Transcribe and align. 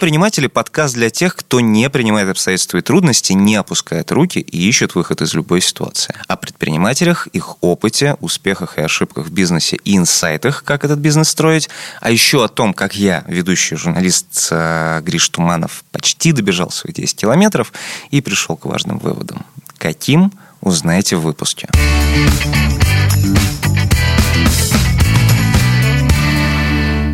Неприниматели– 0.00 0.46
подкаст 0.48 0.94
для 0.94 1.10
тех, 1.10 1.36
кто 1.36 1.60
не 1.60 1.90
принимает 1.90 2.30
обстоятельства 2.30 2.78
и 2.78 2.80
трудности, 2.80 3.34
не 3.34 3.54
опускает 3.56 4.10
руки 4.12 4.38
и 4.38 4.66
ищет 4.66 4.94
выход 4.94 5.20
из 5.20 5.34
любой 5.34 5.60
ситуации. 5.60 6.14
О 6.26 6.38
предпринимателях, 6.38 7.26
их 7.34 7.62
опыте, 7.62 8.16
успехах 8.20 8.78
и 8.78 8.80
ошибках 8.80 9.26
в 9.26 9.30
бизнесе 9.30 9.76
и 9.84 9.98
инсайтах, 9.98 10.64
как 10.64 10.86
этот 10.86 11.00
бизнес 11.00 11.28
строить, 11.28 11.68
а 12.00 12.10
еще 12.10 12.42
о 12.42 12.48
том, 12.48 12.72
как 12.72 12.96
я, 12.96 13.24
ведущий 13.28 13.76
журналист 13.76 14.48
э, 14.50 15.02
Гриш 15.02 15.28
Туманов, 15.28 15.84
почти 15.92 16.32
добежал 16.32 16.70
своих 16.70 16.96
10 16.96 17.14
километров 17.16 17.70
и 18.10 18.22
пришел 18.22 18.56
к 18.56 18.64
важным 18.64 18.96
выводам. 19.00 19.44
Каким– 19.76 20.32
узнаете 20.62 21.16
в 21.16 21.20
выпуске. 21.20 21.68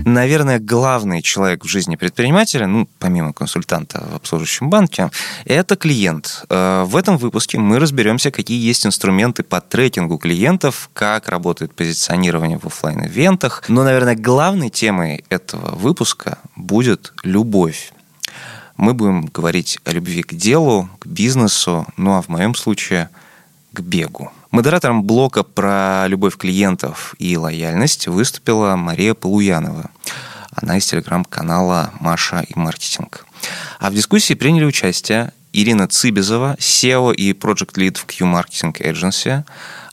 Наверное, 0.06 0.60
главный 0.60 1.20
человек 1.20 1.64
в 1.64 1.68
жизни 1.68 1.96
предпринимателя, 1.96 2.68
ну, 2.68 2.88
помимо 3.00 3.32
консультанта 3.32 4.06
в 4.08 4.14
обслуживающем 4.14 4.70
банке, 4.70 5.10
это 5.44 5.74
клиент. 5.74 6.44
Э, 6.48 6.84
в 6.86 6.94
этом 6.94 7.18
выпуске 7.18 7.58
мы 7.58 7.80
разберемся, 7.80 8.30
какие 8.30 8.64
есть 8.64 8.86
инструменты 8.86 9.42
по 9.42 9.60
трекингу 9.60 10.18
клиентов, 10.18 10.90
как 10.92 11.28
работает 11.28 11.74
позиционирование 11.74 12.56
в 12.56 12.66
офлайн 12.66 13.04
ивентах 13.04 13.64
Но, 13.66 13.82
наверное, 13.82 14.14
главной 14.14 14.70
темой 14.70 15.24
этого 15.28 15.74
выпуска 15.74 16.38
будет 16.54 17.12
любовь. 17.24 17.92
Мы 18.76 18.94
будем 18.94 19.26
говорить 19.26 19.80
о 19.84 19.90
любви 19.90 20.22
к 20.22 20.34
делу, 20.34 20.88
к 21.00 21.06
бизнесу, 21.06 21.84
ну 21.96 22.12
а 22.12 22.22
в 22.22 22.28
моем 22.28 22.54
случае– 22.54 23.10
к 23.76 23.80
бегу. 23.80 24.30
Модератором 24.56 25.04
блока 25.04 25.42
про 25.42 26.06
любовь 26.08 26.38
клиентов 26.38 27.14
и 27.18 27.36
лояльность 27.36 28.06
выступила 28.06 28.74
Мария 28.74 29.12
Полуянова. 29.12 29.90
Она 30.50 30.78
из 30.78 30.86
телеграм-канала 30.86 31.90
«Маша 32.00 32.42
и 32.48 32.58
маркетинг». 32.58 33.26
А 33.78 33.90
в 33.90 33.94
дискуссии 33.94 34.32
приняли 34.32 34.64
участие 34.64 35.34
Ирина 35.56 35.88
Цибизова, 35.88 36.54
SEO 36.58 37.14
и 37.14 37.32
Project 37.32 37.76
Lead 37.76 37.96
в 37.96 38.04
Q-Marketing 38.04 38.74
Agency, 38.78 39.42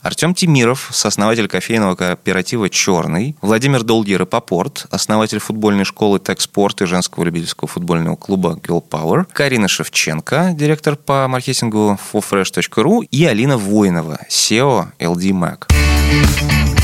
Артем 0.02 0.34
Тимиров, 0.34 0.90
сооснователь 0.92 1.48
кофейного 1.48 1.94
кооператива 1.94 2.68
«Черный», 2.68 3.34
Владимир 3.40 3.82
Долгий 3.82 4.18
Рапопорт, 4.18 4.86
основатель 4.90 5.38
футбольной 5.38 5.84
школы 5.84 6.20
«Техспорт» 6.20 6.82
и 6.82 6.86
женского 6.86 7.24
любительского 7.24 7.66
футбольного 7.66 8.16
клуба 8.16 8.60
«Girl 8.62 8.84
Power», 8.86 9.26
Карина 9.32 9.66
Шевченко, 9.66 10.50
директор 10.54 10.96
по 10.96 11.26
маркетингу 11.28 11.98
forfresh.ru 12.12 13.08
и 13.10 13.24
Алина 13.24 13.56
Воинова, 13.56 14.18
SEO 14.28 14.88
LD 14.98 15.30
Mac. 15.30 16.83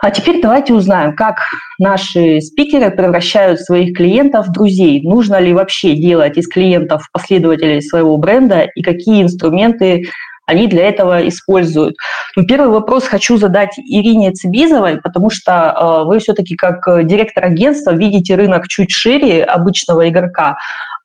А 0.00 0.10
теперь 0.10 0.40
давайте 0.40 0.74
узнаем, 0.74 1.16
как 1.16 1.36
наши 1.78 2.40
спикеры 2.40 2.90
превращают 2.90 3.60
своих 3.60 3.96
клиентов 3.96 4.46
в 4.46 4.52
друзей. 4.52 5.02
Нужно 5.02 5.40
ли 5.40 5.52
вообще 5.52 5.94
делать 5.94 6.36
из 6.36 6.46
клиентов 6.46 7.08
последователей 7.12 7.82
своего 7.82 8.16
бренда 8.16 8.68
и 8.74 8.82
какие 8.82 9.22
инструменты 9.22 10.04
они 10.46 10.66
для 10.66 10.88
этого 10.88 11.28
используют. 11.28 11.96
Ну, 12.34 12.46
первый 12.46 12.70
вопрос 12.70 13.04
хочу 13.04 13.36
задать 13.36 13.78
Ирине 13.78 14.32
Цибизовой, 14.32 14.98
потому 14.98 15.28
что 15.28 15.52
э, 15.52 16.08
вы 16.08 16.20
все-таки 16.20 16.56
как 16.56 17.06
директор 17.06 17.44
агентства 17.44 17.90
видите 17.90 18.34
рынок 18.34 18.66
чуть 18.66 18.90
шире 18.90 19.44
обычного 19.44 20.08
игрока. 20.08 20.56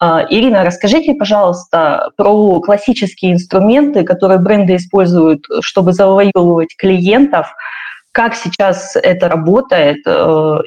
Э, 0.01 0.21
Ирина, 0.29 0.63
расскажите, 0.63 1.13
пожалуйста, 1.15 2.11
про 2.15 2.61
классические 2.61 3.33
инструменты, 3.33 4.03
которые 4.03 4.39
бренды 4.39 4.77
используют, 4.77 5.45
чтобы 5.61 5.91
завоевывать 5.91 6.77
клиентов– 6.77 7.53
как 8.13 8.35
сейчас 8.35 8.95
это 8.95 9.27
работает, 9.27 9.97
э, 10.05 10.57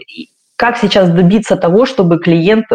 как 0.56 0.76
сейчас 0.76 1.08
добиться 1.08 1.56
того, 1.56 1.86
чтобы 1.86 2.18
клиент 2.18 2.66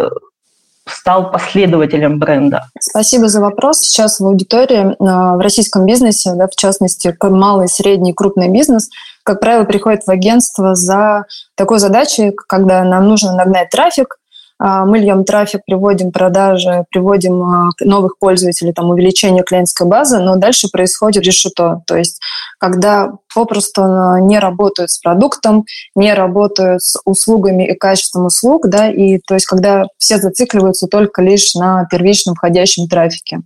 стал 0.86 1.30
последователем 1.30 2.18
бренда? 2.18 2.64
Спасибо 2.80 3.28
за 3.28 3.40
вопрос. 3.40 3.80
Сейчас 3.80 4.18
в 4.18 4.26
аудитории 4.26 4.92
э, 4.92 4.94
в 4.98 5.40
российском 5.40 5.86
бизнесе, 5.86 6.32
да, 6.34 6.48
в 6.48 6.56
частности, 6.56 7.16
малый, 7.22 7.68
средний, 7.68 8.12
крупный 8.12 8.48
бизнес, 8.48 8.90
как 9.22 9.40
правило, 9.40 9.64
приходит 9.64 10.02
в 10.04 10.10
агентство 10.10 10.74
за 10.74 11.26
такой 11.54 11.78
задачей, 11.78 12.32
когда 12.48 12.82
нам 12.82 13.06
нужно 13.06 13.34
нагнать 13.36 13.70
трафик, 13.70 14.16
мы 14.58 14.98
льем 14.98 15.24
трафик, 15.24 15.62
приводим 15.66 16.12
продажи, 16.12 16.84
приводим 16.90 17.42
а, 17.42 17.70
новых 17.80 18.18
пользователей, 18.18 18.72
там, 18.72 18.90
увеличение 18.90 19.42
клиентской 19.42 19.86
базы, 19.86 20.18
но 20.18 20.36
дальше 20.36 20.68
происходит 20.70 21.24
решето. 21.24 21.82
То 21.86 21.96
есть 21.96 22.20
когда 22.58 23.12
попросту 23.34 23.82
а, 23.82 24.20
не 24.20 24.38
работают 24.38 24.90
с 24.90 24.98
продуктом, 24.98 25.64
не 25.94 26.14
работают 26.14 26.82
с 26.82 27.00
услугами 27.04 27.68
и 27.72 27.76
качеством 27.76 28.26
услуг, 28.26 28.68
да, 28.68 28.90
и 28.90 29.18
то 29.18 29.34
есть 29.34 29.46
когда 29.46 29.84
все 29.98 30.18
зацикливаются 30.18 30.86
только 30.86 31.22
лишь 31.22 31.54
на 31.54 31.86
первичном 31.90 32.34
входящем 32.34 32.86
трафике. 32.86 33.40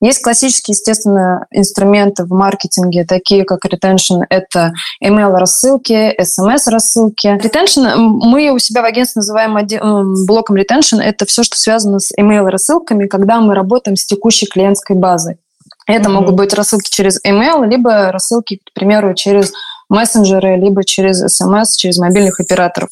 Есть 0.00 0.22
классические, 0.22 0.74
естественно, 0.74 1.46
инструменты 1.50 2.24
в 2.24 2.30
маркетинге, 2.30 3.04
такие 3.04 3.44
как 3.44 3.64
retention. 3.64 4.22
Это 4.30 4.72
email-рассылки, 5.02 6.14
SMS-рассылки. 6.20 7.36
Retention 7.38 7.96
мы 7.96 8.50
у 8.50 8.58
себя 8.58 8.82
в 8.82 8.84
агентстве 8.84 9.20
называем 9.20 9.56
блоком 10.26 10.56
retention. 10.56 11.00
Это 11.00 11.26
все, 11.26 11.42
что 11.42 11.56
связано 11.56 11.98
с 11.98 12.12
email-рассылками, 12.16 13.06
когда 13.06 13.40
мы 13.40 13.54
работаем 13.54 13.96
с 13.96 14.04
текущей 14.04 14.46
клиентской 14.46 14.94
базой. 14.94 15.38
Это 15.86 16.08
mm-hmm. 16.08 16.12
могут 16.12 16.34
быть 16.34 16.54
рассылки 16.54 16.90
через 16.90 17.20
email, 17.24 17.66
либо 17.66 18.12
рассылки, 18.12 18.60
к 18.64 18.72
примеру, 18.74 19.14
через 19.14 19.52
мессенджеры, 19.88 20.56
либо 20.56 20.84
через 20.84 21.24
SMS, 21.24 21.76
через 21.76 21.98
мобильных 21.98 22.40
операторов. 22.40 22.90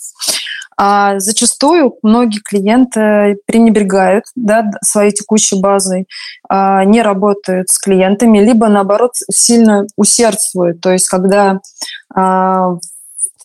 А 0.78 1.18
зачастую 1.18 1.96
многие 2.02 2.40
клиенты 2.40 3.38
пренебрегают 3.46 4.24
да, 4.34 4.70
своей 4.82 5.12
текущей 5.12 5.60
базой, 5.60 6.06
а, 6.48 6.84
не 6.84 7.02
работают 7.02 7.68
с 7.70 7.78
клиентами, 7.78 8.38
либо 8.38 8.68
наоборот 8.68 9.12
сильно 9.30 9.86
усердствуют. 9.96 10.80
То 10.80 10.90
есть 10.90 11.08
когда 11.08 11.60
а, 12.14 12.74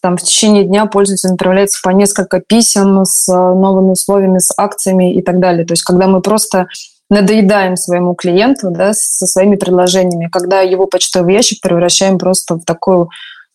там, 0.01 0.17
в 0.17 0.21
течение 0.21 0.65
дня 0.65 0.87
пользователь 0.87 1.29
направляется 1.29 1.79
по 1.83 1.89
несколько 1.89 2.41
писем 2.41 3.05
с 3.05 3.27
новыми 3.27 3.91
условиями, 3.91 4.39
с 4.39 4.51
акциями 4.57 5.13
и 5.13 5.21
так 5.21 5.39
далее. 5.39 5.65
То 5.65 5.73
есть 5.73 5.83
когда 5.83 6.07
мы 6.07 6.21
просто 6.21 6.67
надоедаем 7.09 7.75
своему 7.75 8.15
клиенту 8.15 8.71
да, 8.71 8.93
со 8.93 9.27
своими 9.27 9.57
предложениями, 9.57 10.29
когда 10.31 10.61
его 10.61 10.87
почтовый 10.87 11.33
ящик 11.33 11.61
превращаем 11.61 12.17
просто 12.17 12.55
в 12.55 12.63
такую 12.63 13.03
а, 13.03 13.09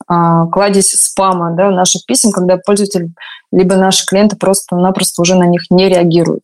кладезь 0.07 0.91
спама 0.91 1.53
да, 1.57 1.71
наших 1.71 2.05
писем, 2.07 2.33
когда 2.33 2.57
пользователь 2.57 3.11
либо 3.53 3.77
наши 3.77 4.05
клиенты 4.07 4.37
просто-напросто 4.37 5.23
уже 5.23 5.35
на 5.35 5.47
них 5.47 5.63
не 5.71 5.89
реагируют. 5.89 6.43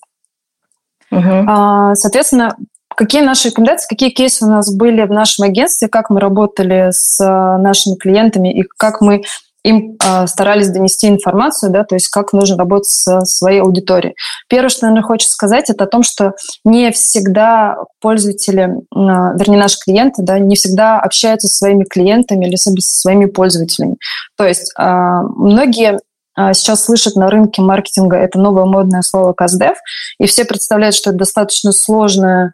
Угу. 1.10 1.94
Соответственно, 1.94 2.56
какие 2.96 3.22
наши 3.22 3.48
рекомендации, 3.48 3.88
какие 3.88 4.10
кейсы 4.10 4.44
у 4.44 4.48
нас 4.48 4.74
были 4.74 5.02
в 5.02 5.10
нашем 5.12 5.44
агентстве, 5.44 5.88
как 5.88 6.10
мы 6.10 6.20
работали 6.20 6.88
с 6.90 7.18
нашими 7.58 7.96
клиентами 7.96 8.52
и 8.52 8.64
как 8.78 9.00
мы 9.00 9.22
им 9.64 9.96
э, 10.04 10.26
старались 10.26 10.70
донести 10.70 11.08
информацию, 11.08 11.70
да, 11.70 11.84
то 11.84 11.94
есть 11.94 12.08
как 12.08 12.32
нужно 12.32 12.56
работать 12.56 12.88
со 12.88 13.20
своей 13.20 13.60
аудиторией. 13.60 14.14
Первое, 14.48 14.68
что, 14.68 14.86
наверное, 14.86 15.06
хочется 15.06 15.32
сказать, 15.32 15.70
это 15.70 15.84
о 15.84 15.88
том, 15.88 16.02
что 16.02 16.32
не 16.64 16.90
всегда 16.90 17.76
пользователи, 18.00 18.62
э, 18.62 18.78
вернее, 18.92 19.58
наши 19.58 19.78
клиенты, 19.84 20.22
да, 20.22 20.38
не 20.38 20.56
всегда 20.56 20.98
общаются 20.98 21.48
со 21.48 21.58
своими 21.58 21.84
клиентами 21.84 22.46
или 22.46 22.56
со 22.56 22.72
своими 22.78 23.26
пользователями. 23.26 23.96
То 24.36 24.46
есть 24.46 24.72
э, 24.78 24.82
многие 25.36 26.00
сейчас 26.54 26.86
слышат 26.86 27.14
на 27.14 27.28
рынке 27.28 27.60
маркетинга 27.60 28.16
это 28.16 28.38
новое 28.38 28.64
модное 28.64 29.02
слово 29.02 29.34
«каздев», 29.34 29.76
и 30.18 30.24
все 30.24 30.46
представляют, 30.46 30.94
что 30.94 31.10
это 31.10 31.18
достаточно 31.18 31.72
сложная 31.72 32.52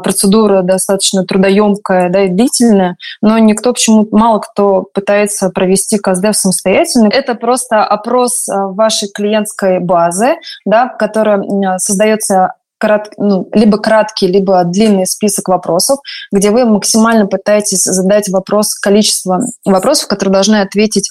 процедура 0.00 0.62
достаточно 0.62 1.24
трудоемкая 1.24 2.10
да, 2.10 2.24
и 2.24 2.28
длительная, 2.28 2.96
но 3.20 3.38
никто 3.38 3.72
почему 3.72 4.06
мало 4.10 4.38
кто 4.38 4.82
пытается 4.92 5.50
провести 5.50 5.98
КАЗДЕВ 5.98 6.36
самостоятельно. 6.36 7.08
Это 7.08 7.34
просто 7.34 7.84
опрос 7.84 8.48
а, 8.48 8.68
вашей 8.68 9.08
клиентской 9.08 9.78
базы, 9.80 10.34
да, 10.64 10.88
которая 10.88 11.42
создается 11.78 12.52
крат, 12.78 13.10
ну, 13.16 13.48
либо 13.52 13.78
краткий, 13.78 14.26
либо 14.26 14.62
длинный 14.64 15.06
список 15.06 15.48
вопросов, 15.48 15.98
где 16.32 16.50
вы 16.50 16.64
максимально 16.64 17.26
пытаетесь 17.26 17.84
задать 17.84 18.28
вопрос, 18.28 18.74
количество 18.74 19.40
вопросов, 19.64 20.08
которые 20.08 20.34
должны 20.34 20.56
ответить 20.56 21.08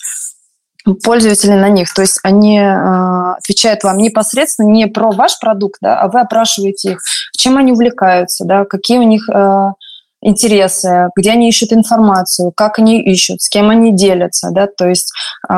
пользователи 1.03 1.53
на 1.53 1.69
них. 1.69 1.93
То 1.93 2.01
есть 2.01 2.19
они 2.23 2.59
э, 2.59 3.33
отвечают 3.37 3.83
вам 3.83 3.97
непосредственно 3.97 4.69
не 4.69 4.87
про 4.87 5.11
ваш 5.11 5.39
продукт, 5.39 5.77
да, 5.81 5.99
а 5.99 6.07
вы 6.07 6.21
опрашиваете 6.21 6.93
их, 6.93 6.99
чем 7.37 7.57
они 7.57 7.71
увлекаются, 7.71 8.45
да, 8.45 8.65
какие 8.65 8.99
у 8.99 9.03
них 9.03 9.27
э, 9.29 9.69
интересы, 10.21 11.09
где 11.15 11.31
они 11.31 11.49
ищут 11.49 11.73
информацию, 11.73 12.51
как 12.55 12.79
они 12.79 13.01
ищут, 13.01 13.41
с 13.41 13.49
кем 13.49 13.69
они 13.69 13.93
делятся, 13.93 14.49
да, 14.51 14.67
то 14.67 14.87
есть 14.87 15.11
э, 15.49 15.53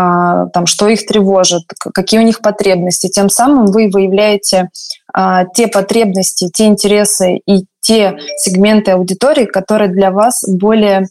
там, 0.54 0.66
что 0.66 0.88
их 0.88 1.06
тревожит, 1.06 1.64
какие 1.94 2.20
у 2.20 2.24
них 2.24 2.42
потребности. 2.42 3.08
Тем 3.08 3.30
самым 3.30 3.68
вы 3.68 3.90
выявляете 3.90 4.70
э, 5.16 5.44
те 5.54 5.68
потребности, 5.68 6.50
те 6.54 6.66
интересы 6.68 7.38
и 7.46 7.66
те 7.82 8.18
сегменты 8.38 8.92
аудитории, 8.92 9.46
которые 9.46 9.90
для 9.90 10.12
вас 10.12 10.44
более 10.48 11.08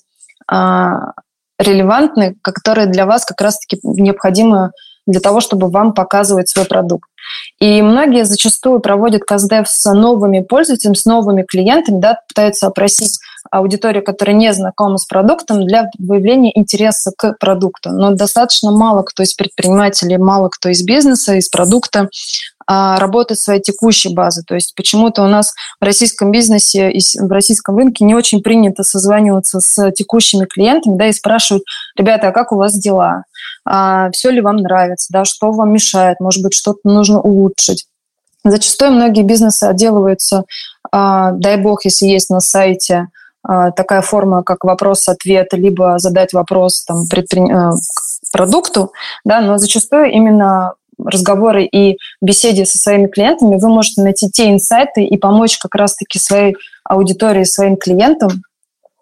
релевантны, 1.59 2.37
которые 2.43 2.87
для 2.87 3.07
вас 3.07 3.25
как 3.25 3.41
раз-таки 3.41 3.81
необходимо 3.83 4.73
для 5.07 5.21
того, 5.21 5.41
чтобы 5.41 5.69
вам 5.69 5.95
показывать 5.95 6.49
свой 6.49 6.67
продукт. 6.67 7.09
И 7.59 7.83
многие 7.83 8.25
зачастую 8.25 8.81
проводят 8.81 9.23
каздев 9.23 9.69
с 9.69 9.93
новыми 9.93 10.41
пользователями, 10.41 10.95
с 10.95 11.05
новыми 11.05 11.43
клиентами, 11.43 12.01
да, 12.01 12.21
пытаются 12.29 12.67
опросить 12.67 13.19
аудиторию, 13.51 14.03
которая 14.03 14.37
не 14.37 14.53
знакома 14.53 14.99
с 14.99 15.07
продуктом, 15.07 15.65
для 15.65 15.91
выявления 15.99 16.57
интереса 16.57 17.13
к 17.17 17.37
продукту. 17.39 17.91
Но 17.91 18.13
достаточно 18.13 18.71
мало 18.71 19.03
кто 19.03 19.23
из 19.23 19.35
предпринимателей, 19.35 20.19
мало 20.19 20.49
кто 20.49 20.69
из 20.69 20.83
бизнеса, 20.85 21.35
из 21.35 21.49
продукта 21.49 22.09
а, 22.67 22.99
работает 22.99 23.41
своей 23.41 23.61
текущей 23.61 24.13
базы. 24.13 24.43
То 24.47 24.55
есть 24.55 24.75
почему-то 24.75 25.23
у 25.23 25.29
нас 25.29 25.55
в 25.81 25.85
российском 25.85 26.31
бизнесе 26.31 26.91
и 26.91 27.01
в 27.19 27.31
российском 27.31 27.77
рынке 27.77 28.05
не 28.05 28.15
очень 28.15 28.43
принято 28.43 28.83
созваниваться 28.83 29.61
с 29.61 29.93
текущими 29.93 30.47
клиентами 30.47 30.97
да, 30.97 31.07
и 31.07 31.13
спрашивать, 31.13 31.63
ребята, 31.97 32.29
а 32.29 32.33
как 32.33 32.53
у 32.53 32.57
вас 32.57 32.77
дела? 32.77 33.23
А, 33.65 34.11
все 34.11 34.31
ли 34.31 34.41
вам 34.41 34.57
нравится? 34.57 35.09
Да, 35.11 35.25
что 35.25 35.53
вам 35.53 35.73
мешает? 35.73 36.21
Может 36.21 36.43
быть, 36.43 36.55
что-то 36.55 36.81
нужно 36.85 37.21
улучшить? 37.21 37.87
Зачастую 38.45 38.93
многие 38.93 39.23
бизнесы 39.23 39.65
отделываются, 39.65 40.45
а, 40.93 41.33
дай 41.33 41.57
бог, 41.57 41.85
если 41.85 42.07
есть 42.07 42.31
на 42.31 42.41
сайте 42.41 43.09
а, 43.43 43.71
такая 43.71 44.03
форма, 44.03 44.43
как 44.43 44.65
вопрос-ответ, 44.65 45.49
либо 45.53 45.99
задать 45.99 46.33
вопрос 46.33 46.85
там, 46.85 47.07
предпри... 47.09 47.43
Э, 47.43 47.71
продукту, 48.33 48.93
да, 49.25 49.41
но 49.41 49.57
зачастую 49.57 50.11
именно 50.11 50.75
разговоры 50.99 51.65
и 51.65 51.97
беседе 52.21 52.65
со 52.65 52.79
своими 52.79 53.07
клиентами 53.07 53.59
вы 53.61 53.69
можете 53.69 54.03
найти 54.03 54.31
те 54.31 54.51
инсайты 54.51 55.05
и 55.05 55.17
помочь 55.17 55.59
как 55.59 55.75
раз-таки 55.75 56.19
своей 56.19 56.57
аудитории, 56.85 57.45
своим 57.45 57.77
клиентам 57.77 58.43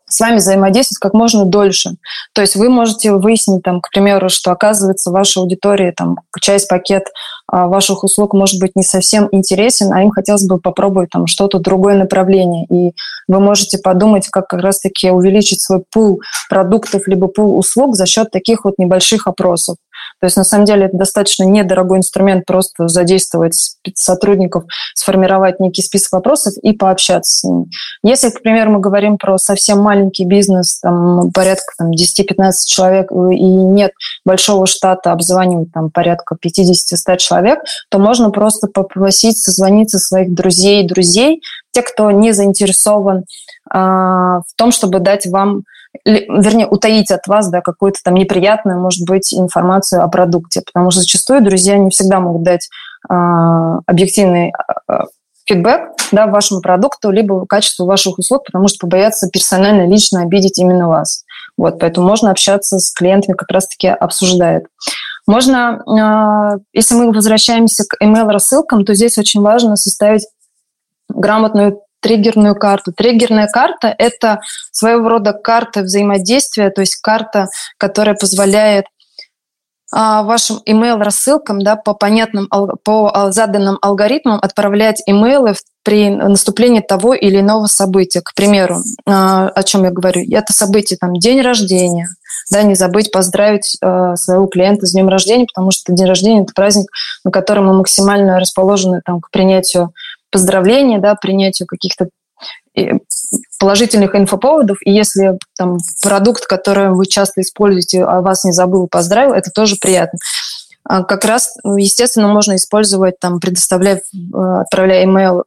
с 0.06 0.20
вами 0.20 0.36
взаимодействовать 0.36 1.00
как 1.00 1.14
можно 1.14 1.44
дольше. 1.44 1.96
То 2.34 2.40
есть 2.40 2.54
вы 2.54 2.68
можете 2.68 3.12
выяснить, 3.12 3.62
там, 3.62 3.80
к 3.80 3.90
примеру, 3.90 4.28
что 4.28 4.52
оказывается 4.52 5.10
ваша 5.10 5.40
аудитория, 5.40 5.92
там, 5.92 6.18
часть 6.40 6.68
пакет 6.68 7.04
а, 7.46 7.66
ваших 7.66 8.04
услуг 8.04 8.32
может 8.32 8.60
быть 8.60 8.76
не 8.76 8.84
совсем 8.84 9.28
интересен, 9.32 9.92
а 9.92 10.02
им 10.02 10.10
хотелось 10.10 10.46
бы 10.46 10.58
попробовать 10.58 11.10
там 11.10 11.26
что-то 11.26 11.58
другое 11.58 11.96
направление. 11.96 12.66
И 12.66 12.94
вы 13.26 13.40
можете 13.40 13.78
подумать, 13.78 14.28
как 14.28 14.46
как 14.46 14.60
раз-таки 14.60 15.10
увеличить 15.10 15.62
свой 15.62 15.82
пул 15.92 16.20
продуктов 16.48 17.08
либо 17.08 17.26
пул 17.26 17.58
услуг 17.58 17.96
за 17.96 18.06
счет 18.06 18.30
таких 18.30 18.64
вот 18.64 18.78
небольших 18.78 19.26
опросов. 19.26 19.76
То 20.20 20.26
есть, 20.26 20.36
на 20.36 20.44
самом 20.44 20.64
деле, 20.64 20.86
это 20.86 20.96
достаточно 20.96 21.44
недорогой 21.44 21.98
инструмент 21.98 22.44
просто 22.46 22.88
задействовать 22.88 23.76
сотрудников, 23.94 24.64
сформировать 24.94 25.60
некий 25.60 25.82
список 25.82 26.12
вопросов 26.12 26.54
и 26.62 26.72
пообщаться 26.72 27.38
с 27.38 27.44
ними. 27.44 27.66
Если, 28.02 28.30
к 28.30 28.42
примеру, 28.42 28.72
мы 28.72 28.80
говорим 28.80 29.18
про 29.18 29.38
совсем 29.38 29.80
маленький 29.80 30.24
бизнес, 30.24 30.80
там, 30.80 31.30
порядка 31.32 31.72
там, 31.78 31.90
10-15 31.90 32.52
человек, 32.66 33.10
и 33.12 33.44
нет 33.44 33.92
большого 34.24 34.66
штата, 34.66 35.12
обзванивать 35.12 35.72
там, 35.72 35.90
порядка 35.90 36.36
50-100 36.42 37.16
человек, 37.18 37.58
то 37.90 37.98
можно 37.98 38.30
просто 38.30 38.68
попросить 38.68 39.38
созвониться 39.38 39.98
своих 39.98 40.34
друзей, 40.34 40.86
друзей, 40.86 41.42
те, 41.72 41.82
кто 41.82 42.10
не 42.10 42.32
заинтересован 42.32 43.24
а, 43.70 44.40
в 44.40 44.54
том, 44.56 44.70
чтобы 44.70 45.00
дать 45.00 45.26
вам 45.26 45.64
вернее, 46.04 46.66
утаить 46.66 47.10
от 47.10 47.26
вас 47.26 47.48
да, 47.48 47.60
какую-то 47.60 48.00
там 48.04 48.14
неприятную, 48.14 48.80
может 48.80 49.06
быть, 49.06 49.32
информацию 49.32 50.02
о 50.02 50.08
продукте. 50.08 50.62
Потому 50.64 50.90
что 50.90 51.00
зачастую 51.00 51.42
друзья 51.42 51.76
не 51.78 51.90
всегда 51.90 52.20
могут 52.20 52.42
дать 52.42 52.68
э, 53.08 53.14
объективный 53.86 54.52
э, 54.88 54.98
фидбэк 55.46 55.90
да, 56.12 56.26
вашему 56.26 56.60
продукту, 56.60 57.10
либо 57.10 57.46
качеству 57.46 57.86
ваших 57.86 58.18
услуг, 58.18 58.44
потому 58.44 58.68
что 58.68 58.78
побоятся 58.80 59.28
персонально, 59.28 59.86
лично 59.86 60.22
обидеть 60.22 60.58
именно 60.58 60.88
вас. 60.88 61.24
Вот, 61.56 61.78
поэтому 61.78 62.08
можно 62.08 62.30
общаться 62.30 62.78
с 62.78 62.92
клиентами, 62.92 63.36
как 63.36 63.50
раз-таки 63.50 63.88
обсуждает. 63.88 64.64
Можно, 65.26 66.58
если 66.72 66.94
мы 66.94 67.12
возвращаемся 67.12 67.84
к 67.88 68.02
email-рассылкам, 68.02 68.84
то 68.84 68.94
здесь 68.94 69.16
очень 69.16 69.40
важно 69.40 69.76
составить 69.76 70.26
грамотную 71.08 71.80
триггерную 72.04 72.54
карту. 72.54 72.92
Триггерная 72.92 73.48
карта– 73.48 73.92
это 73.98 74.40
своего 74.70 75.08
рода 75.08 75.32
карта 75.32 75.80
взаимодействия, 75.80 76.68
то 76.68 76.82
есть 76.82 76.96
карта, 76.96 77.48
которая 77.78 78.14
позволяет 78.14 78.84
а, 79.90 80.22
вашим 80.22 80.60
email-рассылкам 80.68 81.62
да, 81.62 81.76
по 81.76 81.94
понятным, 81.94 82.48
по 82.84 83.30
заданным 83.30 83.78
алгоритмам 83.80 84.38
отправлять 84.42 85.02
имейлы 85.06 85.54
при 85.82 86.10
наступлении 86.10 86.80
того 86.80 87.14
или 87.14 87.40
иного 87.40 87.66
события. 87.66 88.20
К 88.20 88.34
примеру, 88.34 88.82
а, 89.06 89.48
о 89.48 89.62
чем 89.62 89.84
я 89.84 89.90
говорю, 89.90 90.22
это 90.30 90.52
событие 90.52 90.98
там 91.00 91.14
день 91.14 91.40
рождения, 91.40 92.08
да, 92.50 92.62
не 92.64 92.74
забыть 92.74 93.12
поздравить 93.12 93.78
своего 94.16 94.46
клиента 94.46 94.84
с 94.84 94.92
днем 94.92 95.08
рождения, 95.08 95.46
потому 95.46 95.70
что 95.70 95.94
день 95.94 96.06
рождения 96.06 96.42
это 96.42 96.52
праздник, 96.54 96.88
на 97.24 97.30
котором 97.30 97.66
мы 97.66 97.74
максимально 97.74 98.38
расположены 98.38 99.00
там, 99.02 99.22
к 99.22 99.30
принятию 99.30 99.94
поздравления, 100.34 100.98
да, 100.98 101.14
принятию 101.14 101.66
каких-то 101.66 102.08
э, 102.76 102.98
положительных 103.60 104.16
инфоповодов, 104.16 104.78
и 104.84 104.90
если 104.90 105.38
там 105.56 105.78
продукт, 106.02 106.46
который 106.46 106.90
вы 106.90 107.06
часто 107.06 107.40
используете, 107.40 108.04
о 108.04 108.20
вас 108.20 108.44
не 108.44 108.52
забыл, 108.52 108.88
поздравил, 108.90 109.32
это 109.32 109.50
тоже 109.50 109.76
приятно. 109.80 110.18
А 110.82 111.04
как 111.04 111.24
раз, 111.24 111.56
ну, 111.62 111.76
естественно, 111.76 112.28
можно 112.28 112.56
использовать, 112.56 113.18
там, 113.20 113.38
предоставляя, 113.38 113.96
э, 113.96 114.60
отправляя 114.60 115.06
email 115.06 115.44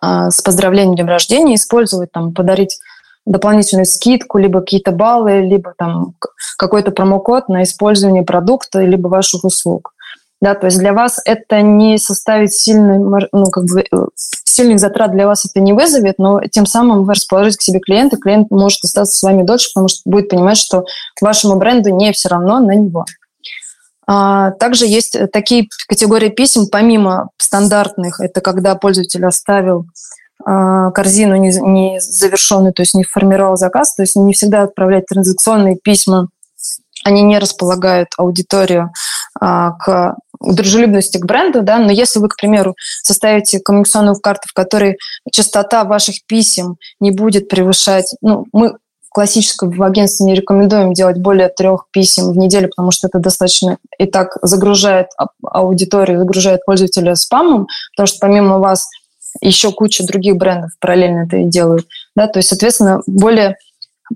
а, 0.00 0.30
с 0.30 0.40
поздравлением 0.40 0.94
днем 0.94 1.08
рождения, 1.08 1.56
использовать, 1.56 2.12
там, 2.12 2.32
подарить 2.32 2.78
дополнительную 3.24 3.86
скидку, 3.86 4.38
либо 4.38 4.60
какие-то 4.60 4.92
баллы, 4.92 5.40
либо 5.40 5.74
там 5.76 6.14
какой-то 6.56 6.92
промокод 6.92 7.48
на 7.48 7.64
использование 7.64 8.22
продукта, 8.22 8.80
либо 8.82 9.08
ваших 9.08 9.42
услуг. 9.44 9.95
Да, 10.42 10.54
то 10.54 10.66
есть 10.66 10.78
для 10.78 10.92
вас 10.92 11.18
это 11.24 11.62
не 11.62 11.96
составит 11.98 12.52
сильный, 12.52 12.98
ну, 12.98 13.50
как 13.50 13.64
бы, 13.64 13.80
э, 13.80 14.06
сильных 14.44 14.78
затрат 14.78 15.12
для 15.12 15.26
вас 15.26 15.46
это 15.46 15.60
не 15.60 15.72
вызовет, 15.72 16.18
но 16.18 16.40
тем 16.50 16.66
самым 16.66 17.04
вы 17.04 17.14
расположите 17.14 17.58
к 17.58 17.62
себе 17.62 17.80
клиента, 17.80 18.18
клиент 18.18 18.50
может 18.50 18.84
остаться 18.84 19.18
с 19.18 19.22
вами 19.22 19.44
дольше, 19.44 19.70
потому 19.72 19.88
что 19.88 20.02
будет 20.04 20.28
понимать, 20.28 20.58
что 20.58 20.84
вашему 21.20 21.56
бренду 21.56 21.90
не 21.90 22.12
все 22.12 22.28
равно 22.28 22.60
на 22.60 22.74
него. 22.74 23.06
А, 24.06 24.52
также 24.52 24.86
есть 24.86 25.16
такие 25.32 25.68
категории 25.88 26.28
писем, 26.28 26.68
помимо 26.70 27.30
стандартных, 27.38 28.20
это 28.20 28.40
когда 28.42 28.74
пользователь 28.74 29.24
оставил 29.24 29.86
а, 30.44 30.90
корзину 30.90 31.36
не, 31.36 31.48
не 31.48 32.00
завершенную, 32.00 32.74
то 32.74 32.82
есть 32.82 32.94
не 32.94 33.04
формировал 33.04 33.56
заказ, 33.56 33.94
то 33.94 34.02
есть 34.02 34.16
не 34.16 34.32
всегда 34.34 34.62
отправлять 34.62 35.06
транзакционные 35.06 35.76
письма, 35.82 36.28
они 37.04 37.22
не 37.22 37.38
располагают 37.38 38.08
аудиторию 38.16 38.90
к 39.40 40.16
дружелюбности 40.40 41.18
к 41.18 41.24
бренду, 41.24 41.62
да, 41.62 41.78
но 41.78 41.90
если 41.90 42.18
вы, 42.18 42.28
к 42.28 42.36
примеру, 42.36 42.74
составите 43.02 43.60
коммуникационную 43.60 44.16
карту, 44.16 44.48
в 44.48 44.52
которой 44.52 44.98
частота 45.32 45.84
ваших 45.84 46.16
писем 46.26 46.76
не 47.00 47.10
будет 47.10 47.48
превышать, 47.48 48.14
ну, 48.20 48.46
мы 48.52 48.76
классическое 49.16 49.70
в 49.70 49.82
агентстве 49.82 50.26
не 50.26 50.34
рекомендуем 50.34 50.92
делать 50.92 51.16
более 51.16 51.48
трех 51.48 51.86
писем 51.90 52.32
в 52.32 52.36
неделю, 52.36 52.68
потому 52.68 52.90
что 52.90 53.08
это 53.08 53.18
достаточно 53.18 53.78
и 53.98 54.04
так 54.04 54.36
загружает 54.42 55.06
аудиторию, 55.42 56.18
загружает 56.18 56.66
пользователя 56.66 57.14
спамом, 57.14 57.66
потому 57.94 58.06
что 58.06 58.18
помимо 58.20 58.58
вас 58.58 58.86
еще 59.40 59.72
куча 59.72 60.04
других 60.04 60.36
брендов 60.36 60.72
параллельно 60.80 61.24
это 61.24 61.38
и 61.38 61.44
делают. 61.44 61.86
Да? 62.14 62.26
То 62.26 62.40
есть, 62.40 62.50
соответственно, 62.50 63.00
более 63.06 63.56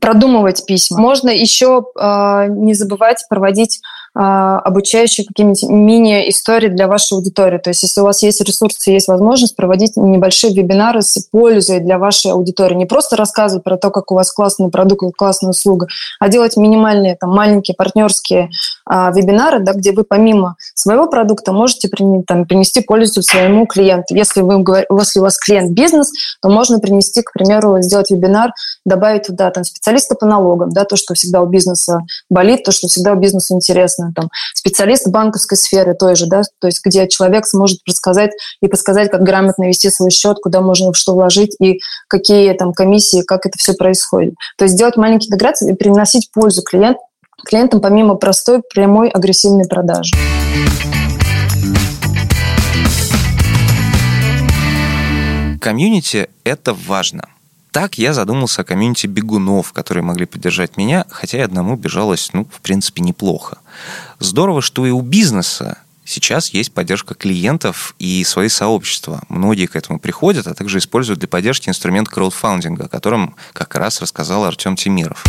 продумывать 0.00 0.67
письма. 0.67 1.00
Можно 1.00 1.31
еще 1.31 1.83
э, 1.99 2.47
не 2.49 2.75
забывать 2.75 3.25
проводить 3.29 3.81
а, 4.12 4.59
обучающие 4.59 5.25
какие-нибудь 5.25 5.62
мини-истории 5.69 6.69
для 6.69 6.88
вашей 6.88 7.14
аудитории. 7.14 7.59
То 7.59 7.71
есть 7.71 7.85
если 7.85 8.00
у 8.00 8.05
вас 8.05 8.23
есть 8.25 8.40
ресурсы, 8.40 8.90
есть 8.90 9.07
возможность 9.07 9.55
проводить 9.55 9.97
небольшие 9.97 10.52
вебинары 10.52 11.02
с 11.02 11.29
пользой 11.31 11.79
для 11.79 11.97
вашей 11.97 12.33
аудитории. 12.33 12.75
Не 12.75 12.87
просто 12.87 13.17
рассказывать 13.17 13.62
про 13.62 13.76
то, 13.76 13.90
как 13.90 14.11
у 14.11 14.17
вас 14.17 14.33
классный 14.33 14.69
продукт, 14.69 15.17
классная 15.17 15.50
услуга, 15.50 15.87
а 16.19 16.29
делать 16.29 16.57
минимальные, 16.57 17.17
там, 17.17 17.31
маленькие 17.31 17.76
партнерские 17.76 18.50
а, 18.87 19.10
вебинары, 19.12 19.60
да, 19.60 19.72
где 19.72 19.92
вы 19.92 20.04
помимо 20.04 20.56
своего 20.75 21.08
продукта 21.08 21.52
можете 21.52 21.88
там, 22.26 22.46
принести 22.46 22.80
пользу 22.80 23.22
своему 23.22 23.66
клиенту. 23.66 24.14
Если, 24.14 24.40
вы, 24.40 24.64
если 24.99 25.20
у 25.20 25.22
вас 25.22 25.38
клиент 25.38 25.72
бизнес, 25.72 26.10
то 26.42 26.50
можно 26.50 26.78
принести, 26.78 27.22
к 27.22 27.32
примеру, 27.32 27.80
сделать 27.82 28.10
вебинар, 28.10 28.52
добавить 28.84 29.26
туда 29.26 29.50
там, 29.50 29.64
специалиста 29.64 30.14
по 30.14 30.26
налогам, 30.26 30.70
да, 30.70 30.84
то, 30.84 30.96
что 30.96 31.14
всегда 31.14 31.42
у 31.42 31.46
бизнеса 31.46 32.00
болит, 32.28 32.64
то, 32.64 32.72
что 32.72 32.88
всегда 32.88 33.12
у 33.12 33.16
бизнеса 33.16 33.54
интересно 33.54 34.12
там, 34.14 34.28
специалист 34.54 35.06
банковской 35.08 35.56
сферы 35.56 35.94
той 35.94 36.16
же, 36.16 36.26
да, 36.26 36.42
то 36.60 36.66
есть 36.66 36.84
где 36.84 37.08
человек 37.08 37.46
сможет 37.46 37.80
рассказать 37.87 38.30
и 38.60 38.68
подсказать, 38.68 39.10
как 39.10 39.22
грамотно 39.22 39.68
вести 39.68 39.90
свой 39.90 40.10
счет, 40.10 40.38
куда 40.42 40.60
можно 40.60 40.92
что 40.94 41.14
вложить 41.14 41.54
и 41.60 41.80
какие 42.08 42.52
там 42.54 42.72
комиссии, 42.72 43.22
как 43.22 43.46
это 43.46 43.56
все 43.58 43.75
происходит. 43.75 44.34
То 44.56 44.64
есть 44.64 44.76
делать 44.76 44.96
маленькие 44.96 45.28
интеграции 45.28 45.72
и 45.72 45.76
приносить 45.76 46.30
пользу 46.32 46.62
клиент, 46.62 46.96
клиентам 47.44 47.80
помимо 47.80 48.14
простой 48.14 48.62
прямой 48.62 49.09
агрессивной 49.09 49.66
продажи. 49.66 50.12
Комьюнити– 55.61 56.28
это 56.44 56.75
важно– 56.75 57.28
Так 57.73 57.99
я 57.99 58.12
задумался 58.12 58.62
о 58.62 58.64
комьюнити 58.64 59.06
бегунов, 59.06 59.73
которые 59.73 60.02
могли 60.02 60.26
поддержать 60.26 60.76
меня, 60.76 61.04
хотя 61.09 61.38
и 61.38 61.42
одному 61.42 61.76
бежалось, 61.76 62.30
ну, 62.32 62.47
в 62.50 62.61
принципе, 62.61 63.02
неплохо. 63.02 63.59
Здорово, 64.18 64.61
что 64.61 64.87
и 64.87 64.90
у 64.90 65.00
бизнеса 65.00 65.78
сейчас 66.04 66.49
есть 66.49 66.73
поддержка 66.73 67.14
клиентов 67.14 67.94
и 68.00 68.25
свои 68.25 68.49
сообщества. 68.49 69.23
Многие 69.28 69.66
к 69.66 69.76
этому 69.76 70.00
приходят, 70.00 70.49
а 70.49 70.54
также 70.54 70.78
используют 70.78 71.20
для 71.20 71.28
поддержки 71.28 71.68
инструмент 71.68 72.09
краудфандинга, 72.09 72.87
о 72.87 72.88
котором 72.88 73.37
как 73.52 73.76
раз 73.76 74.00
рассказал 74.00 74.44
Артем 74.44 74.75
Тимиров. 74.75 75.25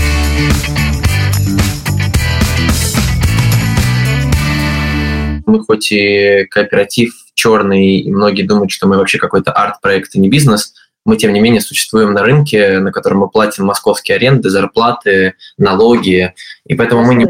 Мы 5.52 5.64
хоть 5.66 5.92
и 5.92 6.46
кооператив 6.50 7.14
черный, 7.34 7.98
и 7.98 8.12
многие 8.12 8.44
думают, 8.44 8.72
что 8.72 8.88
мы 8.88 8.98
вообще 8.98 9.18
какой-то 9.18 9.52
арт-проект, 9.52 10.16
и 10.16 10.20
не 10.20 10.30
бизнес, 10.30 10.74
мы, 11.06 11.18
тем 11.18 11.34
не 11.34 11.42
менее, 11.42 11.60
существуем 11.60 12.14
на 12.14 12.24
рынке, 12.24 12.80
на 12.80 12.92
котором 12.92 13.20
мы 13.20 13.30
платим 13.30 13.66
московские 13.66 14.16
аренды, 14.16 14.50
зарплаты, 14.50 15.34
налоги, 15.58 16.34
и 16.66 16.76
поэтому 16.76 17.04
мы 17.04 17.16
не, 17.16 17.26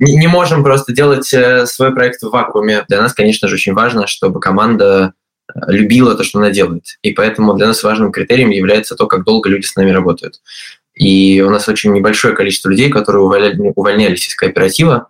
не, 0.00 0.16
не 0.16 0.26
можем 0.26 0.64
просто 0.64 0.92
делать 0.92 1.32
э, 1.32 1.66
свой 1.66 1.94
проект 1.94 2.22
в 2.22 2.30
вакууме. 2.30 2.84
Для 2.88 3.00
нас, 3.00 3.12
конечно 3.12 3.46
же, 3.46 3.54
очень 3.54 3.74
важно, 3.74 4.08
чтобы 4.08 4.40
команда 4.40 5.12
э, 5.54 5.60
любила 5.68 6.16
то, 6.16 6.24
что 6.24 6.38
она 6.38 6.50
делает. 6.50 6.84
И 7.02 7.12
поэтому 7.12 7.54
для 7.54 7.68
нас 7.68 7.84
важным 7.84 8.10
критерием 8.10 8.50
является 8.50 8.96
то, 8.96 9.06
как 9.06 9.24
долго 9.24 9.48
люди 9.48 9.66
с 9.66 9.76
нами 9.76 9.90
работают. 9.90 10.40
И 10.94 11.40
у 11.42 11.50
нас 11.50 11.68
очень 11.68 11.92
небольшое 11.92 12.34
количество 12.34 12.70
людей, 12.70 12.90
которые 12.90 13.22
увольнялись 13.22 14.26
из 14.26 14.34
кооператива, 14.34 15.08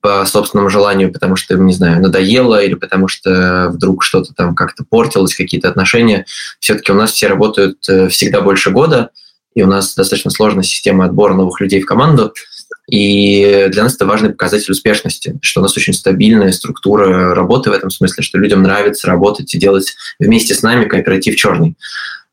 по 0.00 0.24
собственному 0.26 0.68
желанию, 0.68 1.12
потому 1.12 1.36
что, 1.36 1.56
не 1.56 1.72
знаю, 1.72 2.00
надоело 2.00 2.62
или 2.62 2.74
потому 2.74 3.08
что 3.08 3.70
вдруг 3.72 4.02
что-то 4.02 4.34
там 4.34 4.54
как-то 4.54 4.84
портилось, 4.88 5.34
какие-то 5.34 5.68
отношения. 5.68 6.26
Все-таки 6.60 6.92
у 6.92 6.94
нас 6.94 7.12
все 7.12 7.28
работают 7.28 7.88
э, 7.88 8.08
всегда 8.08 8.40
больше 8.40 8.70
года, 8.70 9.10
и 9.54 9.62
у 9.62 9.66
нас 9.66 9.94
достаточно 9.94 10.30
сложная 10.30 10.64
система 10.64 11.04
отбора 11.04 11.34
новых 11.34 11.60
людей 11.60 11.80
в 11.80 11.86
команду. 11.86 12.34
И 12.88 13.66
для 13.70 13.82
нас 13.82 13.94
это 13.96 14.06
важный 14.06 14.30
показатель 14.30 14.70
успешности, 14.70 15.38
что 15.42 15.60
у 15.60 15.62
нас 15.62 15.76
очень 15.76 15.92
стабильная 15.92 16.52
структура 16.52 17.34
работы 17.34 17.70
в 17.70 17.72
этом 17.72 17.90
смысле, 17.90 18.22
что 18.22 18.38
людям 18.38 18.62
нравится 18.62 19.08
работать 19.08 19.52
и 19.54 19.58
делать 19.58 19.96
вместе 20.20 20.54
с 20.54 20.62
нами 20.62 20.84
кооператив 20.84 21.34
черный. 21.36 21.76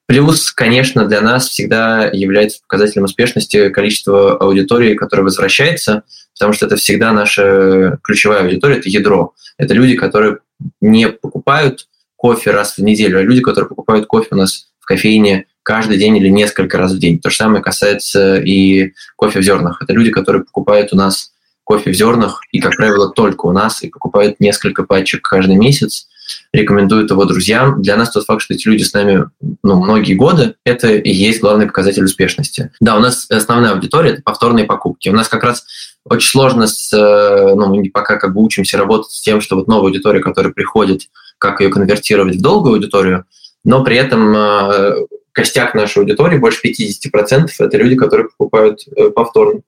Плюс, 0.05 0.51
конечно, 0.51 1.05
для 1.05 1.21
нас 1.21 1.47
всегда 1.47 2.09
является 2.11 2.61
показателем 2.61 3.05
успешности 3.05 3.69
количество 3.69 4.35
аудитории, 4.35 4.95
которая 4.95 5.23
возвращается, 5.23 6.03
потому 6.33 6.53
что 6.53 6.65
это 6.65 6.75
всегда 6.75 7.13
наша 7.13 7.99
ключевая 8.03 8.43
аудитория, 8.43 8.77
это 8.77 8.89
ядро. 8.89 9.33
Это 9.57 9.73
люди, 9.73 9.95
которые 9.95 10.39
не 10.81 11.09
покупают 11.09 11.87
кофе 12.15 12.51
раз 12.51 12.77
в 12.77 12.83
неделю, 12.83 13.19
а 13.19 13.21
люди, 13.21 13.41
которые 13.41 13.69
покупают 13.69 14.05
кофе 14.07 14.29
у 14.31 14.35
нас 14.35 14.67
в 14.79 14.85
кофейне 14.85 15.45
каждый 15.63 15.97
день 15.97 16.17
или 16.17 16.27
несколько 16.27 16.77
раз 16.77 16.91
в 16.91 16.99
день. 16.99 17.19
То 17.19 17.29
же 17.29 17.37
самое 17.37 17.63
касается 17.63 18.35
и 18.35 18.93
кофе 19.15 19.39
в 19.39 19.43
зернах. 19.43 19.81
Это 19.81 19.93
люди, 19.93 20.11
которые 20.11 20.43
покупают 20.43 20.91
у 20.91 20.97
нас 20.97 21.31
кофе 21.63 21.91
в 21.91 21.93
зернах, 21.93 22.41
и, 22.51 22.59
как 22.59 22.75
правило, 22.75 23.09
только 23.09 23.45
у 23.45 23.51
нас, 23.53 23.81
и 23.83 23.89
покупают 23.89 24.41
несколько 24.41 24.83
пачек 24.83 25.21
каждый 25.21 25.55
месяц, 25.55 26.07
рекомендуют 26.51 27.11
его 27.11 27.25
друзьям. 27.25 27.81
Для 27.81 27.95
нас 27.95 28.11
тот 28.11 28.25
факт, 28.25 28.41
что 28.41 28.53
эти 28.53 28.67
люди 28.67 28.83
с 28.83 28.93
нами 28.93 29.25
ну, 29.63 29.83
многие 29.83 30.13
годы, 30.13 30.55
это 30.65 30.93
и 30.93 31.11
есть 31.11 31.41
главный 31.41 31.67
показатель 31.67 32.03
успешности. 32.03 32.71
Да, 32.79 32.95
у 32.95 32.99
нас 32.99 33.25
основная 33.29 33.71
аудитория– 33.71 34.11
это 34.13 34.21
повторные 34.21 34.65
покупки. 34.65 35.09
У 35.09 35.13
нас 35.13 35.27
как 35.27 35.43
раз 35.43 35.65
очень 36.05 36.29
сложно, 36.29 36.67
с, 36.67 36.93
э, 36.93 37.55
ну, 37.55 37.73
мы 37.73 37.89
пока 37.89 38.17
как 38.17 38.33
бы 38.33 38.41
учимся 38.41 38.77
работать 38.77 39.11
с 39.11 39.21
тем, 39.21 39.41
что 39.41 39.55
вот 39.55 39.67
новая 39.67 39.87
аудитория, 39.87 40.19
которая 40.19 40.51
приходит, 40.51 41.03
как 41.37 41.61
ее 41.61 41.69
конвертировать 41.69 42.35
в 42.35 42.41
долгую 42.41 42.75
аудиторию, 42.75 43.25
но 43.63 43.83
при 43.83 43.95
этом 43.97 44.35
э, 44.35 44.95
костяк 45.31 45.73
нашей 45.73 45.99
аудитории, 45.99 46.37
больше 46.37 46.61
50%, 46.67 47.47
это 47.57 47.77
люди, 47.77 47.95
которые 47.95 48.27
покупают 48.29 48.81
э, 48.95 49.09
повторно. 49.09 49.61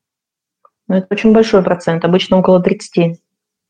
Ну, 0.88 0.96
это 0.96 1.08
очень 1.10 1.32
большой 1.32 1.64
процент, 1.64 2.06
обычно 2.06 2.38
около 2.38 2.62
30. 2.62 3.20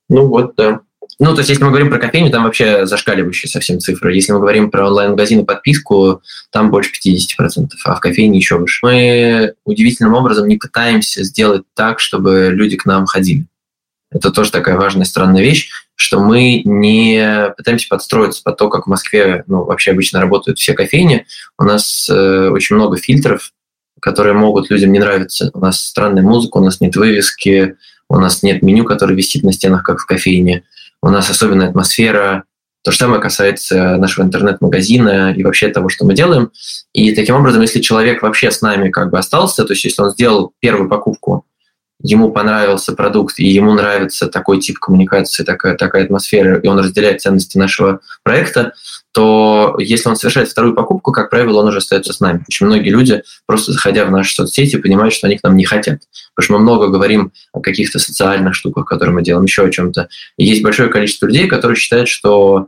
Ну 0.09 0.27
вот, 0.27 0.55
да. 0.55 0.81
Ну, 1.17 1.33
то 1.33 1.39
есть, 1.39 1.49
если 1.49 1.63
мы 1.63 1.69
говорим 1.69 1.89
про 1.89 1.97
кофейню, 1.97 2.29
там 2.29 2.43
вообще 2.43 2.85
зашкаливающие 2.85 3.49
совсем 3.49 3.79
цифры. 3.79 4.13
Если 4.13 4.33
мы 4.33 4.39
говорим 4.39 4.69
про 4.69 4.87
онлайн-магазин 4.87 5.41
и 5.41 5.45
подписку, 5.45 6.21
там 6.51 6.71
больше 6.71 6.91
50%, 6.91 7.69
а 7.85 7.95
в 7.95 7.99
кофейне 8.01 8.37
еще 8.37 8.57
выше. 8.57 8.79
Мы 8.81 9.53
удивительным 9.63 10.13
образом 10.13 10.47
не 10.47 10.57
пытаемся 10.57 11.23
сделать 11.23 11.63
так, 11.73 11.99
чтобы 11.99 12.49
люди 12.51 12.75
к 12.75 12.85
нам 12.85 13.05
ходили. 13.05 13.45
Это 14.11 14.31
тоже 14.31 14.51
такая 14.51 14.77
важная 14.77 15.05
странная 15.05 15.41
вещь, 15.41 15.69
что 15.95 16.19
мы 16.19 16.61
не 16.63 17.53
пытаемся 17.57 17.87
подстроиться 17.89 18.41
под 18.43 18.57
то, 18.57 18.69
как 18.69 18.85
в 18.85 18.89
Москве 18.89 19.43
ну, 19.47 19.63
вообще 19.63 19.91
обычно 19.91 20.19
работают 20.21 20.59
все 20.59 20.73
кофейни. 20.73 21.25
У 21.57 21.63
нас 21.63 22.09
э, 22.09 22.49
очень 22.49 22.75
много 22.75 22.97
фильтров, 22.97 23.51
которые 24.01 24.33
могут 24.33 24.69
людям 24.69 24.91
не 24.91 24.99
нравиться. 24.99 25.49
У 25.53 25.59
нас 25.59 25.81
странная 25.81 26.23
музыка, 26.23 26.57
у 26.57 26.63
нас 26.63 26.81
нет 26.81 26.95
вывески, 26.95 27.77
у 28.09 28.17
нас 28.17 28.43
нет 28.43 28.61
меню, 28.61 28.83
которое 28.83 29.15
висит 29.15 29.43
на 29.43 29.51
стенах, 29.51 29.83
как 29.83 29.99
в 29.99 30.05
кофейне 30.05 30.63
у 31.05 31.09
нас 31.09 31.29
особенная 31.29 31.69
атмосфера. 31.69 32.45
То 32.83 32.91
же 32.91 32.97
самое 32.97 33.21
касается 33.21 33.97
нашего 33.97 34.25
интернет-магазина 34.25 35.33
и 35.33 35.43
вообще 35.43 35.69
того, 35.69 35.87
что 35.87 36.03
мы 36.03 36.15
делаем. 36.15 36.51
И 36.93 37.13
таким 37.13 37.35
образом, 37.35 37.61
если 37.61 37.79
человек 37.79 38.23
вообще 38.23 38.49
с 38.49 38.61
нами 38.61 38.89
как 38.89 39.11
бы 39.11 39.19
остался, 39.19 39.65
то 39.65 39.73
есть 39.73 39.85
если 39.85 40.01
он 40.01 40.11
сделал 40.11 40.53
первую 40.59 40.89
покупку, 40.89 41.45
ему 42.01 42.31
понравился 42.31 42.93
продукт, 42.93 43.39
и 43.39 43.47
ему 43.47 43.73
нравится 43.73 44.27
такой 44.27 44.59
тип 44.59 44.79
коммуникации, 44.79 45.43
такая, 45.43 45.75
такая 45.75 46.03
атмосфера, 46.05 46.59
и 46.59 46.67
он 46.67 46.79
разделяет 46.79 47.21
ценности 47.21 47.57
нашего 47.57 48.01
проекта, 48.23 48.73
то 49.11 49.75
если 49.79 50.09
он 50.09 50.17
совершает 50.17 50.49
вторую 50.49 50.75
покупку, 50.75 51.13
как 51.13 51.29
правило, 51.29 51.61
он 51.61 51.69
уже 51.69 51.77
остается 51.77 52.11
с 52.11 52.19
нами. 52.19 52.43
Очень 52.49 52.65
многие 52.65 52.89
люди, 52.89 53.23
просто 53.45 53.71
заходя 53.71 54.05
в 54.05 54.11
наши 54.11 54.35
соцсети, 54.35 54.75
понимают, 54.75 55.13
что 55.13 55.27
они 55.27 55.37
к 55.37 55.43
нам 55.43 55.55
не 55.55 55.63
хотят. 55.63 56.01
Потому 56.35 56.43
что 56.43 56.53
мы 56.53 56.59
много 56.59 56.87
говорим 56.89 57.31
о 57.53 57.61
каких-то 57.61 57.97
социальных 57.97 58.55
штуках, 58.55 58.85
которые 58.85 59.15
мы 59.15 59.23
делаем, 59.23 59.45
еще 59.45 59.63
о 59.63 59.71
чем-то. 59.71 60.09
И 60.37 60.45
есть 60.45 60.63
большое 60.63 60.89
количество 60.89 61.27
людей, 61.27 61.47
которые 61.47 61.77
считают, 61.77 62.09
что 62.09 62.67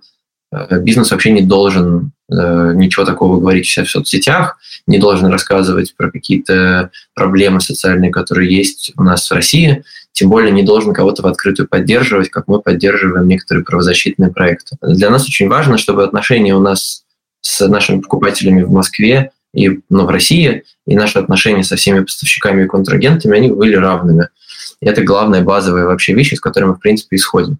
бизнес 0.51 1.11
вообще 1.11 1.31
не 1.31 1.41
должен 1.41 2.11
э, 2.31 2.71
ничего 2.75 3.05
такого 3.05 3.39
говорить 3.39 3.67
в 3.67 3.89
соцсетях, 3.89 4.57
не 4.85 4.97
должен 4.97 5.27
рассказывать 5.27 5.95
про 5.95 6.09
какие-то 6.09 6.91
проблемы 7.13 7.59
социальные, 7.59 8.11
которые 8.11 8.55
есть 8.55 8.93
у 8.97 9.03
нас 9.03 9.29
в 9.29 9.33
России, 9.33 9.83
тем 10.13 10.29
более 10.29 10.51
не 10.51 10.63
должен 10.63 10.93
кого-то 10.93 11.21
в 11.21 11.27
открытую 11.27 11.67
поддерживать, 11.67 12.29
как 12.29 12.47
мы 12.47 12.61
поддерживаем 12.61 13.27
некоторые 13.27 13.63
правозащитные 13.63 14.31
проекты. 14.31 14.77
Для 14.81 15.09
нас 15.09 15.27
очень 15.27 15.47
важно, 15.47 15.77
чтобы 15.77 16.03
отношения 16.03 16.55
у 16.55 16.59
нас 16.59 17.03
с 17.41 17.67
нашими 17.67 17.99
покупателями 17.99 18.63
в 18.63 18.71
Москве 18.71 19.31
и 19.53 19.79
ну, 19.89 20.05
в 20.05 20.09
России, 20.09 20.63
и 20.85 20.95
наши 20.95 21.19
отношения 21.19 21.63
со 21.63 21.75
всеми 21.75 21.99
поставщиками 21.99 22.63
и 22.63 22.67
контрагентами, 22.67 23.37
они 23.37 23.49
были 23.49 23.75
равными. 23.75 24.29
И 24.81 24.87
это 24.87 25.03
главная 25.03 25.41
базовая 25.41 25.85
вообще 25.85 26.13
вещь, 26.13 26.33
из 26.33 26.41
которой 26.41 26.65
мы, 26.65 26.75
в 26.75 26.79
принципе, 26.79 27.17
исходим. 27.17 27.59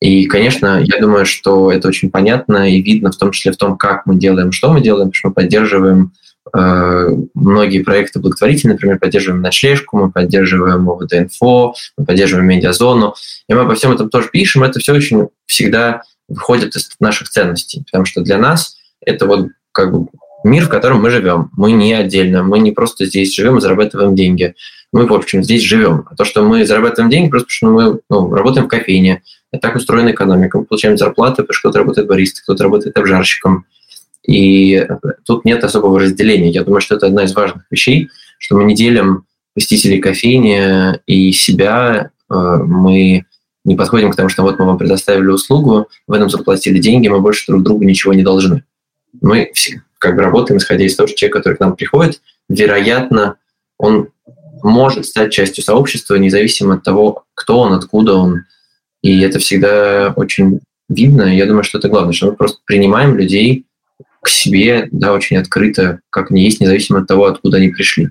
И, 0.00 0.26
конечно, 0.26 0.80
я 0.82 0.98
думаю, 0.98 1.26
что 1.26 1.70
это 1.70 1.88
очень 1.88 2.10
понятно 2.10 2.70
и 2.70 2.80
видно 2.80 3.12
в 3.12 3.16
том 3.16 3.32
числе 3.32 3.52
в 3.52 3.56
том, 3.56 3.76
как 3.76 4.06
мы 4.06 4.16
делаем, 4.16 4.50
что 4.50 4.72
мы 4.72 4.80
делаем, 4.80 5.08
потому 5.08 5.14
что 5.14 5.28
мы 5.28 5.34
поддерживаем 5.34 6.12
Э, 6.52 7.08
многие 7.34 7.82
проекты 7.82 8.18
благотворительные, 8.18 8.74
например, 8.74 8.98
поддерживаем 8.98 9.42
ночлежку, 9.42 9.98
мы 9.98 10.10
поддерживаем 10.10 10.88
ОВД-инфо, 10.88 11.74
мы 11.96 12.04
поддерживаем 12.04 12.48
медиазону, 12.48 13.14
и 13.48 13.54
мы 13.54 13.60
обо 13.60 13.74
всем 13.74 13.92
этом 13.92 14.10
тоже 14.10 14.28
пишем, 14.30 14.64
это 14.64 14.80
все 14.80 14.94
очень 14.94 15.28
всегда 15.46 16.02
выходит 16.28 16.74
из 16.76 16.90
наших 16.98 17.28
ценностей, 17.28 17.84
потому 17.84 18.04
что 18.04 18.22
для 18.22 18.38
нас 18.38 18.76
это 19.04 19.26
вот 19.26 19.48
как 19.72 19.92
бы 19.92 20.08
мир, 20.42 20.64
в 20.64 20.70
котором 20.70 21.02
мы 21.02 21.10
живем. 21.10 21.50
Мы 21.56 21.72
не 21.72 21.92
отдельно, 21.92 22.42
мы 22.42 22.58
не 22.58 22.72
просто 22.72 23.04
здесь 23.04 23.34
живем 23.34 23.58
и 23.58 23.60
зарабатываем 23.60 24.14
деньги. 24.14 24.54
Мы, 24.92 25.06
в 25.06 25.14
общем, 25.14 25.42
здесь 25.42 25.62
живем. 25.62 26.04
А 26.10 26.16
то, 26.16 26.24
что 26.24 26.42
мы 26.42 26.66
зарабатываем 26.66 27.10
деньги, 27.10 27.30
просто 27.30 27.46
потому 27.46 27.56
что 27.56 27.90
мы 27.92 28.00
ну, 28.08 28.34
работаем 28.34 28.66
в 28.66 28.68
кофейне. 28.68 29.22
И 29.52 29.58
так 29.58 29.76
устроена 29.76 30.10
экономика. 30.10 30.58
Мы 30.58 30.64
получаем 30.64 30.96
зарплаты, 30.96 31.42
потому 31.42 31.54
что 31.54 31.68
кто-то 31.68 31.78
работает 31.78 32.08
баристой, 32.08 32.42
кто-то 32.42 32.64
работает 32.64 32.96
обжарщиком, 32.96 33.66
и 34.26 34.86
тут 35.24 35.44
нет 35.44 35.64
особого 35.64 36.00
разделения. 36.00 36.50
Я 36.50 36.64
думаю, 36.64 36.80
что 36.80 36.96
это 36.96 37.06
одна 37.06 37.24
из 37.24 37.34
важных 37.34 37.64
вещей, 37.70 38.10
что 38.38 38.56
мы 38.56 38.64
не 38.64 38.74
делим 38.74 39.24
посетителей 39.54 39.98
кофейни 39.98 41.00
и 41.06 41.32
себя. 41.32 42.10
Э, 42.30 42.56
мы 42.64 43.24
не 43.64 43.76
подходим 43.76 44.10
к 44.10 44.16
тому, 44.16 44.28
что 44.28 44.42
вот 44.42 44.58
мы 44.58 44.66
вам 44.66 44.78
предоставили 44.78 45.28
услугу, 45.28 45.88
в 46.06 46.12
этом 46.12 46.30
заплатили 46.30 46.78
деньги, 46.78 47.08
мы 47.08 47.20
больше 47.20 47.46
друг 47.46 47.62
другу 47.62 47.84
ничего 47.84 48.14
не 48.14 48.22
должны. 48.22 48.64
Мы 49.20 49.50
все 49.54 49.82
как 49.98 50.16
бы 50.16 50.22
работаем, 50.22 50.58
исходя 50.58 50.84
из 50.84 50.96
того, 50.96 51.08
что 51.08 51.16
человек, 51.16 51.36
который 51.36 51.56
к 51.56 51.60
нам 51.60 51.76
приходит, 51.76 52.22
вероятно, 52.48 53.36
он 53.76 54.08
может 54.62 55.06
стать 55.06 55.32
частью 55.32 55.64
сообщества, 55.64 56.16
независимо 56.16 56.74
от 56.74 56.82
того, 56.82 57.24
кто 57.34 57.60
он, 57.60 57.72
откуда 57.72 58.14
он. 58.14 58.44
И 59.02 59.20
это 59.20 59.38
всегда 59.38 60.12
очень 60.16 60.60
видно. 60.88 61.22
Я 61.22 61.46
думаю, 61.46 61.64
что 61.64 61.78
это 61.78 61.88
главное, 61.88 62.12
что 62.12 62.26
мы 62.26 62.36
просто 62.36 62.58
принимаем 62.64 63.16
людей 63.16 63.66
к 64.22 64.28
себе, 64.28 64.88
да, 64.92 65.12
очень 65.12 65.36
открыто, 65.38 66.00
как 66.10 66.30
они 66.30 66.44
есть, 66.44 66.60
независимо 66.60 67.00
от 67.00 67.06
того, 67.06 67.26
откуда 67.26 67.56
они 67.56 67.68
пришли. 67.68 68.10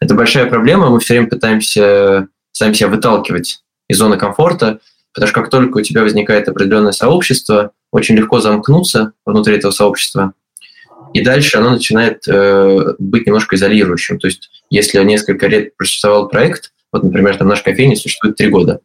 Это 0.00 0.14
большая 0.14 0.46
проблема, 0.46 0.90
мы 0.90 1.00
все 1.00 1.14
время 1.14 1.28
пытаемся 1.28 2.28
сами 2.52 2.74
себя 2.74 2.88
выталкивать 2.88 3.60
из 3.88 3.96
зоны 3.96 4.18
комфорта, 4.18 4.80
потому 5.14 5.28
что 5.28 5.40
как 5.40 5.50
только 5.50 5.78
у 5.78 5.82
тебя 5.82 6.02
возникает 6.02 6.48
определенное 6.48 6.92
сообщество, 6.92 7.72
очень 7.90 8.16
легко 8.16 8.40
замкнуться 8.40 9.12
внутри 9.24 9.56
этого 9.56 9.72
сообщества 9.72 10.34
и 11.16 11.24
дальше 11.24 11.56
оно 11.56 11.70
начинает 11.70 12.28
э, 12.28 12.94
быть 12.98 13.26
немножко 13.26 13.56
изолирующим. 13.56 14.18
То 14.18 14.26
есть 14.26 14.50
если 14.68 15.02
несколько 15.02 15.46
лет 15.46 15.74
просуществовал 15.76 16.28
проект, 16.28 16.72
вот, 16.92 17.04
например, 17.04 17.36
там 17.36 17.48
наша 17.48 17.64
кофейня 17.64 17.96
существует 17.96 18.36
три 18.36 18.48
года, 18.48 18.80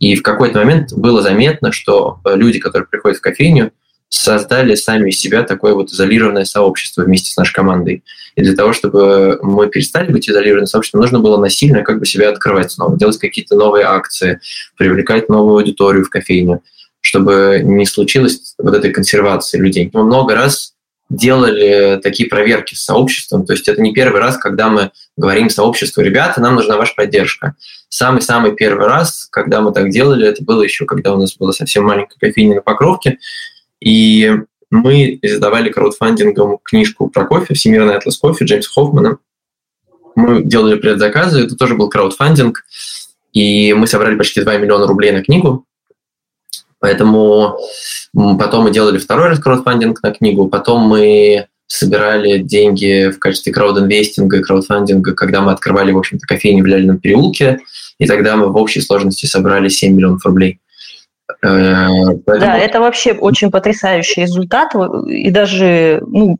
и 0.00 0.16
в 0.16 0.22
какой-то 0.22 0.58
момент 0.58 0.92
было 0.92 1.22
заметно, 1.22 1.70
что 1.70 2.18
э, 2.24 2.34
люди, 2.34 2.58
которые 2.58 2.88
приходят 2.88 3.18
в 3.18 3.20
кофейню, 3.20 3.70
создали 4.08 4.74
сами 4.74 5.10
из 5.10 5.20
себя 5.20 5.42
такое 5.42 5.74
вот 5.74 5.90
изолированное 5.90 6.44
сообщество 6.44 7.02
вместе 7.02 7.30
с 7.30 7.36
нашей 7.36 7.54
командой. 7.54 8.02
И 8.34 8.42
для 8.42 8.54
того, 8.54 8.72
чтобы 8.72 9.38
мы 9.42 9.68
перестали 9.68 10.10
быть 10.10 10.28
изолированным 10.28 10.66
сообществом, 10.66 11.00
нужно 11.00 11.20
было 11.20 11.38
насильно 11.38 11.82
как 11.82 11.98
бы 12.00 12.06
себя 12.06 12.30
открывать 12.30 12.72
снова, 12.72 12.96
делать 12.96 13.18
какие-то 13.18 13.56
новые 13.56 13.84
акции, 13.84 14.40
привлекать 14.76 15.28
новую 15.28 15.58
аудиторию 15.58 16.04
в 16.04 16.10
кофейню, 16.10 16.62
чтобы 17.00 17.60
не 17.64 17.86
случилось 17.86 18.54
вот 18.58 18.74
этой 18.74 18.92
консервации 18.92 19.58
людей. 19.58 19.90
Мы 19.92 20.04
много 20.04 20.34
раз 20.34 20.75
делали 21.08 22.00
такие 22.02 22.28
проверки 22.28 22.74
с 22.74 22.84
сообществом. 22.84 23.46
То 23.46 23.52
есть 23.52 23.68
это 23.68 23.80
не 23.80 23.92
первый 23.92 24.20
раз, 24.20 24.36
когда 24.36 24.68
мы 24.68 24.90
говорим 25.16 25.50
сообществу, 25.50 26.02
ребята, 26.02 26.40
нам 26.40 26.56
нужна 26.56 26.76
ваша 26.76 26.94
поддержка. 26.94 27.54
Самый-самый 27.88 28.54
первый 28.54 28.86
раз, 28.86 29.28
когда 29.30 29.60
мы 29.60 29.72
так 29.72 29.90
делали, 29.90 30.26
это 30.26 30.42
было 30.42 30.62
еще, 30.62 30.84
когда 30.84 31.14
у 31.14 31.18
нас 31.18 31.36
была 31.36 31.52
совсем 31.52 31.84
маленькая 31.84 32.18
кофейня 32.18 32.56
на 32.56 32.62
Покровке, 32.62 33.18
и 33.80 34.32
мы 34.70 35.18
издавали 35.22 35.70
краудфандингом 35.70 36.58
книжку 36.62 37.08
про 37.08 37.24
кофе 37.24 37.54
«Всемирный 37.54 37.94
атлас 37.96 38.16
кофе» 38.16 38.44
Джеймса 38.44 38.70
Хоффмана. 38.72 39.18
Мы 40.16 40.42
делали 40.42 40.76
предзаказы, 40.76 41.44
это 41.44 41.56
тоже 41.56 41.74
был 41.74 41.88
краудфандинг, 41.88 42.64
и 43.32 43.74
мы 43.74 43.86
собрали 43.86 44.16
почти 44.16 44.40
2 44.40 44.56
миллиона 44.56 44.86
рублей 44.86 45.12
на 45.12 45.22
книгу. 45.22 45.65
Поэтому 46.80 47.58
потом 48.38 48.64
мы 48.64 48.70
делали 48.70 48.98
второй 48.98 49.28
раз 49.28 49.38
краудфандинг 49.38 50.02
на 50.02 50.12
книгу, 50.12 50.48
потом 50.48 50.82
мы 50.82 51.46
собирали 51.66 52.38
деньги 52.38 53.10
в 53.10 53.18
качестве 53.18 53.52
краудинвестинга 53.52 54.38
и 54.38 54.42
краудфандинга, 54.42 55.14
когда 55.14 55.40
мы 55.40 55.52
открывали, 55.52 55.92
в 55.92 55.98
общем-то, 55.98 56.26
кофейни 56.26 56.62
в 56.62 56.66
Ляльном 56.66 56.98
переулке, 56.98 57.60
и 57.98 58.06
тогда 58.06 58.36
мы 58.36 58.48
в 58.48 58.56
общей 58.56 58.80
сложности 58.80 59.26
собрали 59.26 59.68
7 59.68 59.94
миллионов 59.94 60.24
рублей. 60.24 60.60
Э, 61.42 61.88
поэтому... 62.24 62.40
Да, 62.40 62.58
это 62.58 62.80
вообще 62.80 63.12
очень 63.12 63.50
потрясающий 63.50 64.22
результат. 64.22 64.72
И 65.08 65.30
даже 65.30 66.02
ну, 66.06 66.36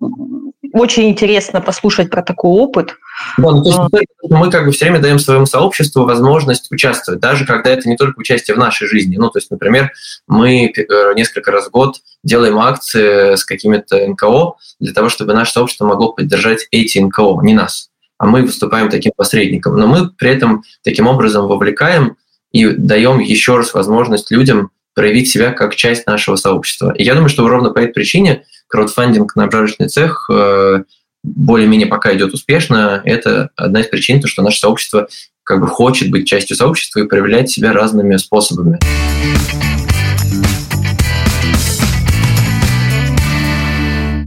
очень 0.77 1.09
интересно 1.09 1.61
послушать 1.61 2.11
про 2.11 2.23
такой 2.23 2.51
опыт. 2.51 2.97
Да, 3.39 3.51
ну, 3.51 3.63
то 3.63 3.99
есть 3.99 4.13
мы, 4.29 4.39
мы 4.39 4.51
как 4.51 4.67
бы 4.67 4.73
все 4.73 4.85
время 4.85 5.01
даем 5.01 5.19
своему 5.19 5.47
сообществу 5.47 6.05
возможность 6.05 6.71
участвовать, 6.71 7.21
даже 7.21 7.47
когда 7.47 7.71
это 7.71 7.89
не 7.89 7.97
только 7.97 8.19
участие 8.19 8.55
в 8.55 8.59
нашей 8.59 8.87
жизни. 8.87 9.17
Ну, 9.17 9.31
то 9.31 9.39
есть, 9.39 9.51
например, 9.51 9.91
мы 10.29 10.67
э, 10.67 11.15
несколько 11.15 11.51
раз 11.51 11.69
в 11.69 11.71
год 11.71 11.97
делаем 12.23 12.59
акции 12.59 13.37
с 13.37 13.45
какими-то 13.45 14.07
НКО 14.07 14.57
для 14.79 14.93
того, 14.93 15.09
чтобы 15.09 15.33
наше 15.33 15.53
сообщество 15.53 15.87
могло 15.87 16.13
поддержать 16.13 16.69
эти 16.71 16.99
НКО, 16.99 17.41
не 17.43 17.55
нас. 17.55 17.89
А 18.19 18.27
мы 18.27 18.43
выступаем 18.43 18.91
таким 18.91 19.13
посредником. 19.17 19.77
Но 19.77 19.87
мы 19.87 20.11
при 20.11 20.31
этом 20.31 20.63
таким 20.83 21.07
образом 21.07 21.47
вовлекаем 21.47 22.17
и 22.53 22.67
даем 22.67 23.19
еще 23.19 23.57
раз 23.57 23.73
возможность 23.73 24.31
людям 24.31 24.71
проявить 24.95 25.31
себя 25.31 25.53
как 25.53 25.77
часть 25.77 26.07
нашего 26.07 26.37
сообщества. 26.37 26.93
И 26.97 27.05
я 27.05 27.15
думаю, 27.15 27.29
что 27.29 27.47
ровно 27.47 27.71
по 27.71 27.79
этой 27.79 27.93
причине 27.93 28.45
краудфандинг 28.69 29.37
на 29.37 29.45
обжарочный 29.45 29.89
цех 29.89 30.29
э, 30.33 30.83
более-менее 31.23 31.89
пока 31.89 32.15
идет 32.15 32.35
успешно. 32.35 33.03
Это 33.05 33.51
одна 33.57 33.81
из 33.81 33.87
причин, 33.87 34.21
то, 34.21 34.29
что 34.29 34.43
наше 34.43 34.61
сообщество 34.61 35.09
как 35.43 35.61
бы 35.61 35.67
хочет 35.69 36.11
быть 36.11 36.27
частью 36.27 36.57
сообщества 36.57 37.01
и 37.01 37.07
проявлять 37.07 37.51
себя 37.51 37.73
разными 37.73 38.17
способами. 38.17 38.79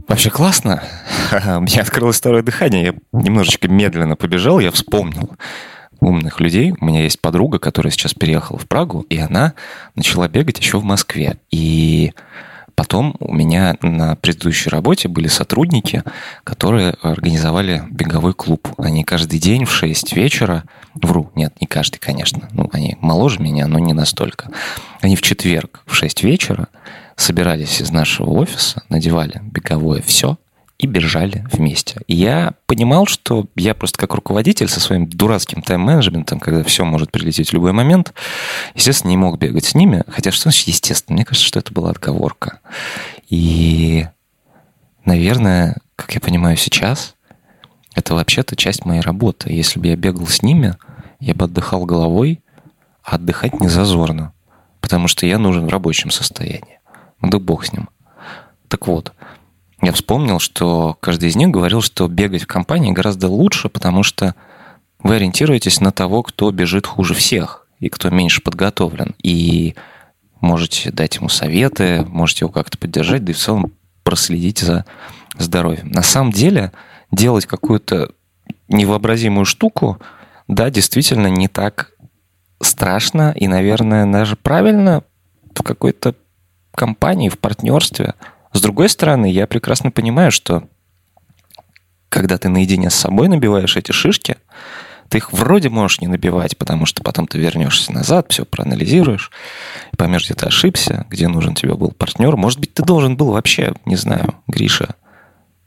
Вообще 0.08 0.30
классно. 0.30 0.82
У 1.30 1.60
меня 1.60 1.82
открылось 1.82 2.18
второе 2.18 2.42
дыхание. 2.42 2.82
Я 2.84 2.94
немножечко 3.12 3.68
медленно 3.68 4.16
побежал, 4.16 4.58
я 4.58 4.70
вспомнил 4.72 5.36
умных 6.00 6.40
людей. 6.40 6.74
У 6.80 6.84
меня 6.84 7.02
есть 7.02 7.20
подруга, 7.20 7.58
которая 7.58 7.92
сейчас 7.92 8.14
переехала 8.14 8.58
в 8.58 8.66
Прагу, 8.66 9.06
и 9.08 9.18
она 9.18 9.54
начала 9.94 10.28
бегать 10.28 10.58
еще 10.58 10.78
в 10.78 10.84
Москве. 10.84 11.36
И 11.50 12.12
потом 12.74 13.16
у 13.20 13.32
меня 13.32 13.76
на 13.82 14.16
предыдущей 14.16 14.70
работе 14.70 15.08
были 15.08 15.28
сотрудники, 15.28 16.02
которые 16.44 16.94
организовали 17.02 17.82
беговой 17.90 18.34
клуб. 18.34 18.68
Они 18.78 19.04
каждый 19.04 19.38
день 19.38 19.64
в 19.64 19.72
6 19.72 20.14
вечера, 20.14 20.64
вру, 20.94 21.30
нет, 21.34 21.54
не 21.60 21.66
каждый, 21.66 21.98
конечно, 21.98 22.48
ну, 22.52 22.68
они 22.72 22.96
моложе 23.00 23.40
меня, 23.40 23.66
но 23.66 23.78
не 23.78 23.92
настолько. 23.92 24.50
Они 25.00 25.16
в 25.16 25.22
четверг 25.22 25.82
в 25.86 25.94
6 25.94 26.22
вечера 26.22 26.68
собирались 27.16 27.80
из 27.80 27.90
нашего 27.90 28.30
офиса, 28.30 28.82
надевали 28.88 29.40
беговое 29.42 30.02
все– 30.02 30.38
и 30.80 30.86
бежали 30.86 31.46
вместе. 31.52 32.00
И 32.06 32.16
я 32.16 32.54
понимал, 32.64 33.04
что 33.04 33.46
я 33.54 33.74
просто 33.74 33.98
как 33.98 34.14
руководитель 34.14 34.66
со 34.66 34.80
своим 34.80 35.06
дурацким 35.06 35.60
тайм-менеджментом, 35.60 36.40
когда 36.40 36.64
все 36.64 36.86
может 36.86 37.12
прилететь 37.12 37.50
в 37.50 37.52
любой 37.52 37.72
момент, 37.72 38.14
естественно, 38.74 39.10
не 39.10 39.18
мог 39.18 39.38
бегать 39.38 39.66
с 39.66 39.74
ними. 39.74 40.04
Хотя 40.08 40.32
что 40.32 40.44
значит 40.44 40.68
естественно? 40.68 41.16
Мне 41.16 41.26
кажется, 41.26 41.46
что 41.46 41.58
это 41.58 41.74
была 41.74 41.90
отговорка. 41.90 42.60
И, 43.28 44.06
наверное, 45.04 45.76
как 45.96 46.14
я 46.14 46.20
понимаю 46.20 46.56
сейчас, 46.56 47.14
это 47.94 48.14
вообще-то 48.14 48.56
часть 48.56 48.86
моей 48.86 49.02
работы. 49.02 49.52
Если 49.52 49.78
бы 49.78 49.88
я 49.88 49.96
бегал 49.96 50.26
с 50.28 50.42
ними, 50.42 50.76
я 51.18 51.34
бы 51.34 51.44
отдыхал 51.44 51.84
головой, 51.84 52.40
а 53.02 53.16
отдыхать 53.16 53.60
не 53.60 53.68
зазорно, 53.68 54.32
потому 54.80 55.08
что 55.08 55.26
я 55.26 55.36
нужен 55.36 55.66
в 55.66 55.68
рабочем 55.68 56.10
состоянии. 56.10 56.80
Ну 57.20 57.28
да 57.28 57.38
бог 57.38 57.66
с 57.66 57.72
ним. 57.74 57.90
Так 58.68 58.86
вот, 58.86 59.12
я 59.82 59.92
вспомнил, 59.92 60.38
что 60.38 60.96
каждый 61.00 61.30
из 61.30 61.36
них 61.36 61.48
говорил, 61.48 61.80
что 61.80 62.06
бегать 62.06 62.42
в 62.42 62.46
компании 62.46 62.92
гораздо 62.92 63.28
лучше, 63.28 63.68
потому 63.68 64.02
что 64.02 64.34
вы 65.02 65.16
ориентируетесь 65.16 65.80
на 65.80 65.90
того, 65.90 66.22
кто 66.22 66.50
бежит 66.50 66.86
хуже 66.86 67.14
всех 67.14 67.66
и 67.78 67.88
кто 67.88 68.10
меньше 68.10 68.42
подготовлен. 68.42 69.14
И 69.22 69.74
можете 70.40 70.90
дать 70.90 71.16
ему 71.16 71.30
советы, 71.30 72.04
можете 72.06 72.44
его 72.44 72.52
как-то 72.52 72.76
поддержать, 72.76 73.24
да 73.24 73.32
и 73.32 73.34
в 73.34 73.38
целом 73.38 73.72
проследить 74.02 74.58
за 74.58 74.84
здоровьем. 75.38 75.88
На 75.88 76.02
самом 76.02 76.32
деле 76.32 76.72
делать 77.10 77.46
какую-то 77.46 78.12
невообразимую 78.68 79.46
штуку, 79.46 79.98
да, 80.46 80.68
действительно 80.68 81.28
не 81.28 81.48
так 81.48 81.92
страшно 82.60 83.32
и, 83.34 83.48
наверное, 83.48 84.04
даже 84.04 84.36
правильно 84.36 85.04
в 85.54 85.62
какой-то 85.62 86.14
компании, 86.74 87.30
в 87.30 87.38
партнерстве– 87.38 88.12
с 88.52 88.60
другой 88.60 88.88
стороны, 88.88 89.30
я 89.30 89.46
прекрасно 89.46 89.90
понимаю, 89.90 90.32
что 90.32 90.64
когда 92.08 92.38
ты 92.38 92.48
наедине 92.48 92.90
с 92.90 92.94
собой 92.94 93.28
набиваешь 93.28 93.76
эти 93.76 93.92
шишки, 93.92 94.36
ты 95.08 95.18
их 95.18 95.32
вроде 95.32 95.68
можешь 95.68 96.00
не 96.00 96.06
набивать, 96.06 96.56
потому 96.56 96.86
что 96.86 97.02
потом 97.02 97.26
ты 97.26 97.38
вернешься 97.38 97.92
назад, 97.92 98.26
все 98.30 98.44
проанализируешь, 98.44 99.30
поймешь, 99.96 100.24
где 100.24 100.34
ты 100.34 100.46
ошибся, 100.46 101.06
где 101.10 101.26
нужен 101.26 101.54
тебе 101.54 101.74
был 101.74 101.90
партнер. 101.90 102.36
Может 102.36 102.60
быть, 102.60 102.74
ты 102.74 102.84
должен 102.84 103.16
был 103.16 103.32
вообще, 103.32 103.72
не 103.86 103.96
знаю, 103.96 104.34
Гриша, 104.46 104.94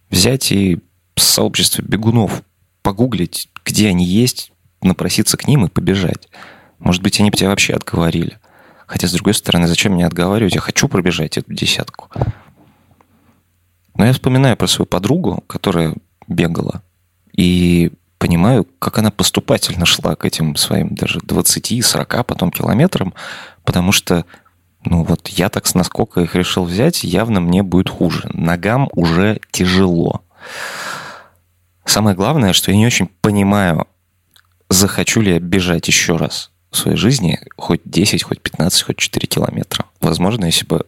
взять 0.10 0.52
и 0.52 0.80
в 1.16 1.22
сообществе 1.22 1.84
бегунов 1.86 2.42
погуглить, 2.82 3.50
где 3.66 3.90
они 3.90 4.06
есть, 4.06 4.52
напроситься 4.82 5.38
к 5.38 5.48
ним 5.48 5.66
и 5.66 5.70
побежать. 5.70 6.30
Может 6.80 7.02
быть, 7.02 7.20
они 7.20 7.30
бы 7.30 7.38
тебя 7.38 7.50
вообще 7.50 7.74
отговорили. 7.74 8.40
Хотя, 8.88 9.08
с 9.08 9.14
другой 9.14 9.34
стороны, 9.34 9.68
зачем 9.68 9.94
мне 9.94 10.06
отговаривать? 10.06 10.56
Я 10.56 10.62
хочу 10.62 10.88
пробежать 10.88 11.38
эту 11.38 11.54
десятку. 11.54 12.10
Но 13.96 14.06
я 14.06 14.14
вспоминаю 14.14 14.58
про 14.58 14.68
свою 14.68 14.86
подругу, 14.88 15.44
которая 15.48 15.96
бегала, 16.28 16.82
и 17.32 17.92
понимаю, 18.18 18.66
как 18.80 19.00
она 19.00 19.12
поступательно 19.12 19.86
шла 19.86 20.16
к 20.16 20.26
этим 20.26 20.56
своим 20.56 20.96
даже 20.96 21.20
20-40 21.20 22.24
потом 22.24 22.52
километрам, 22.52 23.14
потому 23.64 23.92
что 23.92 24.26
ну 24.86 25.04
вот 25.04 25.28
я 25.28 25.50
так 25.50 25.68
с 25.68 25.76
наскока 25.76 26.22
их 26.22 26.36
решил 26.36 26.64
взять, 26.64 27.04
явно 27.04 27.40
мне 27.40 27.64
будет 27.64 27.90
хуже. 27.90 28.30
Ногам 28.34 28.90
уже 28.94 29.40
тяжело. 29.52 30.24
Самое 31.86 32.16
главное, 32.16 32.54
что 32.54 32.72
я 32.72 32.78
не 32.78 32.86
очень 32.86 33.08
понимаю, 33.22 33.88
захочу 34.70 35.22
ли 35.22 35.34
я 35.34 35.40
бежать 35.40 35.88
еще 35.88 36.16
раз 36.16 36.53
в 36.74 36.78
своей 36.78 36.98
жизни 36.98 37.40
хоть 37.56 37.82
10, 37.86 38.24
хоть 38.24 38.42
15, 38.42 38.82
хоть 38.84 38.98
4 38.98 39.28
километра. 39.28 39.86
Возможно, 40.02 40.46
если 40.46 40.66
бы 40.66 40.86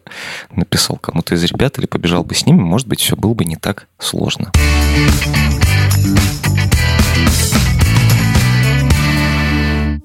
написал 0.54 0.96
кому-то 0.96 1.34
из 1.34 1.44
ребят 1.44 1.78
или 1.78 1.86
побежал 1.86 2.24
бы 2.24 2.34
с 2.34 2.44
ними, 2.44 2.60
может 2.60 2.86
быть, 2.86 3.00
все 3.00 3.16
было 3.16 3.34
бы 3.34 3.44
не 3.44 3.56
так 3.56 3.86
сложно. 3.98 4.52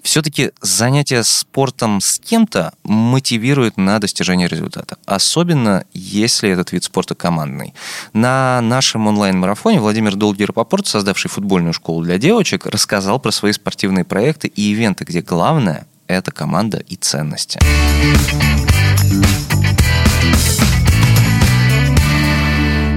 Все-таки 0.01 0.51
занятие 0.61 1.23
спортом 1.23 2.01
с 2.01 2.19
кем-то 2.19 2.73
мотивирует 2.83 3.77
на 3.77 3.99
достижение 3.99 4.47
результата. 4.47 4.97
Особенно, 5.05 5.85
если 5.93 6.49
этот 6.49 6.71
вид 6.71 6.83
спорта 6.83 7.15
командный. 7.15 7.73
На 8.13 8.61
нашем 8.61 9.07
онлайн-марафоне 9.07 9.79
Владимир 9.79 10.15
Долгий 10.15 10.45
Рапопорт, 10.45 10.87
создавший 10.87 11.29
футбольную 11.29 11.73
школу 11.73 12.03
для 12.03 12.17
девочек, 12.17 12.65
рассказал 12.65 13.19
про 13.19 13.31
свои 13.31 13.51
спортивные 13.51 14.05
проекты 14.05 14.47
и 14.47 14.71
ивенты, 14.71 15.05
где 15.05 15.21
главное– 15.21 15.87
это 16.07 16.31
команда 16.31 16.77
и 16.77 16.95
ценности. 16.95 17.59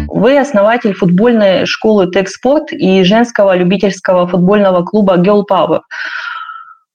Вы 0.09 0.39
основатель 0.39 0.95
футбольной 0.95 1.67
школы 1.67 2.11
Техспорт 2.11 2.73
и 2.73 3.03
женского 3.03 3.57
любительского 3.57 4.29
футбольного 4.29 4.85
клуба 4.85 5.17
Girl 5.19 5.43
Power. 5.47 5.81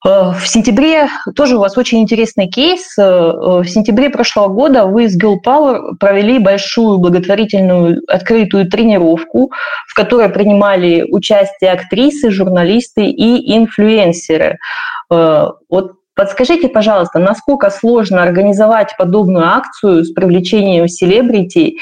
Э, 0.05 0.31
в 0.31 0.47
сентябре 0.47 1.09
тоже 1.35 1.57
у 1.57 1.59
вас 1.59 1.77
очень 1.77 1.99
интересный 1.99 2.47
кейс. 2.47 2.97
Э, 2.97 3.01
в 3.03 3.65
сентябре 3.65 4.09
прошлого 4.09 4.47
года 4.47 4.85
вы 4.85 5.09
с 5.09 5.21
Girl 5.21 5.37
Power 5.45 5.95
провели 5.99 6.39
большую 6.39 6.99
благотворительную 6.99 8.01
открытую 8.07 8.69
тренировку, 8.69 9.51
в 9.87 9.93
которой 9.93 10.29
принимали 10.29 11.05
участие 11.09 11.71
актрисы, 11.71 12.31
журналисты 12.31 13.05
и 13.05 13.57
инфлюенсеры. 13.57 14.57
Э, 15.11 15.47
вот 15.69 15.93
Подскажите, 16.15 16.67
пожалуйста, 16.67 17.17
насколько 17.19 17.69
сложно 17.69 18.21
организовать 18.21 18.93
подобную 18.97 19.45
акцию 19.45 20.03
с 20.03 20.11
привлечением 20.11 20.89
селебрити 20.89 21.77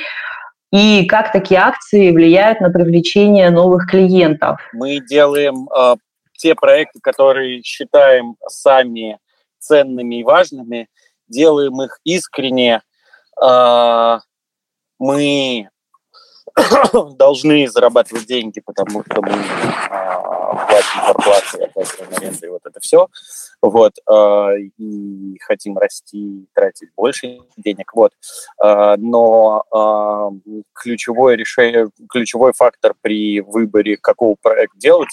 и 0.71 1.07
как 1.07 1.31
такие 1.31 1.59
акции 1.59 2.11
влияют 2.11 2.61
на 2.61 2.69
привлечение 2.69 3.49
новых 3.49 3.89
клиентов? 3.89 4.59
Мы 4.73 4.99
делаем 4.99 5.67
те 6.37 6.55
проекты, 6.55 6.99
которые 7.01 7.61
считаем 7.63 8.37
сами 8.47 9.19
ценными 9.59 10.21
и 10.21 10.23
важными, 10.23 10.87
делаем 11.27 11.81
их 11.81 11.99
искренне. 12.03 12.81
А, 13.41 14.19
мы 14.99 15.69
должны 17.17 17.67
зарабатывать 17.67 18.25
деньги, 18.25 18.61
потому 18.61 19.03
что 19.03 19.21
мы 19.21 19.31
а, 19.89 20.65
платим 20.67 21.05
зарплаты, 21.05 21.63
оплачиваем 21.63 22.13
аренду 22.15 22.45
и 22.45 22.49
вот 22.49 22.61
это 22.65 22.79
все. 22.79 23.07
Вот, 23.61 23.93
а, 24.07 24.51
и 24.55 25.37
хотим 25.39 25.77
расти, 25.77 26.47
тратить 26.53 26.89
больше 26.95 27.39
денег. 27.57 27.91
Вот. 27.93 28.13
Но 28.59 29.63
ключевой, 30.73 31.35
решение, 31.35 31.89
ключевой 32.09 32.53
фактор 32.53 32.93
при 33.01 33.41
выборе, 33.41 33.97
какого 33.97 34.35
проекта 34.41 34.77
делать, 34.77 35.09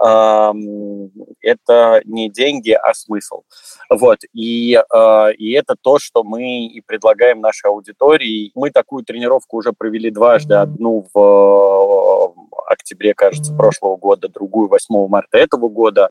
это 0.00 2.00
не 2.04 2.30
деньги, 2.30 2.70
а 2.70 2.94
смысл. 2.94 3.42
Вот. 3.90 4.18
И, 4.32 4.80
а, 4.90 5.30
и 5.30 5.52
это 5.52 5.74
то, 5.80 5.98
что 5.98 6.22
мы 6.22 6.66
и 6.66 6.80
предлагаем 6.80 7.40
нашей 7.40 7.70
аудитории. 7.70 8.52
Мы 8.54 8.70
такую 8.70 9.04
тренировку 9.04 9.56
уже 9.56 9.72
провели 9.72 10.10
дважды. 10.10 10.54
Одну 10.54 11.06
в 11.12 11.18
э, 11.18 12.58
октябре, 12.68 13.14
кажется, 13.14 13.54
прошлого 13.54 13.96
года, 13.96 14.28
другую 14.28 14.68
8 14.68 15.08
марта 15.08 15.38
этого 15.38 15.68
года. 15.68 16.10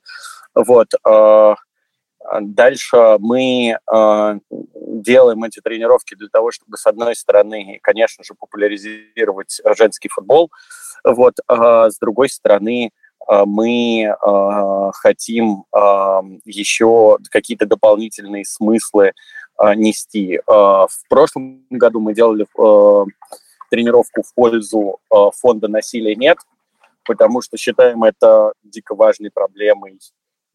Вот. 0.53 0.87
А, 1.03 1.55
дальше 2.41 3.17
мы 3.19 3.77
э, 3.79 4.39
делаем 4.49 5.43
эти 5.43 5.61
тренировки 5.61 6.15
для 6.15 6.29
того, 6.29 6.51
чтобы, 6.51 6.77
с 6.77 6.85
одной 6.85 7.15
стороны, 7.15 7.79
конечно 7.81 8.23
же, 8.23 8.33
популяризировать 8.33 9.61
женский 9.77 10.09
футбол, 10.09 10.51
вот, 11.03 11.35
а 11.47 11.89
с 11.89 11.97
другой 11.99 12.29
стороны, 12.29 12.87
а, 12.87 13.06
мы 13.27 14.15
а, 14.21 14.91
хотим 14.93 15.65
а, 15.71 16.21
еще 16.45 17.17
какие-то 17.29 17.65
дополнительные 17.65 18.45
смыслы 18.45 19.13
нести. 19.75 20.39
В 20.45 20.87
прошлом 21.09 21.65
году 21.71 21.99
мы 21.99 22.13
делали 22.13 22.45
тренировку 23.71 24.21
в 24.21 24.31
пользу 24.35 24.99
фонда 25.09 25.67
«Насилия 25.67 26.15
нет», 26.15 26.37
потому 27.03 27.41
что 27.41 27.57
считаем 27.57 28.03
это 28.03 28.53
дико 28.63 28.93
важной 28.93 29.31
проблемой 29.31 29.99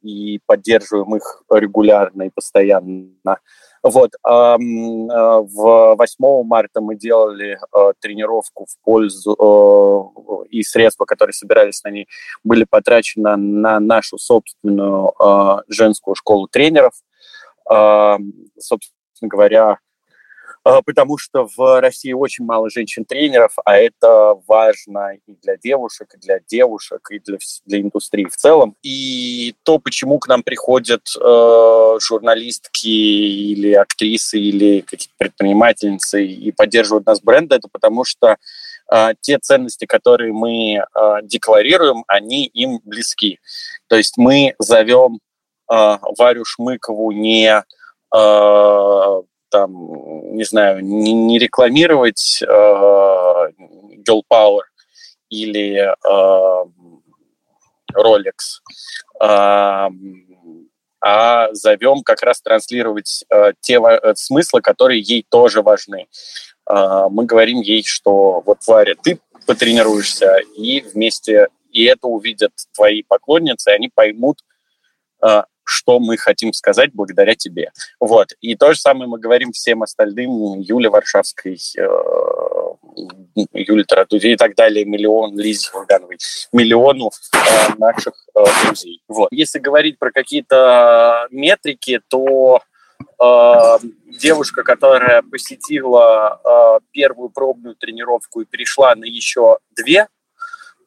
и 0.03 0.41
поддерживаем 0.47 1.17
их 1.17 1.43
регулярно 1.51 2.25
и 2.25 2.31
постоянно. 2.31 3.39
Вот. 3.83 4.13
А, 4.23 4.57
в 4.59 5.95
8 5.97 6.45
марта 6.45 6.81
мы 6.81 6.97
делали 6.97 7.59
а, 7.73 7.93
тренировку 8.01 8.67
в 8.67 8.77
пользу, 8.85 9.37
а, 9.39 10.45
и 10.49 10.63
средства, 10.63 11.05
которые 11.05 11.35
собирались 11.35 11.83
на 11.83 11.91
ней, 11.91 12.09
были 12.45 12.65
потрачены 12.69 13.37
на 13.37 13.81
нашу 13.81 14.19
собственную 14.19 15.13
женскую 15.69 16.15
школу 16.15 16.47
тренеров. 16.47 16.93
Собственно 17.65 18.93
говоря, 19.23 19.79
потому 20.63 21.19
что 21.19 21.49
в 21.57 21.81
России 21.81 22.13
очень 22.13 22.45
мало 22.45 22.71
женщин-тренеров, 22.71 23.53
а 23.65 23.77
это 23.77 24.35
важно 24.47 25.17
и 25.27 25.35
для 25.43 25.57
девушек, 25.57 26.15
и 26.15 26.19
для 26.19 26.39
девушек, 26.41 27.09
и 27.11 27.19
для, 27.19 27.39
для 27.67 27.81
индустрии 27.81 28.27
в 28.27 28.37
целом. 28.37 28.77
И 28.83 29.55
то, 29.65 29.79
почему 29.79 30.19
к 30.19 30.29
нам 30.29 30.43
приходят 30.43 31.03
э, 31.21 31.99
журналистки 32.01 32.87
или 32.87 33.73
актрисы, 33.73 34.39
или 34.39 34.81
какие-то 34.81 35.15
предпринимательницы 35.19 36.25
и 36.25 36.53
поддерживают 36.53 37.07
нас 37.07 37.21
бренды, 37.21 37.57
это 37.57 37.69
потому 37.71 38.05
что 38.05 38.37
э, 38.93 39.09
те 39.21 39.39
ценности, 39.39 39.87
которые 39.87 40.33
мы 40.33 40.75
э, 40.77 40.83
декларируем, 41.25 42.05
они 42.07 42.47
им 42.47 42.81
близки. 42.85 43.41
То 43.89 43.97
есть 43.97 44.17
мы 44.17 44.55
зовем 44.59 45.19
э, 45.71 45.99
Варю 46.19 46.45
Шмыкову 46.45 47.11
не 47.11 47.65
э, 48.15 49.23
там, 49.53 50.35
не 50.35 50.45
знаю, 50.45 50.83
не, 50.83 51.13
не 51.13 51.39
рекламировать 51.39 52.43
э, 52.43 52.47
Girl 52.49 54.23
Power 54.33 54.63
или 55.29 55.77
э, 55.77 56.65
Rolex, 57.95 58.63
э, 59.23 59.89
а 61.05 61.49
зовем 61.53 62.03
как 62.03 62.23
раз 62.23 62.41
транслировать 62.41 63.25
э, 63.29 63.53
те 63.61 63.75
э, 63.75 64.15
смыслы, 64.15 64.63
которые 64.63 65.01
ей 65.01 65.27
тоже 65.29 65.61
важны. 65.61 66.07
Э, 66.69 67.09
мы 67.11 67.27
говорим 67.27 67.61
ей, 67.61 67.85
что 67.85 68.41
вот, 68.41 68.59
Варя, 68.67 68.95
ты 69.03 69.21
потренируешься, 69.47 70.39
и 70.57 70.81
вместе, 70.81 71.49
и 71.71 71.85
это 71.85 72.07
увидят 72.07 72.53
твои 72.75 73.03
поклонницы, 73.03 73.71
и 73.71 73.75
они 73.75 73.91
поймут, 73.95 74.39
э, 75.23 75.43
что 75.65 76.01
мы 76.01 76.17
хотим 76.17 76.53
сказать 76.53 76.91
благодаря 76.93 77.35
тебе. 77.35 77.71
Вот. 78.01 78.29
И 78.41 78.57
то 78.57 78.73
же 78.73 78.81
самое 78.81 79.09
мы 79.09 79.19
говорим 79.19 79.53
всем 79.53 79.83
остальным, 79.83 80.61
Юле 80.61 80.91
Варшавской, 80.91 81.59
э, 81.79 81.89
Юле 83.55 83.85
Таратузе 83.85 84.33
и 84.33 84.37
так 84.37 84.55
далее, 84.55 84.85
миллион, 84.85 85.39
Лизе 85.39 85.69
Фургановой, 85.71 86.19
миллиону 86.53 87.11
э, 87.33 87.75
наших 87.79 88.15
э, 88.35 88.45
друзей. 88.65 89.03
Вот. 89.09 89.29
Если 89.31 89.59
говорить 89.59 89.99
про 89.99 90.11
какие-то 90.11 91.27
метрики, 91.31 92.01
то 92.09 92.61
девушка, 94.21 94.63
которая 94.63 95.23
посетила 95.23 96.81
первую 96.93 97.31
пробную 97.31 97.75
тренировку 97.75 98.41
и 98.41 98.45
перешла 98.45 98.95
на 98.95 99.05
еще 99.05 99.59
две, 99.77 100.09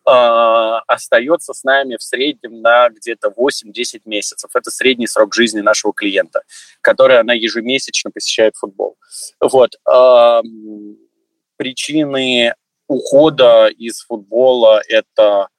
остается 0.06 1.54
с 1.54 1.64
нами 1.64 1.98
в 1.98 2.04
среднем 2.04 2.62
на 2.62 2.90
где-то 2.90 3.30
8-10 3.30 4.02
месяцев. 4.06 4.52
Это 4.54 4.70
средний 4.70 5.08
срок 5.08 5.34
жизни 5.34 5.62
нашего 5.62 5.94
клиента, 5.94 6.44
который 6.82 7.20
она 7.20 7.34
ежемесячно 7.34 8.12
посещает 8.12 8.56
футбол. 8.56 8.98
Вот. 9.40 9.72
Причины 11.58 12.54
ухода 12.88 13.68
из 13.68 14.02
футбола– 14.02 14.82
это 14.88 15.50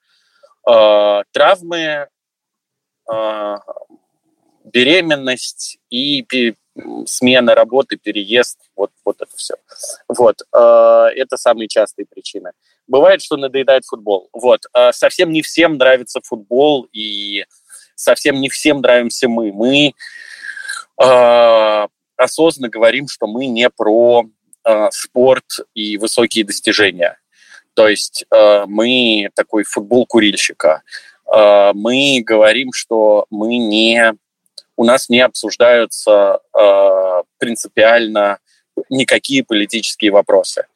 а, 0.65 1.23
травмы, 1.31 2.07
а, 3.09 3.59
беременность 4.65 5.79
и 5.89 6.25
смена 7.05 7.55
работы, 7.55 7.97
переезд, 7.97 8.59
вот, 8.75 8.91
вот 9.03 9.21
это 9.21 9.31
все. 9.35 9.55
Вот, 10.07 10.41
это 10.51 11.37
самые 11.37 11.67
частые 11.67 12.05
причины. 12.05 12.51
Бывает, 12.87 13.21
что 13.21 13.37
надоедает 13.37 13.85
футбол. 13.85 14.29
Вот. 14.33 14.61
А 14.73 14.93
совсем 14.93 15.31
не 15.31 15.41
всем 15.41 15.77
нравится 15.77 16.21
футбол, 16.23 16.87
и 16.93 17.45
совсем 17.95 18.39
не 18.39 18.49
всем 18.49 18.81
нравимся 18.81 19.27
мы. 19.27 19.51
Мы 19.51 19.93
э, 21.01 21.87
осознанно 22.15 22.69
говорим, 22.69 23.07
что 23.07 23.27
мы 23.27 23.47
не 23.47 23.69
про 23.69 24.25
э, 24.65 24.87
спорт 24.91 25.45
и 25.73 25.97
высокие 25.97 26.45
достижения. 26.45 27.17
То 27.73 27.87
есть 27.87 28.25
э, 28.31 28.65
мы 28.67 29.29
такой 29.35 29.63
футбол 29.63 30.05
курильщика. 30.05 30.81
Э, 31.31 31.71
мы 31.73 32.21
говорим, 32.25 32.71
что 32.73 33.25
мы 33.29 33.57
не... 33.57 34.13
У 34.75 34.83
нас 34.83 35.09
не 35.09 35.21
обсуждаются 35.21 36.39
э, 36.57 37.23
принципиально 37.39 38.39
никакие 38.89 39.43
политические 39.43 40.11
вопросы. 40.11 40.67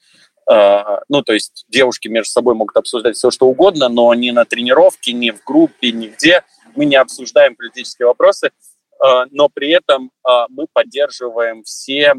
А, 0.52 1.00
ну, 1.08 1.22
то 1.22 1.32
есть 1.32 1.64
девушки 1.70 2.10
между 2.10 2.30
собой 2.30 2.56
могут 2.56 2.76
обсуждать 2.76 3.16
все, 3.16 3.32
что 3.32 3.48
угодно, 3.48 3.88
но 3.88 4.14
ни 4.14 4.32
на 4.32 4.44
тренировке, 4.44 5.14
ни 5.14 5.30
в 5.32 5.42
группе, 5.46 5.94
нигде 5.94 6.44
мы 6.76 6.84
не 6.84 6.98
обсуждаем 6.98 7.56
политические 7.56 8.08
вопросы, 8.08 8.52
а, 9.00 9.28
но 9.32 9.48
при 9.48 9.70
этом 9.70 10.12
а, 10.24 10.48
мы 10.50 10.66
поддерживаем 10.72 11.64
все 11.64 12.16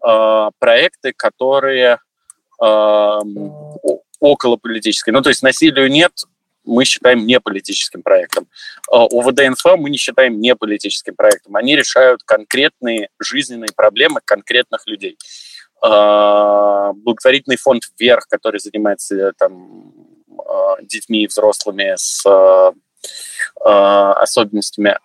проекты, 0.00 1.12
которые 1.12 1.98
около 4.20 4.56
политической. 4.56 5.10
Ну, 5.10 5.22
то 5.22 5.28
есть 5.28 5.42
насилию 5.42 5.90
нет, 5.90 6.12
мы 6.64 6.84
считаем 6.84 7.26
не 7.26 7.40
политическим 7.40 8.02
проектом. 8.02 8.46
У 8.88 9.22
ВДНФ 9.22 9.60
мы 9.76 9.90
не 9.90 9.98
считаем 9.98 10.40
не 10.40 10.54
политическим 10.54 11.16
проектом. 11.16 11.56
Они 11.56 11.74
решают 11.74 12.22
конкретные 12.22 13.08
жизненные 13.18 13.70
проблемы 13.74 14.20
конкретных 14.24 14.86
людей. 14.86 15.18
Благотворительный 15.80 17.56
фонд 17.56 17.82
«Вверх», 17.98 18.26
который 18.28 18.60
занимается 18.60 19.32
там 19.38 19.92
детьми 20.82 21.22
и 21.22 21.26
взрослыми 21.26 21.94
с 21.96 22.24
особенностями 23.60 24.98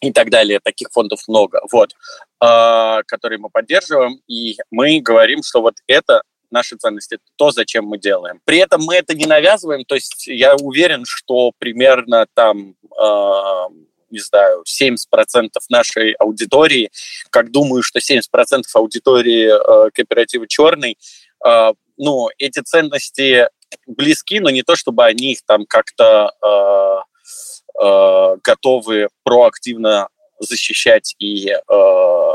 и 0.00 0.12
так 0.12 0.30
далее. 0.30 0.60
Таких 0.62 0.88
фондов 0.92 1.20
много, 1.28 1.60
вот, 1.72 1.94
которые 2.38 3.38
мы 3.38 3.48
поддерживаем. 3.50 4.20
И 4.26 4.56
мы 4.70 5.00
говорим, 5.00 5.42
что 5.42 5.60
вот 5.60 5.74
это 5.86 6.22
наши 6.50 6.76
ценности, 6.76 7.18
то, 7.36 7.50
зачем 7.50 7.84
мы 7.84 7.98
делаем. 7.98 8.40
При 8.44 8.58
этом 8.58 8.82
мы 8.84 8.94
это 8.94 9.14
не 9.14 9.26
навязываем, 9.26 9.84
то 9.84 9.96
есть 9.96 10.28
я 10.28 10.54
уверен, 10.54 11.04
что 11.04 11.50
примерно 11.58 12.26
там 12.32 12.76
э, 12.96 13.68
не 14.14 14.20
знаю, 14.20 14.62
70% 14.66 15.48
нашей 15.68 16.12
аудитории, 16.12 16.90
как 17.30 17.50
думаю, 17.50 17.82
что 17.82 17.98
70% 17.98 18.62
аудитории 18.74 19.48
э, 19.48 19.90
кооператива 19.92 20.46
«Черный», 20.48 20.96
э, 21.44 21.72
ну, 21.96 22.28
эти 22.38 22.60
ценности 22.60 23.48
близки, 23.86 24.40
но 24.40 24.50
не 24.50 24.62
то, 24.62 24.76
чтобы 24.76 25.04
они 25.04 25.32
их 25.32 25.40
там 25.46 25.66
как-то 25.66 26.32
э, 26.42 27.82
э, 27.82 28.36
готовы 28.42 29.08
проактивно 29.24 30.08
защищать 30.40 31.14
и 31.18 31.50
э, 31.50 31.58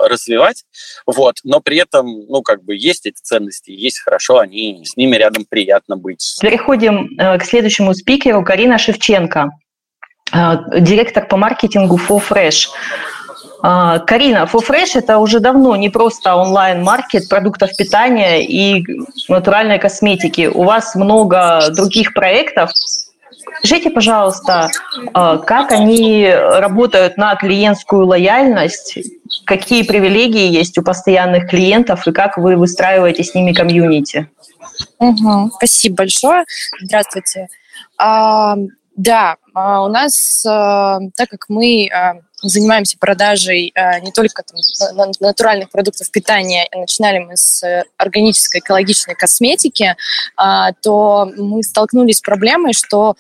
развивать, 0.08 0.64
вот, 1.06 1.36
но 1.44 1.60
при 1.60 1.78
этом, 1.78 2.26
ну, 2.28 2.42
как 2.42 2.64
бы 2.64 2.76
есть 2.76 3.06
эти 3.06 3.22
ценности, 3.22 3.72
есть 3.72 4.00
хорошо, 4.00 4.40
они, 4.40 4.84
с 4.86 4.96
ними 4.96 5.16
рядом 5.16 5.46
приятно 5.46 5.98
быть. 5.98 6.38
Переходим 6.42 7.18
э, 7.20 7.38
к 7.38 7.44
следующему 7.44 7.94
спикеру, 7.94 8.44
Карина 8.44 8.78
Шевченко, 8.78 9.50
директор 10.32 11.26
по 11.28 11.38
маркетингу 11.38 11.98
ForFresh. 11.98 12.68
Uh, 13.62 14.00
Карина, 14.06 14.48
ForFresh– 14.52 14.92
это 14.96 15.18
уже 15.18 15.42
давно 15.42 15.76
не 15.76 15.90
просто 15.90 16.36
онлайн-маркет 16.36 17.28
продуктов 17.28 17.76
питания 17.76 18.42
и 18.46 18.86
натуральной 19.28 19.80
косметики. 19.80 20.48
У 20.48 20.64
вас 20.64 20.96
много 20.96 21.64
других 21.76 22.14
проектов, 22.14 22.72
Скажите, 23.60 23.90
пожалуйста, 23.90 24.70
а, 25.14 25.38
как 25.38 25.72
они 25.72 26.30
работают 26.32 27.18
на 27.18 27.36
клиентскую 27.36 28.06
лояльность, 28.06 28.98
какие 29.46 29.84
привилегии 29.84 30.48
есть 30.48 30.78
у 30.78 30.84
постоянных 30.84 31.50
клиентов 31.50 32.08
и 32.08 32.12
как 32.12 32.38
вы 32.38 32.56
выстраиваете 32.56 33.24
с 33.24 33.34
ними 33.34 33.52
комьюнити? 33.54 34.30
Угу, 35.00 35.52
спасибо 35.58 35.96
большое. 35.98 36.46
Здравствуйте. 36.82 37.48
А, 37.98 38.56
да, 38.96 39.36
а, 39.49 39.49
у 39.86 39.88
нас, 39.88 40.46
а, 40.46 41.00
так 41.16 41.30
как 41.30 41.46
мы 41.50 41.90
а, 41.92 42.16
занимаемся 42.42 42.98
продажей 42.98 43.74
не 44.02 44.12
только 44.12 44.44
там, 44.44 45.12
натуральных 45.20 45.70
продуктов 45.70 46.10
питания, 46.10 46.70
начинали 46.74 47.20
мы 47.20 47.36
с 47.36 47.62
органической 47.98 48.60
экологичной 48.60 49.16
косметики, 49.16 49.98
то 50.82 51.30
мы 51.36 51.62
столкнулись 51.64 52.20
с 52.20 52.22
проблемой, 52.22 52.72
что 52.72 53.18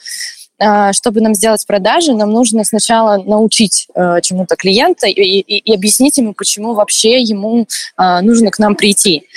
чтобы 0.94 1.20
нам 1.20 1.36
сделать 1.36 1.68
продажи, 1.68 2.14
нам 2.14 2.32
нужно 2.32 2.64
сначала 2.64 3.22
научить 3.22 3.88
чему-то 3.94 4.56
клиента 4.56 5.08
и, 5.08 5.22
и, 5.22 5.58
и 5.58 5.74
объяснить 5.74 6.18
ему, 6.18 6.34
почему 6.34 6.74
вообще 6.74 7.20
ему 7.20 7.68
нужно 7.98 8.52
к 8.52 8.60
нам 8.60 8.76
прийти. 8.76 9.28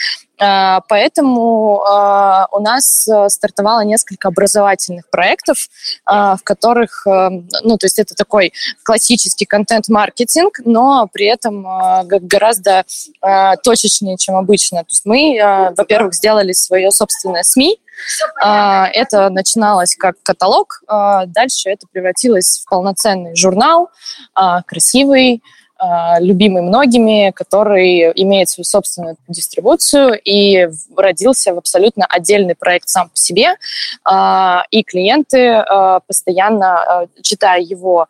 А, 0.43 0.81
поэтому 0.89 1.85
а, 1.85 2.49
у 2.51 2.59
нас 2.59 3.07
э, 3.07 3.29
стартовало 3.29 3.85
несколько 3.85 4.27
образовательных 4.27 5.09
проектов, 5.09 5.69
а, 6.05 6.37
в 6.37 6.43
которых, 6.43 7.07
э, 7.07 7.29
ну, 7.63 7.79
то 7.79 7.87
есть 7.87 8.01
это 8.01 8.17
такой 8.17 8.53
классический 8.83 9.45
контент-маркетинг, 9.45 10.59
но 10.65 11.09
при 11.13 11.27
этом 11.27 11.63
гораздо 12.05 12.85
точечнее, 13.63 14.17
чем 14.17 14.37
обычно. 14.37 14.81
То 14.81 14.91
есть 14.91 15.05
мы, 15.05 15.73
во-первых, 15.77 16.15
сделали 16.15 16.53
свое 16.53 16.91
собственное 16.91 17.43
СМИ, 17.43 17.79
это 18.41 19.29
начиналось 19.31 19.95
как 19.97 20.17
каталог, 20.23 20.83
дальше 20.89 21.71
это 21.71 21.87
превратилось 21.93 22.63
в 22.65 22.69
полноценный 22.69 23.37
журнал, 23.37 23.91
красивый, 24.67 25.43
любимый 26.21 26.63
многими, 26.63 27.33
который 27.35 28.13
имеет 28.15 28.49
свою 28.49 28.65
собственную 28.65 29.17
дистрибуцию 29.29 30.21
и 30.23 30.69
родился 30.97 31.55
в 31.55 31.59
абсолютно 31.59 32.07
отдельный 32.07 32.55
проект 32.55 32.89
сам 32.89 33.09
по 33.09 33.17
себе. 33.17 33.57
А, 34.05 34.65
и 34.71 34.83
клиенты 34.83 35.49
а, 35.49 36.01
постоянно, 36.01 37.09
читая 37.23 37.61
его, 37.61 38.07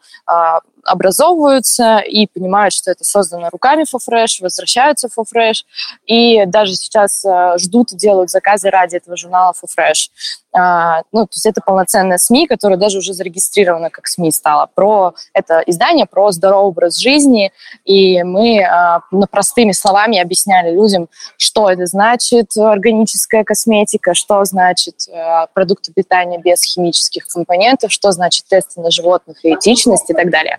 образовываются 0.85 1.99
и 1.99 2.27
понимают, 2.27 2.75
что 2.75 2.91
это 2.91 3.05
создано 3.05 3.49
руками 3.51 3.85
FoFresh, 3.85 4.43
возвращаются 4.43 5.09
в 5.09 5.19
FoFresh, 5.19 5.65
и 6.07 6.47
даже 6.47 6.75
сейчас 6.75 7.25
э, 7.25 7.59
ждут 7.59 7.93
и 7.93 7.97
делают 7.97 8.31
заказы 8.31 8.71
ради 8.71 8.97
этого 8.97 9.17
журнала 9.17 9.53
FoFresh. 9.53 10.09
А, 10.55 11.03
ну, 11.13 11.25
то 11.25 11.33
есть 11.33 11.47
это 11.47 11.63
полноценная 11.65 12.19
СМИ, 12.19 12.47
которая 12.47 12.79
даже 12.79 12.99
уже 12.99 13.15
зарегистрирована 13.15 13.89
как 13.89 14.07
СМИ 14.07 14.33
стала. 14.33 14.69
Про 14.75 15.15
это 15.33 15.63
издание, 15.67 16.05
про 16.05 16.31
здоровый 16.31 16.69
образ 16.69 16.99
жизни, 16.99 17.53
и 17.85 18.23
мы 18.23 18.63
а, 18.63 19.01
ну, 19.11 19.27
простыми 19.31 19.73
словами 19.73 20.19
объясняли 20.19 20.75
людям, 20.75 21.09
что 21.39 21.71
это 21.71 21.87
значит 21.87 22.55
органическая 22.57 23.45
косметика, 23.45 24.13
что 24.15 24.45
значит 24.45 25.07
а, 25.11 25.47
продукты 25.55 25.91
питания 25.93 26.39
без 26.39 26.63
химических 26.63 27.27
компонентов, 27.27 27.91
что 27.91 28.13
значит 28.13 28.45
тесты 28.47 28.81
на 28.83 28.91
животных 28.91 29.43
и 29.45 29.55
этичность 29.55 30.11
и 30.11 30.15
так 30.15 30.31
далее. 30.31 30.59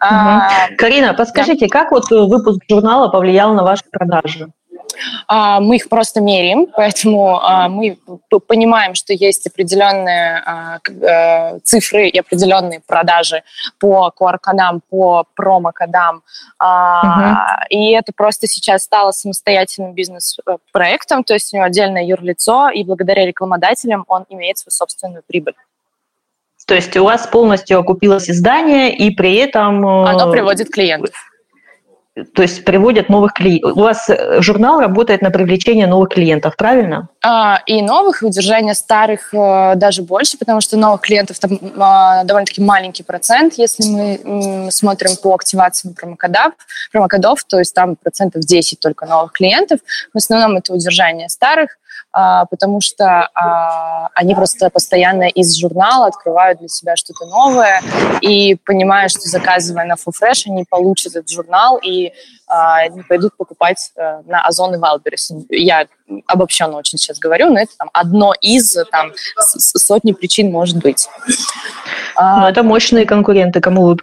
Угу. 0.00 0.76
Карина, 0.78 1.14
подскажите, 1.14 1.66
да. 1.66 1.72
как 1.72 1.92
вот 1.92 2.10
выпуск 2.10 2.60
журнала 2.68 3.08
повлиял 3.08 3.54
на 3.54 3.62
ваши 3.62 3.84
продажи? 3.90 4.48
А, 5.26 5.60
мы 5.60 5.76
их 5.76 5.88
просто 5.88 6.20
меряем, 6.20 6.66
поэтому 6.66 7.40
а, 7.40 7.68
мы 7.68 7.98
понимаем, 8.46 8.94
что 8.94 9.12
есть 9.12 9.46
определенные 9.46 10.42
э, 11.02 11.58
цифры 11.60 12.08
и 12.08 12.18
определенные 12.18 12.80
продажи 12.80 13.42
по 13.78 14.12
QR-кодам, 14.18 14.82
по 14.88 15.24
промо-кодам. 15.34 16.22
Угу. 16.60 17.36
И 17.70 17.92
это 17.92 18.12
просто 18.14 18.46
сейчас 18.46 18.82
стало 18.82 19.12
самостоятельным 19.12 19.94
бизнес-проектом, 19.94 21.24
то 21.24 21.34
есть 21.34 21.52
у 21.52 21.56
него 21.56 21.66
отдельное 21.66 22.04
юрлицо, 22.04 22.68
и 22.70 22.84
благодаря 22.84 23.26
рекламодателям 23.26 24.04
он 24.08 24.26
имеет 24.28 24.58
свою 24.58 24.72
собственную 24.72 25.22
прибыль. 25.26 25.54
То 26.66 26.74
есть 26.74 26.96
у 26.96 27.04
вас 27.04 27.26
полностью 27.26 27.78
окупилось 27.78 28.30
издание, 28.30 28.94
и 28.94 29.10
при 29.10 29.36
этом... 29.36 29.86
Э, 29.86 30.08
Оно 30.10 30.30
приводит 30.30 30.70
клиентов. 30.70 31.14
То 32.32 32.42
есть 32.42 32.64
приводят 32.64 33.08
новых 33.08 33.32
клиентов. 33.32 33.76
У 33.76 33.80
вас 33.80 34.08
э, 34.08 34.40
журнал 34.40 34.80
работает 34.80 35.20
на 35.20 35.30
привлечение 35.30 35.88
новых 35.88 36.10
клиентов, 36.10 36.56
правильно? 36.56 37.08
А, 37.24 37.60
и 37.66 37.82
новых, 37.82 38.22
и 38.22 38.26
удержание 38.26 38.74
старых 38.74 39.34
э, 39.34 39.72
даже 39.74 40.02
больше, 40.02 40.38
потому 40.38 40.60
что 40.60 40.76
новых 40.76 41.00
клиентов 41.00 41.40
там 41.40 41.58
а, 41.76 42.22
довольно-таки 42.22 42.62
маленький 42.62 43.02
процент, 43.02 43.54
если 43.54 43.84
мы 43.88 44.70
смотрим 44.70 45.16
по 45.20 45.34
активации 45.34 45.92
промокодов, 45.92 46.52
промокодов, 46.92 47.42
то 47.44 47.58
есть 47.58 47.74
там 47.74 47.96
процентов 47.96 48.42
10 48.42 48.78
только 48.78 49.06
новых 49.06 49.32
клиентов. 49.32 49.80
В 50.12 50.16
основном 50.16 50.56
это 50.56 50.72
удержание 50.72 51.28
старых, 51.28 51.78
потому 52.48 52.80
что 52.80 53.28
а, 53.34 54.08
они 54.14 54.36
просто 54.36 54.70
постоянно 54.70 55.24
из 55.24 55.56
журнала 55.56 56.06
открывают 56.06 56.60
для 56.60 56.68
себя 56.68 56.94
что-то 56.94 57.26
новое 57.26 57.82
и 58.20 58.54
понимая, 58.64 59.08
что 59.08 59.22
заказывая 59.22 59.84
на 59.84 59.94
4fresh, 59.94 60.44
они 60.46 60.64
получат 60.68 61.16
этот 61.16 61.28
журнал 61.28 61.76
и 61.82 62.12
а, 62.46 62.88
пойдут 63.08 63.36
покупать 63.36 63.90
э, 63.96 64.20
на 64.26 64.42
Озон 64.42 64.74
и 64.74 64.78
Wildberries. 64.78 65.32
Я 65.48 65.88
обобщенно 66.26 66.76
очень 66.76 66.98
сейчас 66.98 67.18
говорю, 67.18 67.50
но 67.50 67.58
это 67.60 67.72
там 67.78 67.90
одно 67.92 68.32
из 68.40 68.76
там, 68.92 69.12
сотни 69.38 70.12
причин 70.12 70.52
может 70.52 70.76
быть. 70.76 71.08
Но 72.16 72.48
это 72.48 72.62
мощные 72.62 73.06
конкуренты, 73.06 73.60
кому 73.60 73.86
вы 73.86 73.96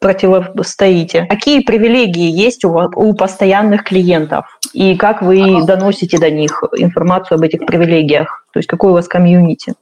противостоите. 0.00 1.26
Какие 1.26 1.60
привилегии 1.60 2.30
есть 2.30 2.64
у, 2.64 2.70
у 2.70 3.14
постоянных 3.14 3.84
клиентов? 3.84 4.46
И 4.72 4.96
как 4.96 5.22
вы 5.22 5.64
доносите 5.64 6.18
до 6.18 6.30
них 6.30 6.62
информацию 6.76 7.36
об 7.36 7.42
этих 7.42 7.66
привилегиях? 7.66 8.46
То 8.52 8.58
есть 8.58 8.68
какой 8.68 8.90
у 8.90 8.94
вас 8.94 9.08
комьюнити? 9.08 9.74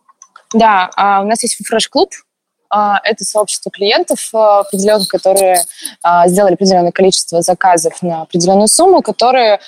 Да, 0.55 0.91
а, 0.97 1.23
у 1.23 1.27
нас 1.27 1.43
есть 1.43 1.57
фреш-клуб, 1.67 2.11
а, 2.13 2.36
это 2.71 3.25
сообщество 3.25 3.71
клиентов 3.71 4.29
а, 4.33 4.61
определенных, 4.61 5.09
которые 5.09 5.59
сделали 6.27 6.55
определенное 6.55 6.93
количество 6.93 7.43
заказов 7.43 8.03
на 8.03 8.23
определенную 8.23 8.69
сумму, 8.69 9.03
которые, 9.03 9.61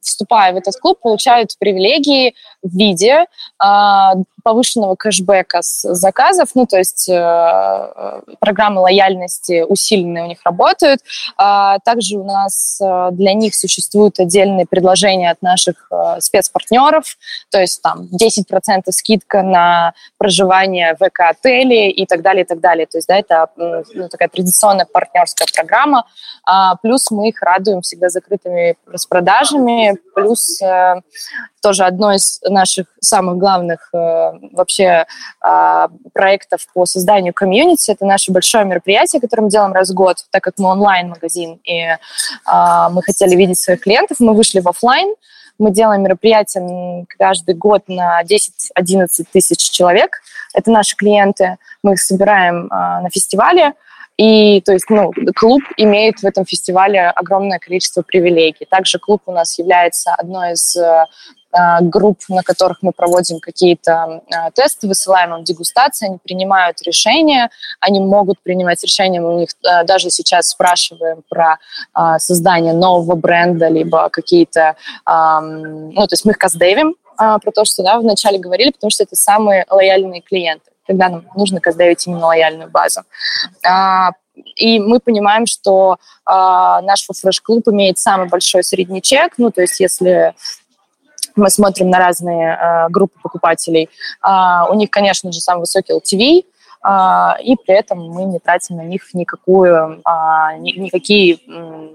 вступая 0.00 0.52
в 0.52 0.56
этот 0.56 0.76
клуб, 0.76 1.00
получают 1.00 1.56
привилегии 1.58 2.34
в 2.62 2.76
виде 2.76 3.26
повышенного 4.40 4.96
кэшбэка 4.96 5.62
с 5.62 5.94
заказов, 5.94 6.50
ну, 6.54 6.66
то 6.66 6.78
есть 6.78 7.08
э, 7.08 7.14
э, 7.14 8.20
программы 8.38 8.80
лояльности 8.80 9.62
усиленные 9.62 10.24
у 10.24 10.26
них 10.26 10.38
работают. 10.44 11.00
А 11.36 11.78
также 11.80 12.16
у 12.16 12.24
нас 12.24 12.80
э, 12.82 13.08
для 13.12 13.34
них 13.34 13.54
существуют 13.54 14.18
отдельные 14.18 14.66
предложения 14.66 15.30
от 15.30 15.42
наших 15.42 15.90
спецпартнеров, 16.18 17.16
то 17.50 17.60
есть 17.60 17.82
там 17.82 18.08
10% 18.12 18.82
скидка 18.90 19.42
на 19.42 19.94
проживание 20.18 20.96
в 20.98 21.06
эко 21.06 21.28
цели 21.60 21.90
и 21.90 22.06
так 22.06 22.22
далее, 22.22 22.44
и 22.44 22.46
так 22.46 22.60
далее. 22.60 22.86
То 22.86 22.98
есть, 22.98 23.08
да, 23.08 23.18
это 23.18 23.48
ну, 23.56 24.08
такая 24.08 24.28
традиционная 24.28 24.86
партнерская 24.86 25.46
программа. 25.54 26.06
А, 26.44 26.76
плюс 26.76 27.10
мы 27.10 27.28
их 27.28 27.42
радуем 27.42 27.82
всегда 27.82 28.08
закрытыми 28.08 28.76
распродажами. 28.86 29.96
Плюс 30.14 30.60
э, 30.62 31.00
тоже 31.62 31.84
одно 31.84 32.12
из 32.12 32.40
наших 32.48 32.86
самых 33.00 33.38
главных 33.38 33.90
э, 33.92 34.32
вообще 34.52 35.06
э, 35.44 35.88
проектов 36.12 36.66
по 36.74 36.86
созданию 36.86 37.34
комьюнити. 37.34 37.90
Это 37.90 38.04
наше 38.06 38.32
большое 38.32 38.64
мероприятие, 38.64 39.20
которое 39.20 39.44
мы 39.44 39.50
делаем 39.50 39.72
раз 39.72 39.90
в 39.90 39.94
год, 39.94 40.16
так 40.30 40.42
как 40.42 40.54
мы 40.58 40.68
онлайн-магазин, 40.70 41.60
и 41.64 41.80
э, 41.80 41.96
мы 42.90 43.02
хотели 43.02 43.34
видеть 43.34 43.58
своих 43.58 43.80
клиентов, 43.80 44.18
мы 44.20 44.34
вышли 44.34 44.60
в 44.60 44.68
офлайн. 44.68 45.14
Мы 45.60 45.72
делаем 45.72 46.02
мероприятия 46.02 47.04
каждый 47.18 47.54
год 47.54 47.82
на 47.86 48.22
10-11 48.22 49.08
тысяч 49.30 49.70
человек. 49.70 50.22
Это 50.54 50.70
наши 50.70 50.96
клиенты. 50.96 51.58
Мы 51.82 51.92
их 51.92 52.00
собираем 52.00 52.64
э, 52.64 52.68
на 52.70 53.10
фестивале. 53.12 53.74
И 54.16 54.62
то 54.62 54.72
есть 54.72 54.88
ну, 54.88 55.12
клуб 55.34 55.62
имеет 55.76 56.20
в 56.20 56.24
этом 56.24 56.46
фестивале 56.46 57.10
огромное 57.10 57.58
количество 57.58 58.00
привилегий. 58.00 58.66
Также 58.70 58.98
клуб 58.98 59.20
у 59.26 59.32
нас 59.32 59.58
является 59.58 60.14
одной 60.14 60.52
из 60.52 60.76
э, 60.76 60.82
а, 60.82 61.06
групп, 61.80 62.20
на 62.28 62.42
которых 62.42 62.78
мы 62.82 62.92
проводим 62.92 63.40
какие-то 63.40 64.22
а, 64.32 64.50
тесты, 64.52 64.86
высылаем 64.86 65.34
им 65.34 65.44
дегустации, 65.44 66.06
они 66.06 66.18
принимают 66.22 66.80
решения, 66.82 67.50
они 67.80 68.00
могут 68.00 68.40
принимать 68.40 68.82
решения, 68.84 69.20
мы 69.20 69.34
у 69.34 69.38
них 69.40 69.48
а, 69.66 69.84
даже 69.84 70.10
сейчас 70.10 70.50
спрашиваем 70.50 71.22
про 71.28 71.58
создание 72.18 72.72
нового 72.72 73.14
бренда, 73.16 73.68
либо 73.68 74.08
какие-то, 74.10 74.76
ну, 75.06 76.06
то 76.06 76.12
есть 76.12 76.24
мы 76.24 76.32
их 76.32 76.38
каздевим, 76.38 76.94
про 77.16 77.52
то, 77.54 77.64
что 77.64 77.82
да, 77.82 77.98
вначале 77.98 78.38
говорили, 78.38 78.70
потому 78.70 78.90
что 78.90 79.02
это 79.02 79.16
самые 79.16 79.66
лояльные 79.68 80.22
клиенты, 80.22 80.70
когда 80.86 81.08
нам 81.08 81.24
нужно 81.34 81.60
каздевить 81.60 82.06
именно 82.06 82.26
лояльную 82.26 82.70
базу. 82.70 83.02
И 84.56 84.78
мы 84.78 85.00
понимаем, 85.00 85.46
что 85.46 85.94
э, 85.94 86.32
наш 86.32 87.06
фреш-клуб 87.06 87.68
имеет 87.68 87.98
самый 87.98 88.28
большой 88.28 88.64
средний 88.64 89.02
чек. 89.02 89.34
Ну, 89.38 89.50
то 89.50 89.60
есть 89.62 89.80
если 89.80 90.34
мы 91.40 91.50
смотрим 91.50 91.90
на 91.90 91.98
разные 91.98 92.56
э, 92.56 92.88
группы 92.90 93.18
покупателей. 93.22 93.88
Э, 94.24 94.70
у 94.70 94.74
них, 94.74 94.90
конечно 94.90 95.32
же, 95.32 95.40
самый 95.40 95.60
высокий 95.60 95.92
LTV, 95.92 96.44
э, 96.84 97.42
и 97.42 97.56
при 97.56 97.74
этом 97.74 97.98
мы 97.98 98.24
не 98.24 98.38
тратим 98.38 98.76
на 98.76 98.84
них 98.84 99.12
никакую, 99.14 99.74
э, 99.74 100.58
ни, 100.58 100.78
никакие 100.78 101.38
э, 101.48 101.88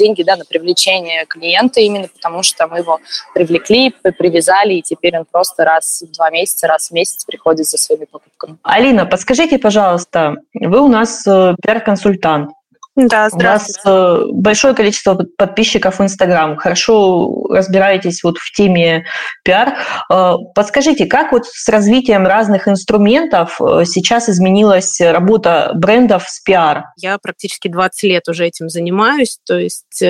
деньги 0.00 0.22
да, 0.22 0.36
на 0.36 0.44
привлечение 0.44 1.26
клиента, 1.26 1.80
именно 1.80 2.08
потому 2.08 2.42
что 2.42 2.66
мы 2.66 2.78
его 2.78 3.00
привлекли, 3.34 3.90
привязали, 3.90 4.74
и 4.74 4.82
теперь 4.82 5.18
он 5.18 5.24
просто 5.30 5.64
раз 5.64 6.02
в 6.02 6.12
два 6.12 6.30
месяца, 6.30 6.66
раз 6.66 6.88
в 6.88 6.92
месяц 6.92 7.24
приходит 7.24 7.66
за 7.66 7.76
своими 7.76 8.06
покупками. 8.06 8.56
Алина, 8.62 9.06
подскажите, 9.06 9.58
пожалуйста, 9.58 10.36
вы 10.54 10.80
у 10.80 10.88
нас 10.88 11.26
э, 11.26 11.54
пиар-консультант. 11.62 12.50
Да, 12.96 13.30
здравствуйте. 13.30 13.80
У 13.84 13.88
нас 13.88 14.20
э, 14.20 14.24
большое 14.32 14.74
количество 14.74 15.14
подписчиков 15.14 15.98
в 15.98 16.02
Инстаграм. 16.02 16.56
Хорошо 16.56 17.46
разбираетесь 17.48 18.22
вот 18.24 18.38
в 18.38 18.52
теме 18.52 19.06
пиар. 19.44 19.74
Э, 20.12 20.34
подскажите, 20.54 21.06
как 21.06 21.30
вот 21.32 21.46
с 21.46 21.68
развитием 21.68 22.26
разных 22.26 22.66
инструментов 22.66 23.60
э, 23.60 23.84
сейчас 23.84 24.28
изменилась 24.28 25.00
работа 25.00 25.70
брендов 25.74 26.24
с 26.28 26.40
пиар? 26.40 26.86
Я 26.96 27.18
практически 27.18 27.68
20 27.68 28.02
лет 28.04 28.28
уже 28.28 28.46
этим 28.46 28.68
занимаюсь. 28.68 29.38
То 29.46 29.58
есть 29.58 30.02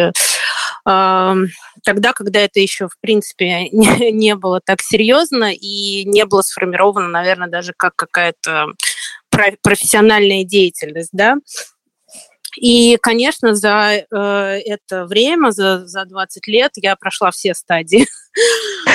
тогда, 0.82 2.12
когда 2.14 2.40
это 2.40 2.60
еще, 2.60 2.88
в 2.88 2.98
принципе, 3.00 3.68
не, 3.72 4.10
не 4.10 4.34
было 4.34 4.60
так 4.64 4.80
серьезно 4.80 5.52
и 5.52 6.04
не 6.06 6.24
было 6.24 6.40
сформировано, 6.40 7.08
наверное, 7.08 7.48
даже 7.48 7.74
как 7.76 7.94
какая-то 7.94 8.68
профессиональная 9.62 10.44
деятельность, 10.44 11.10
да, 11.12 11.36
и, 12.56 12.96
конечно, 13.00 13.54
за 13.54 14.04
э, 14.10 14.16
это 14.64 15.06
время, 15.06 15.50
за, 15.50 15.86
за 15.86 16.04
20 16.04 16.46
лет 16.48 16.72
я 16.76 16.96
прошла 16.96 17.30
все 17.30 17.54
стадии. 17.54 18.06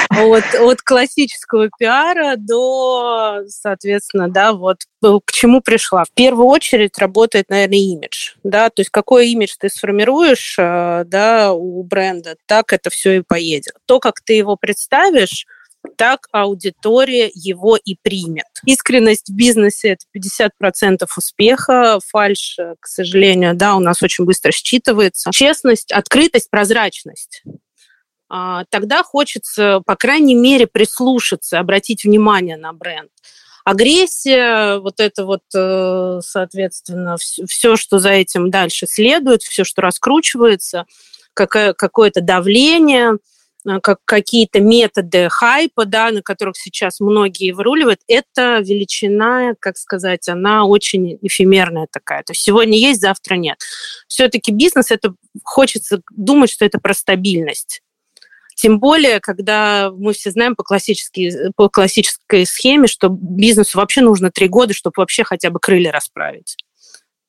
от, 0.10 0.44
от 0.56 0.82
классического 0.82 1.70
пиара 1.78 2.36
до, 2.38 3.44
соответственно, 3.48 4.30
да, 4.30 4.54
вот 4.54 4.78
к 5.02 5.32
чему 5.32 5.62
пришла. 5.62 6.04
В 6.04 6.12
первую 6.12 6.48
очередь 6.48 6.98
работает, 6.98 7.50
наверное, 7.50 7.78
имидж, 7.78 8.34
да, 8.44 8.70
то 8.70 8.82
есть 8.82 8.90
какой 8.90 9.30
имидж 9.30 9.56
ты 9.60 9.70
сформируешь, 9.70 10.56
э, 10.58 11.04
да, 11.06 11.54
у 11.54 11.84
бренда, 11.84 12.36
так 12.46 12.74
это 12.74 12.90
все 12.90 13.18
и 13.18 13.22
поедет. 13.22 13.74
То, 13.86 14.00
как 14.00 14.22
ты 14.22 14.34
его 14.34 14.56
представишь, 14.56 15.46
так 15.98 16.28
аудитория 16.32 17.30
его 17.34 17.78
и 17.78 17.96
примет. 18.02 18.46
Искренность 18.66 19.30
в 19.30 19.36
бизнесе– 19.36 19.98
это 20.14 20.50
50% 20.70 21.08
успеха, 21.18 22.00
фальш, 22.06 22.58
э, 22.60 22.76
к 22.80 22.88
сожалению, 22.88 23.56
да, 23.56 23.76
у 23.76 23.80
нас 23.80 24.02
очень 24.02 24.26
быстро 24.26 24.52
считывается. 24.52 25.32
Честность, 25.32 25.92
открытость, 25.92 26.50
прозрачность 26.50 27.44
а, 28.30 28.66
тогда 28.70 29.04
хочется, 29.04 29.82
по 29.86 29.96
крайней 29.96 30.36
мере, 30.36 30.68
прислушаться, 30.68 31.60
обратить 31.60 32.04
внимание 32.04 32.58
на 32.58 32.74
бренд. 32.74 33.12
Агрессия, 33.64 34.80
вот 34.80 35.00
это 35.00 35.26
вот, 35.26 35.42
э, 35.56 36.20
соответственно, 36.22 37.18
все, 37.18 37.76
что 37.76 38.00
за 38.00 38.10
этим 38.10 38.52
дальше 38.52 38.86
следует, 38.88 39.42
все, 39.42 39.64
что 39.64 39.82
раскручивается, 39.82 40.86
какое-то 41.34 42.22
давление– 42.22 43.14
как 43.82 44.00
какие-то 44.06 44.60
методы 44.60 45.30
хайпа, 45.30 45.86
да, 45.86 46.12
на 46.12 46.22
которых 46.22 46.56
сейчас 46.58 47.00
многие 47.00 47.52
выруливают, 47.52 48.02
это 48.08 48.60
величина, 48.60 49.54
как 49.60 49.78
сказать, 49.78 50.28
она 50.30 50.66
очень 50.66 51.18
эфемерная 51.22 51.88
такая. 51.92 52.24
То 52.24 52.32
есть 52.32 52.44
сегодня 52.44 52.78
есть, 52.78 53.02
завтра 53.02 53.36
нет. 53.36 53.58
Все-таки 54.08 54.52
бизнес, 54.52 54.92
это 54.92 55.14
хочется 55.44 56.02
думать, 56.12 56.52
что 56.52 56.66
это 56.66 56.80
про 56.80 56.94
стабильность. 56.94 57.82
Тем 58.56 58.80
более, 58.80 59.20
когда 59.20 59.92
мы 59.92 60.14
все 60.14 60.32
знаем 60.32 60.56
по, 60.56 60.64
классической, 60.64 61.52
по 61.56 61.68
классической 61.70 62.46
схеме, 62.46 62.88
что 62.88 63.10
бизнесу 63.10 63.78
вообще 63.78 64.02
нужно 64.02 64.32
три 64.32 64.48
года, 64.48 64.74
чтобы 64.74 64.94
вообще 64.98 65.26
хотя 65.26 65.50
бы 65.50 65.60
крылья 65.60 65.92
расправить. 65.92 66.56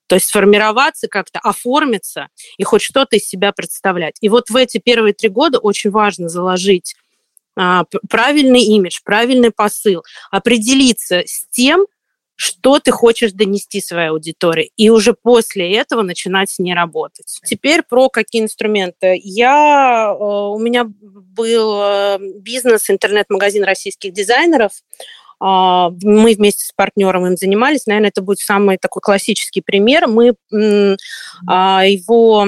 То 0.06 0.14
есть 0.16 0.28
сформироваться 0.28 1.08
как-то, 1.08 1.38
оформиться 1.40 2.28
и 2.58 2.64
хоть 2.64 2.82
что-то 2.82 3.16
из 3.16 3.26
себя 3.26 3.52
представлять. 3.52 4.16
И 4.20 4.28
вот 4.28 4.50
в 4.50 4.56
эти 4.56 4.78
первые 4.78 5.14
три 5.14 5.28
года 5.28 5.58
очень 5.58 5.90
важно 5.90 6.28
заложить 6.28 6.94
а, 7.56 7.84
правильный 8.08 8.62
имидж, 8.62 9.00
правильный 9.04 9.50
посыл, 9.50 10.04
определиться 10.30 11.22
с 11.26 11.46
тем, 11.50 11.86
что 12.36 12.78
ты 12.78 12.90
хочешь 12.90 13.32
донести 13.32 13.80
своей 13.80 14.10
аудитории, 14.10 14.70
и 14.76 14.90
уже 14.90 15.14
после 15.14 15.74
этого 15.74 16.02
начинать 16.02 16.50
с 16.50 16.58
ней 16.58 16.74
работать. 16.74 17.40
Теперь 17.46 17.82
про 17.82 18.10
какие 18.10 18.42
инструменты. 18.42 19.18
Я, 19.22 20.14
э, 20.14 20.22
у 20.22 20.58
меня 20.58 20.84
был 20.84 21.80
э, 21.82 22.18
бизнес, 22.20 22.90
интернет-магазин 22.90 23.64
российских 23.64 24.12
дизайнеров, 24.12 24.72
мы 25.40 26.34
вместе 26.34 26.64
с 26.64 26.72
партнером 26.72 27.26
им 27.26 27.36
занимались. 27.36 27.86
Наверное, 27.86 28.08
это 28.08 28.22
будет 28.22 28.38
самый 28.38 28.78
такой 28.78 29.00
классический 29.02 29.60
пример. 29.60 30.06
Мы 30.06 30.34
а, 31.46 31.84
его 31.86 32.46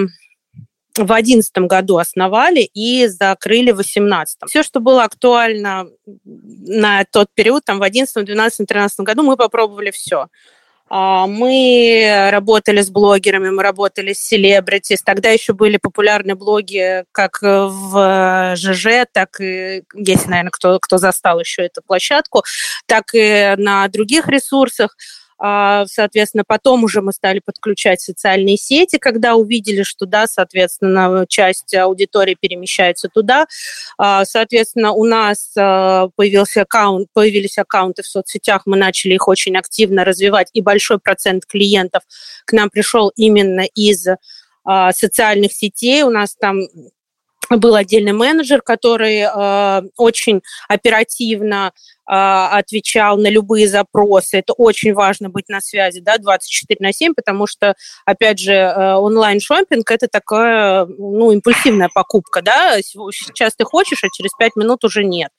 в 0.94 1.06
2011 1.06 1.58
году 1.58 1.98
основали 1.98 2.60
и 2.60 3.06
закрыли 3.06 3.70
в 3.70 3.76
2018. 3.76 4.38
Все, 4.46 4.62
что 4.62 4.80
было 4.80 5.04
актуально 5.04 5.88
на 6.24 7.04
тот 7.04 7.28
период, 7.34 7.64
там 7.64 7.76
в 7.76 7.80
2011, 7.80 8.14
2012, 8.14 8.58
2013 8.58 9.00
году, 9.00 9.22
мы 9.22 9.36
попробовали 9.36 9.90
все. 9.90 10.28
А, 10.90 11.26
мы 11.26 12.28
работали 12.30 12.80
с 12.80 12.90
блогерами, 12.90 13.50
мы 13.50 13.62
работали 13.62 14.12
с 14.12 14.20
селебритис. 14.20 15.02
Тогда 15.02 15.30
еще 15.30 15.52
были 15.52 15.76
популярны 15.76 16.34
блоги 16.34 17.04
как 17.12 17.40
в 17.42 18.54
ЖЖ, 18.56 19.06
так 19.12 19.40
и, 19.40 19.82
если, 19.94 20.28
наверное, 20.28 20.50
кто, 20.50 20.78
кто 20.80 20.98
застал 20.98 21.40
еще 21.40 21.62
эту 21.62 21.82
площадку, 21.82 22.42
так 22.86 23.14
и 23.14 23.54
на 23.56 23.86
других 23.88 24.28
ресурсах. 24.28 24.96
А, 25.38 25.86
соответственно, 25.86 26.44
потом 26.46 26.84
уже 26.84 27.00
мы 27.00 27.12
стали 27.12 27.40
подключать 27.44 28.00
социальные 28.00 28.56
сети, 28.56 28.98
когда 28.98 29.36
увидели, 29.36 29.82
что, 29.82 30.06
да, 30.06 30.26
соответственно, 30.26 31.26
часть 31.28 31.74
аудитории 31.74 32.36
перемещается 32.38 33.08
туда. 33.08 33.46
А, 33.96 34.24
соответственно, 34.24 34.92
у 34.92 35.04
нас 35.04 35.52
а, 35.56 36.08
появился 36.16 36.62
аккаунт, 36.62 37.08
появились 37.12 37.58
аккаунты 37.58 38.02
в 38.02 38.06
соцсетях, 38.06 38.62
мы 38.66 38.76
начали 38.76 39.14
их 39.14 39.28
очень 39.28 39.56
активно 39.56 40.04
развивать, 40.04 40.48
и 40.52 40.60
большой 40.60 40.98
процент 40.98 41.46
клиентов 41.46 42.02
к 42.44 42.52
нам 42.52 42.70
пришел 42.70 43.12
именно 43.16 43.64
из 43.74 44.06
социальных 44.92 45.52
сетей. 45.54 46.02
У 46.02 46.10
нас 46.10 46.36
там 46.38 46.60
был 47.56 47.74
отдельный 47.74 48.12
менеджер, 48.12 48.62
который 48.62 49.20
э, 49.20 49.82
очень 49.96 50.42
оперативно 50.68 51.72
э, 51.72 52.12
отвечал 52.12 53.16
на 53.16 53.28
любые 53.30 53.68
запросы. 53.68 54.38
Это 54.38 54.52
очень 54.52 54.92
важно 54.92 55.30
быть 55.30 55.48
на 55.48 55.60
связи, 55.60 56.00
да, 56.00 56.18
24 56.18 56.78
на 56.80 56.92
7, 56.92 57.14
потому 57.14 57.46
что, 57.46 57.74
опять 58.04 58.38
же, 58.38 58.52
э, 58.52 58.94
онлайн-шопинг– 58.94 59.90
это 59.90 60.08
такая, 60.08 60.86
ну, 60.86 61.32
импульсивная 61.32 61.88
покупка, 61.92 62.42
да, 62.42 62.80
сейчас 62.82 63.54
ты 63.56 63.64
хочешь, 63.64 64.04
а 64.04 64.08
через 64.12 64.30
5 64.38 64.56
минут 64.56 64.84
уже 64.84 65.04
нет. 65.04 65.30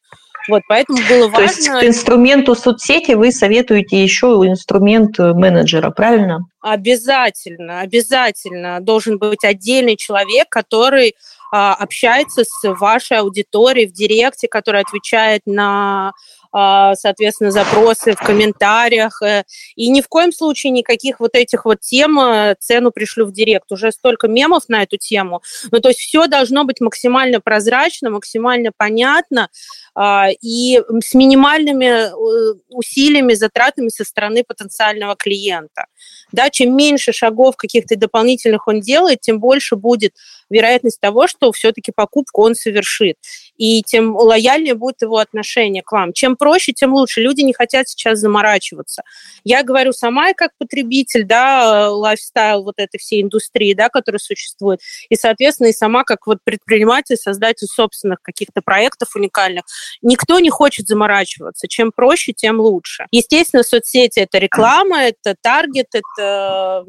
Вот, 0.47 0.63
поэтому 0.67 0.97
было 1.07 1.27
важно... 1.27 1.35
То 1.35 1.41
есть 1.43 1.69
к 1.69 1.83
инструменту 1.83 2.55
соцсети 2.55 3.11
вы 3.11 3.31
советуете 3.31 4.01
еще 4.01 4.27
инструмент 4.27 5.19
менеджера, 5.19 5.91
правильно? 5.91 6.39
Обязательно, 6.61 7.81
обязательно 7.81 8.79
должен 8.79 9.19
быть 9.19 9.43
отдельный 9.43 9.95
человек, 9.95 10.47
который 10.49 11.15
общается 11.51 12.43
с 12.43 12.73
вашей 12.79 13.17
аудиторией 13.17 13.87
в 13.87 13.93
директе, 13.93 14.47
который 14.47 14.81
отвечает 14.81 15.41
на 15.45 16.09
а, 16.09 16.13
соответственно, 16.51 17.51
запросы 17.51 18.13
в 18.13 18.19
комментариях. 18.19 19.21
Э, 19.21 19.43
и 19.75 19.89
ни 19.89 20.01
в 20.01 20.07
коем 20.07 20.31
случае 20.31 20.71
никаких 20.71 21.19
вот 21.19 21.35
этих 21.35 21.65
вот 21.65 21.79
тем 21.81 22.19
э, 22.19 22.55
цену 22.59 22.91
пришлю 22.91 23.25
в 23.25 23.31
директ. 23.31 23.71
Уже 23.71 23.91
столько 23.91 24.27
мемов 24.27 24.63
на 24.67 24.83
эту 24.83 24.97
тему. 24.97 25.41
Ну, 25.71 25.79
то 25.79 25.89
есть 25.89 25.99
все 25.99 26.27
должно 26.27 26.63
быть 26.63 26.81
максимально 26.81 27.39
прозрачно, 27.39 28.09
максимально 28.09 28.71
понятно 28.75 29.49
а, 29.95 30.29
и 30.41 30.81
с 31.03 31.13
минимальными 31.13 31.85
э, 31.85 32.55
усилиями, 32.69 33.33
затратами 33.33 33.89
со 33.89 34.03
стороны 34.03 34.43
потенциального 34.43 35.15
клиента. 35.15 35.85
Да, 36.31 36.49
чем 36.49 36.75
меньше 36.75 37.11
шагов 37.11 37.57
каких-то 37.57 37.95
дополнительных 37.95 38.67
он 38.67 38.81
делает, 38.81 39.21
тем 39.21 39.39
больше 39.39 39.75
будет 39.75 40.13
вероятность 40.49 40.99
того, 40.99 41.27
что 41.27 41.51
все-таки 41.51 41.91
покупку 41.91 42.43
он 42.43 42.55
совершит. 42.55 43.17
И 43.59 43.83
тем 43.83 44.15
лояльнее 44.15 44.73
будет 44.73 45.01
его 45.01 45.17
отношение 45.17 45.83
к 45.83 45.91
вам. 45.91 46.13
Чем 46.13 46.37
проще, 46.37 46.71
тем 46.71 46.93
лучше. 46.93 47.21
Люди 47.21 47.41
не 47.41 47.53
хотят 47.53 47.89
сейчас 47.89 48.19
заморачиваться. 48.19 49.03
Я 49.43 49.63
говорю 49.63 49.91
сама 49.91 50.33
как 50.33 50.51
потребитель, 50.57 51.25
да, 51.25 51.91
лайфстайл 51.91 52.63
вот 52.63 52.75
этой 52.77 52.97
всей 52.97 53.21
индустрии, 53.21 53.73
да, 53.73 53.89
которая 53.89 54.19
существует. 54.19 54.79
И, 55.09 55.15
соответственно, 55.15 55.67
и 55.67 55.73
сама 55.73 56.05
как 56.05 56.25
вот 56.25 56.37
предприниматель, 56.43 57.17
создатель 57.17 57.67
собственных 57.67 58.21
каких-то 58.21 58.61
проектов 58.61 59.15
уникальных. 59.15 59.65
Никто 60.01 60.39
не 60.39 60.49
хочет 60.49 60.87
заморачиваться. 60.87 61.67
Чем 61.67 61.91
проще, 61.91 62.31
тем 62.31 62.61
лучше. 62.61 63.07
Естественно, 63.11 63.63
соцсети– 63.63 64.19
это 64.21 64.37
реклама, 64.37 65.03
это 65.03 65.35
таргет, 65.41 65.87
это 65.93 66.85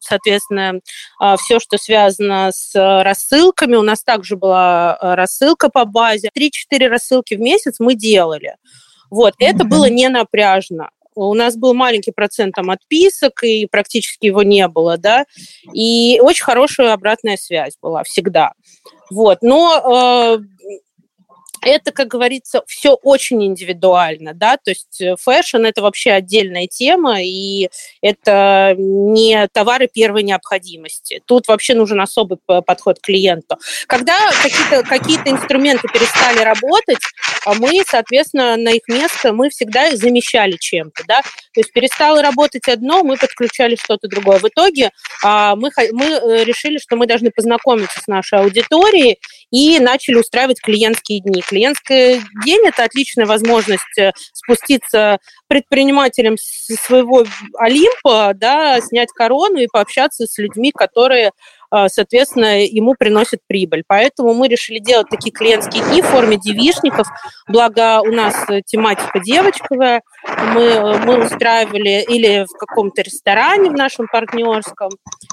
соответственно, 0.00 0.80
а, 1.18 1.36
все, 1.36 1.60
что 1.60 1.78
связано 1.78 2.50
с 2.52 2.74
рассылками. 2.74 3.76
У 3.76 3.82
нас 3.82 4.02
также 4.02 4.36
была 4.36 4.94
а, 4.94 5.16
рассылка 5.16 5.68
по 5.68 5.84
базе. 5.84 6.30
3-4 6.36 6.88
рассылки 6.88 7.34
в 7.34 7.40
месяц 7.40 7.76
мы 7.78 7.94
делали. 7.94 8.56
Вот, 9.10 9.34
это 9.38 9.64
было 9.64 9.88
не 9.88 10.08
напряжно. 10.08 10.90
У 11.14 11.34
нас 11.34 11.56
был 11.56 11.74
маленький 11.74 12.12
процент 12.12 12.54
там 12.54 12.70
отписок, 12.70 13.42
и 13.42 13.66
практически 13.66 14.26
его 14.26 14.44
не 14.44 14.68
было, 14.68 14.98
да, 14.98 15.24
и 15.72 16.20
очень 16.22 16.44
хорошая 16.44 16.92
обратная 16.92 17.36
связь 17.36 17.76
была 17.82 18.04
всегда. 18.04 18.52
Вот, 19.10 19.38
но 19.42 20.38
э, 20.38 20.78
это, 21.62 21.92
как 21.92 22.08
говорится, 22.08 22.62
все 22.66 22.94
очень 22.94 23.44
индивидуально, 23.44 24.34
да, 24.34 24.56
то 24.56 24.70
есть 24.70 25.00
э, 25.00 25.16
фэшн– 25.20 25.64
это 25.64 25.82
вообще 25.82 26.12
отдельная 26.12 26.66
тема, 26.66 27.22
и 27.22 27.68
это 28.02 28.74
не 28.76 29.48
товары 29.52 29.88
первой 29.88 30.22
необходимости. 30.22 31.22
Тут 31.24 31.48
вообще 31.48 31.74
нужен 31.74 32.00
особый 32.00 32.38
подход 32.46 32.98
к 32.98 33.02
клиенту. 33.02 33.58
Когда 33.86 34.16
какие-то 34.42 34.82
какие 34.88 35.18
инструменты 35.26 35.88
перестали 35.88 36.40
работать, 36.40 36.98
а 37.44 37.54
мы, 37.54 37.82
соответственно, 37.86 38.56
на 38.56 38.70
их 38.70 38.82
место 38.88 39.32
мы 39.32 39.50
всегда 39.50 39.94
замещали 39.96 40.56
чем-то, 40.58 41.04
да, 41.06 41.22
то 41.58 41.60
есть 41.62 41.72
перестало 41.72 42.22
работать 42.22 42.68
одно, 42.68 43.02
мы 43.02 43.16
подключали 43.16 43.74
что-то 43.74 44.06
другое. 44.06 44.38
В 44.38 44.44
итоге 44.44 44.92
а, 45.24 45.56
мы, 45.56 45.72
мы 45.90 46.04
э, 46.04 46.44
решили, 46.44 46.78
что 46.78 46.94
мы 46.94 47.08
должны 47.08 47.32
познакомиться 47.32 47.98
с 47.98 48.06
нашей 48.06 48.38
аудиторией 48.38 49.18
и 49.50 49.80
начали 49.80 50.14
устраивать 50.14 50.60
клиентские 50.60 51.20
дни 51.20 51.40
Клиентский 51.40 52.20
день– 52.44 52.60
это 52.64 52.84
отличная 52.84 53.26
возможность 53.26 53.98
э, 53.98 54.12
спуститься 54.32 55.18
предпринимателям 55.48 56.36
своего 56.38 57.24
Олимпа, 57.58 58.34
да, 58.36 58.80
снять 58.80 59.08
корону 59.10 59.58
и 59.58 59.66
пообщаться 59.66 60.26
с 60.26 60.38
людьми, 60.38 60.70
которые 60.70 61.32
соответственно, 61.70 62.64
ему 62.64 62.94
приносит 62.98 63.40
прибыль. 63.46 63.84
Поэтому 63.86 64.34
мы 64.34 64.48
решили 64.48 64.78
делать 64.78 65.08
такие 65.10 65.32
клиентские 65.32 65.82
дни 65.84 66.02
в 66.02 66.06
форме 66.06 66.36
девишников. 66.38 67.06
Благо 67.46 68.00
у 68.00 68.12
нас 68.12 68.34
тематика 68.66 69.20
девочковая. 69.20 70.02
Мы, 70.54 70.62
э, 70.62 70.98
мы 71.04 71.24
устраивали 71.24 72.04
или 72.08 72.44
в 72.44 72.58
каком-то 72.58 73.02
ресторане 73.02 73.70
в 73.70 73.74
нашем 73.74 74.06
партнерском, 74.08 74.90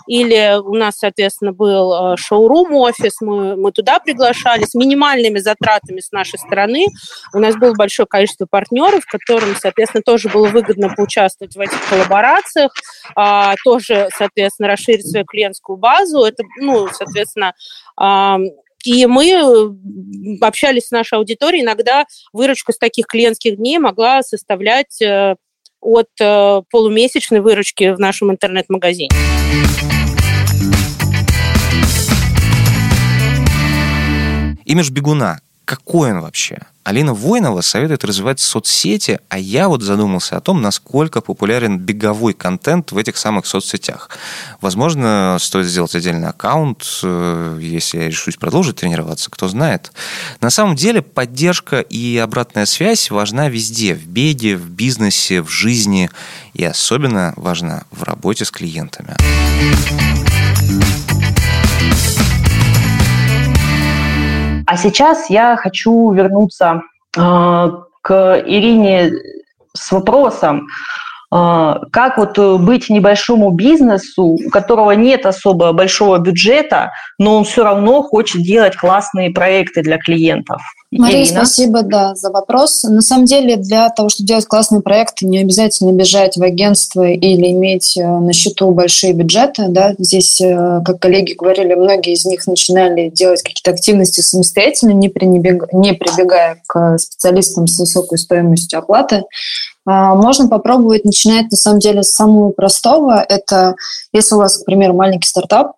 или 0.08 0.60
у 0.60 0.76
нас, 0.76 0.98
соответственно, 0.98 1.52
был 1.54 2.14
э, 2.14 2.18
шоурум-офис, 2.18 3.22
мы, 3.22 3.56
мы 3.56 3.72
туда 3.72 4.00
приглашали 4.00 4.64
с 4.64 4.76
минимальными 4.76 5.40
затратами 5.40 6.00
с 6.00 6.12
нашей 6.12 6.38
стороны. 6.40 6.88
У 7.34 7.40
нас 7.40 7.56
было 7.56 7.74
большое 7.74 8.08
количество 8.08 8.46
партнеров, 8.46 9.06
которым, 9.06 9.56
соответственно, 9.56 10.04
тоже 10.04 10.30
было 10.30 10.48
выгодно 10.48 10.90
поучаствовать 10.90 11.56
в 11.56 11.60
этих 11.60 11.90
коллаборациях, 11.90 12.72
а, 13.16 13.56
тоже, 13.64 14.10
соответственно, 14.16 14.70
расширить 14.70 15.10
свою 15.10 15.26
клиентскую 15.26 15.78
базу 15.78 16.25
это, 16.26 16.44
ну, 16.60 16.88
соответственно, 16.92 17.54
и 18.86 19.06
мы 19.08 19.76
общались 20.42 20.88
с 20.88 20.92
нашей 20.92 21.18
аудиторией. 21.18 21.64
Иногда 21.64 22.06
выручка 22.34 22.72
с 22.72 22.78
таких 22.78 23.08
клиентских 23.08 23.58
дней 23.58 23.80
могла 23.80 24.22
составлять 24.22 25.02
э, 25.02 25.36
от 25.82 26.10
э, 26.22 26.62
полумесячной 26.70 27.40
выручки 27.40 27.94
в 27.94 28.00
нашем 28.00 28.32
интернет-магазине. 28.32 29.10
Имидж 34.66 34.92
бегуна. 34.92 35.40
Какой 35.66 36.12
он 36.12 36.22
вообще? 36.22 36.60
Алина 36.84 37.16
Войнова 37.16 37.62
советует 37.62 38.04
развивать 38.04 38.40
соцсети, 38.40 39.20
а 39.30 39.40
я 39.40 39.68
вот 39.68 39.82
задумался 39.82 40.38
о 40.38 40.42
том, 40.42 40.62
насколько 40.62 41.20
популярен 41.20 41.80
беговой 41.80 42.36
контент 42.36 42.92
в 42.92 42.98
этих 43.00 43.18
самых 43.18 43.48
соцсетях. 43.48 44.12
Возможно, 44.62 45.38
стоит 45.40 45.66
сделать 45.66 45.96
отдельный 45.96 46.30
аккаунт, 46.30 46.86
э, 47.02 47.58
если 47.60 47.98
я 47.98 48.08
решусь 48.08 48.36
продолжить 48.36 48.76
тренироваться, 48.76 49.32
кто 49.32 49.48
знает. 49.48 49.92
На 50.42 50.52
самом 50.52 50.76
деле 50.76 51.02
поддержка 51.02 51.80
и 51.80 52.18
обратная 52.18 52.68
связь 52.68 53.10
важна 53.10 53.50
везде, 53.50 53.96
в 53.96 54.06
беге, 54.06 54.56
в 54.56 54.70
бизнесе, 54.70 55.42
в 55.42 55.50
жизни, 55.50 56.12
и 56.54 56.64
особенно 56.64 57.34
важна 57.36 57.86
в 57.90 58.04
работе 58.04 58.46
с 58.46 58.52
клиентами. 58.52 59.16
А 64.76 64.78
сейчас 64.78 65.30
я 65.30 65.56
хочу 65.56 66.12
вернуться 66.12 66.82
э, 67.16 67.72
к 68.02 68.44
Ирине 68.46 69.14
с 69.72 69.90
вопросом, 69.90 70.68
э, 71.34 71.76
как 71.94 72.18
вот 72.18 72.38
быть 72.60 72.90
небольшому 72.90 73.52
бизнесу, 73.52 74.24
у 74.24 74.50
которого 74.50 74.92
нет 74.92 75.26
особо 75.26 75.72
большого 75.72 76.18
бюджета, 76.18 76.92
но 77.18 77.38
он 77.38 77.46
все 77.46 77.64
равно 77.64 78.04
хочет 78.04 78.42
делать 78.42 78.76
классные 78.76 79.30
проекты 79.30 79.82
для 79.82 79.98
клиентов. 79.98 80.62
Мария, 81.00 81.24
Ирина. 81.24 81.46
спасибо, 81.46 81.84
да, 81.84 82.16
за 82.16 82.30
вопрос. 82.32 82.84
На 82.84 83.02
самом 83.02 83.26
деле, 83.26 83.58
для 83.58 83.90
того, 83.90 84.10
чтобы 84.10 84.28
делать 84.28 84.46
классные 84.46 84.82
проекты, 84.82 85.26
не 85.26 85.40
обязательно 85.40 85.92
бежать 85.92 86.38
в 86.38 86.44
агентство 86.44 87.08
или 87.08 87.52
иметь 87.52 87.98
э, 87.98 88.06
на 88.06 88.34
счету 88.34 88.72
большие 88.72 89.14
бюджеты. 89.14 89.66
Да. 89.70 89.94
Здесь, 89.98 90.40
э, 90.42 90.82
как 90.86 91.00
коллеги 91.00 91.34
говорили, 91.34 91.74
многие 91.74 92.14
из 92.14 92.26
них 92.26 92.46
начинали 92.48 93.10
делать 93.10 93.42
какие-то 93.42 93.72
активности 93.72 94.22
самостоятельно, 94.22 94.92
не, 94.92 95.10
пренебег... 95.10 95.72
не 95.74 95.94
прибегая 95.94 96.62
к 96.68 96.98
специалистам 96.98 97.68
с 97.68 97.80
высокой 97.80 98.18
стоимостью 98.18 98.80
оплаты. 98.80 99.24
А, 99.86 100.16
можно 100.16 100.48
попробовать 100.48 101.06
начинать, 101.06 101.52
на 101.52 101.58
самом 101.58 101.80
деле, 101.80 102.04
с 102.04 102.14
самого 102.14 102.52
простого. 102.52 103.24
Это, 103.28 103.76
если 104.12 104.36
у 104.36 104.40
вас, 104.40 104.58
к 104.58 104.66
примеру, 104.66 104.96
маленький 104.96 105.28
стартап, 105.28 105.74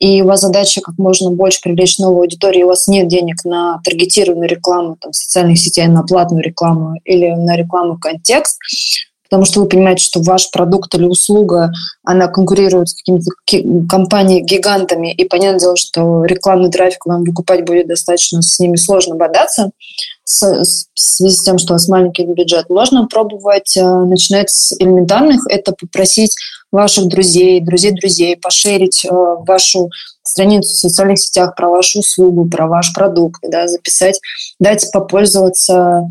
и 0.00 0.22
у 0.22 0.26
вас 0.26 0.40
задача 0.40 0.80
как 0.80 0.96
можно 0.98 1.30
больше 1.30 1.60
привлечь 1.62 1.98
новую 1.98 2.22
аудиторию, 2.22 2.62
и 2.62 2.64
у 2.64 2.68
вас 2.68 2.88
нет 2.88 3.06
денег 3.06 3.44
на 3.44 3.80
таргетированную 3.84 4.48
рекламу 4.48 4.96
там, 4.98 5.12
социальных 5.12 5.58
сетей, 5.58 5.86
на 5.86 6.02
платную 6.02 6.42
рекламу 6.42 6.98
или 7.04 7.28
на 7.28 7.56
рекламу 7.56 7.98
контекст, 7.98 8.58
потому 9.30 9.44
что 9.44 9.60
вы 9.60 9.68
понимаете, 9.68 10.02
что 10.02 10.20
ваш 10.20 10.50
продукт 10.50 10.92
или 10.96 11.04
услуга, 11.04 11.70
она 12.04 12.26
конкурирует 12.26 12.88
с 12.88 12.94
какими-то 12.94 13.30
компаниями-гигантами, 13.88 15.14
и 15.14 15.24
понятное 15.24 15.60
дело, 15.60 15.76
что 15.76 16.24
рекламный 16.24 16.70
трафик 16.70 17.06
вам 17.06 17.22
выкупать 17.22 17.64
будет 17.64 17.86
достаточно, 17.86 18.42
с 18.42 18.58
ними 18.58 18.74
сложно 18.74 19.14
бодаться 19.14 19.70
с, 20.24 20.42
с, 20.42 20.86
в 20.92 21.00
связи 21.00 21.36
с 21.36 21.42
тем, 21.42 21.58
что 21.58 21.72
у 21.72 21.74
вас 21.74 21.86
маленький 21.86 22.24
бюджет. 22.24 22.68
Можно 22.68 23.06
пробовать 23.06 23.76
э, 23.76 23.84
начинать 23.84 24.50
с 24.50 24.72
элементарных, 24.80 25.42
это 25.48 25.72
попросить 25.72 26.34
ваших 26.72 27.06
друзей, 27.06 27.60
друзей-друзей, 27.60 28.36
пошерить 28.36 29.04
э, 29.04 29.08
вашу 29.10 29.90
страницу 30.22 30.70
в 30.70 30.76
социальных 30.76 31.20
сетях 31.20 31.54
про 31.56 31.68
вашу 31.68 32.00
услугу, 32.00 32.48
про 32.48 32.66
ваш 32.66 32.92
продукт, 32.92 33.40
да, 33.48 33.68
записать, 33.68 34.20
дать 34.58 34.90
попользоваться 34.92 36.06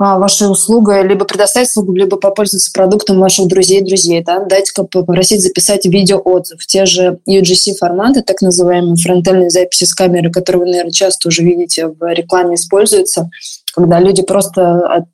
вашей 0.00 0.50
услугой, 0.50 1.06
либо 1.06 1.26
предоставить 1.26 1.68
услугу, 1.68 1.92
либо 1.92 2.16
попользоваться 2.16 2.72
продуктом 2.72 3.20
ваших 3.20 3.48
друзей 3.48 3.82
друзей, 3.82 4.24
да, 4.24 4.40
дать, 4.40 4.72
попросить 4.90 5.42
записать 5.42 5.84
видеоотзыв. 5.84 6.64
Те 6.66 6.86
же 6.86 7.20
UGC-форматы, 7.28 8.22
так 8.22 8.40
называемые 8.40 8.96
фронтальные 8.96 9.50
записи 9.50 9.84
с 9.84 9.94
камеры, 9.94 10.32
которые 10.32 10.60
вы, 10.60 10.70
наверное, 10.70 10.90
часто 10.90 11.28
уже 11.28 11.42
видите 11.42 11.88
в 11.88 12.12
рекламе 12.14 12.54
используются, 12.54 13.28
когда 13.74 14.00
люди 14.00 14.22
просто 14.22 15.06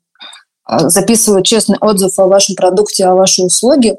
записывают 0.65 1.45
честный 1.45 1.77
отзыв 1.81 2.17
о 2.17 2.27
вашем 2.27 2.55
продукте, 2.55 3.05
о 3.05 3.15
вашей 3.15 3.45
услуге. 3.45 3.97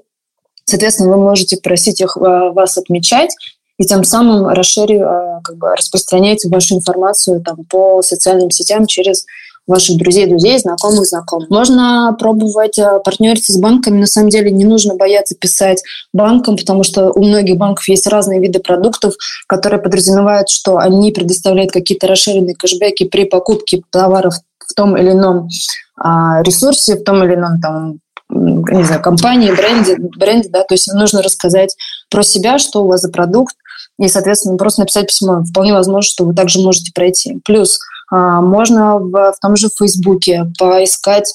Соответственно, 0.64 1.10
вы 1.10 1.22
можете 1.22 1.58
просить 1.58 2.00
их 2.00 2.16
вас 2.16 2.78
отмечать, 2.78 3.30
и 3.78 3.84
тем 3.84 4.04
самым 4.04 4.48
расширив, 4.48 5.02
как 5.44 5.56
бы 5.56 5.76
распространять 5.76 6.44
вашу 6.46 6.76
информацию 6.76 7.42
там, 7.42 7.64
по 7.70 8.02
социальным 8.02 8.50
сетям 8.50 8.86
через 8.86 9.24
ваших 9.68 9.98
друзей, 9.98 10.26
друзей, 10.26 10.58
знакомых, 10.58 11.04
знакомых. 11.04 11.50
Можно 11.50 12.16
пробовать 12.18 12.78
э, 12.78 13.00
партнериться 13.04 13.52
с 13.52 13.58
банками. 13.58 14.00
На 14.00 14.06
самом 14.06 14.30
деле 14.30 14.50
не 14.50 14.64
нужно 14.64 14.94
бояться 14.94 15.36
писать 15.36 15.82
банкам, 16.12 16.56
потому 16.56 16.82
что 16.82 17.12
у 17.12 17.22
многих 17.22 17.56
банков 17.56 17.86
есть 17.88 18.06
разные 18.06 18.40
виды 18.40 18.58
продуктов, 18.58 19.14
которые 19.46 19.80
подразумевают, 19.80 20.48
что 20.48 20.78
они 20.78 21.12
предоставляют 21.12 21.70
какие-то 21.70 22.06
расширенные 22.06 22.56
кэшбэки 22.56 23.04
при 23.04 23.24
покупке 23.24 23.82
товаров 23.90 24.34
в 24.58 24.74
том 24.74 24.96
или 24.96 25.12
ином 25.12 25.48
а, 25.96 26.42
ресурсе, 26.42 26.96
в 26.96 27.04
том 27.04 27.22
или 27.22 27.34
ином 27.34 27.60
там 27.60 27.98
не 28.30 28.84
знаю, 28.84 29.00
компании, 29.02 29.50
бренде, 29.50 29.96
бренде, 29.98 30.50
да, 30.50 30.62
то 30.62 30.74
есть 30.74 30.92
нужно 30.92 31.22
рассказать 31.22 31.74
про 32.10 32.22
себя, 32.22 32.58
что 32.58 32.84
у 32.84 32.86
вас 32.86 33.00
за 33.00 33.10
продукт, 33.10 33.56
и, 33.98 34.06
соответственно, 34.08 34.56
просто 34.56 34.82
написать 34.82 35.06
письмо. 35.06 35.42
Вполне 35.44 35.72
возможно, 35.72 36.08
что 36.08 36.24
вы 36.24 36.34
также 36.34 36.60
можете 36.60 36.92
пройти. 36.92 37.40
Плюс 37.44 37.80
можно 38.10 38.98
в, 38.98 39.10
в 39.10 39.38
том 39.40 39.56
же 39.56 39.68
Фейсбуке 39.68 40.50
поискать 40.58 41.34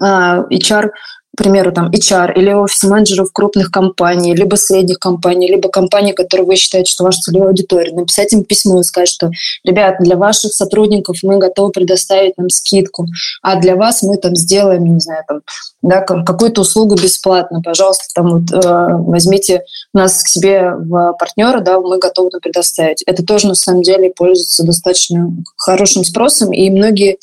а, 0.00 0.40
HR 0.50 0.90
к 1.34 1.36
примеру, 1.36 1.72
там 1.72 1.90
HR 1.90 2.32
или 2.34 2.52
офис-менеджеров 2.52 3.32
крупных 3.32 3.70
компаний, 3.70 4.34
либо 4.34 4.54
средних 4.54 4.98
компаний, 4.98 5.48
либо 5.48 5.68
компаний, 5.68 6.12
которые 6.12 6.46
вы 6.46 6.56
считаете, 6.56 6.90
что 6.90 7.04
ваша 7.04 7.20
целевая 7.20 7.48
аудитория, 7.48 7.92
написать 7.92 8.32
им 8.32 8.44
письмо 8.44 8.80
и 8.80 8.84
сказать, 8.84 9.08
что, 9.08 9.30
ребят, 9.64 9.96
для 10.00 10.16
ваших 10.16 10.52
сотрудников 10.52 11.18
мы 11.22 11.38
готовы 11.38 11.72
предоставить 11.72 12.38
нам 12.38 12.50
скидку, 12.50 13.06
а 13.42 13.56
для 13.56 13.74
вас 13.74 14.02
мы 14.02 14.16
там 14.16 14.36
сделаем, 14.36 14.94
не 14.94 15.00
знаю, 15.00 15.24
там, 15.26 15.40
да, 15.82 16.00
какую-то 16.02 16.60
услугу 16.60 16.94
бесплатно, 16.94 17.60
пожалуйста, 17.62 18.04
там 18.14 18.30
вот, 18.30 18.52
э, 18.52 18.86
возьмите 18.98 19.62
нас 19.92 20.22
к 20.22 20.28
себе 20.28 20.72
в 20.76 21.14
партнера, 21.18 21.60
да, 21.60 21.80
мы 21.80 21.98
готовы 21.98 22.28
это 22.28 22.38
предоставить. 22.38 23.02
Это 23.02 23.24
тоже 23.24 23.48
на 23.48 23.54
самом 23.54 23.82
деле 23.82 24.10
пользуется 24.10 24.64
достаточно 24.64 25.30
хорошим 25.56 26.04
спросом, 26.04 26.52
и 26.52 26.70
многие 26.70 27.18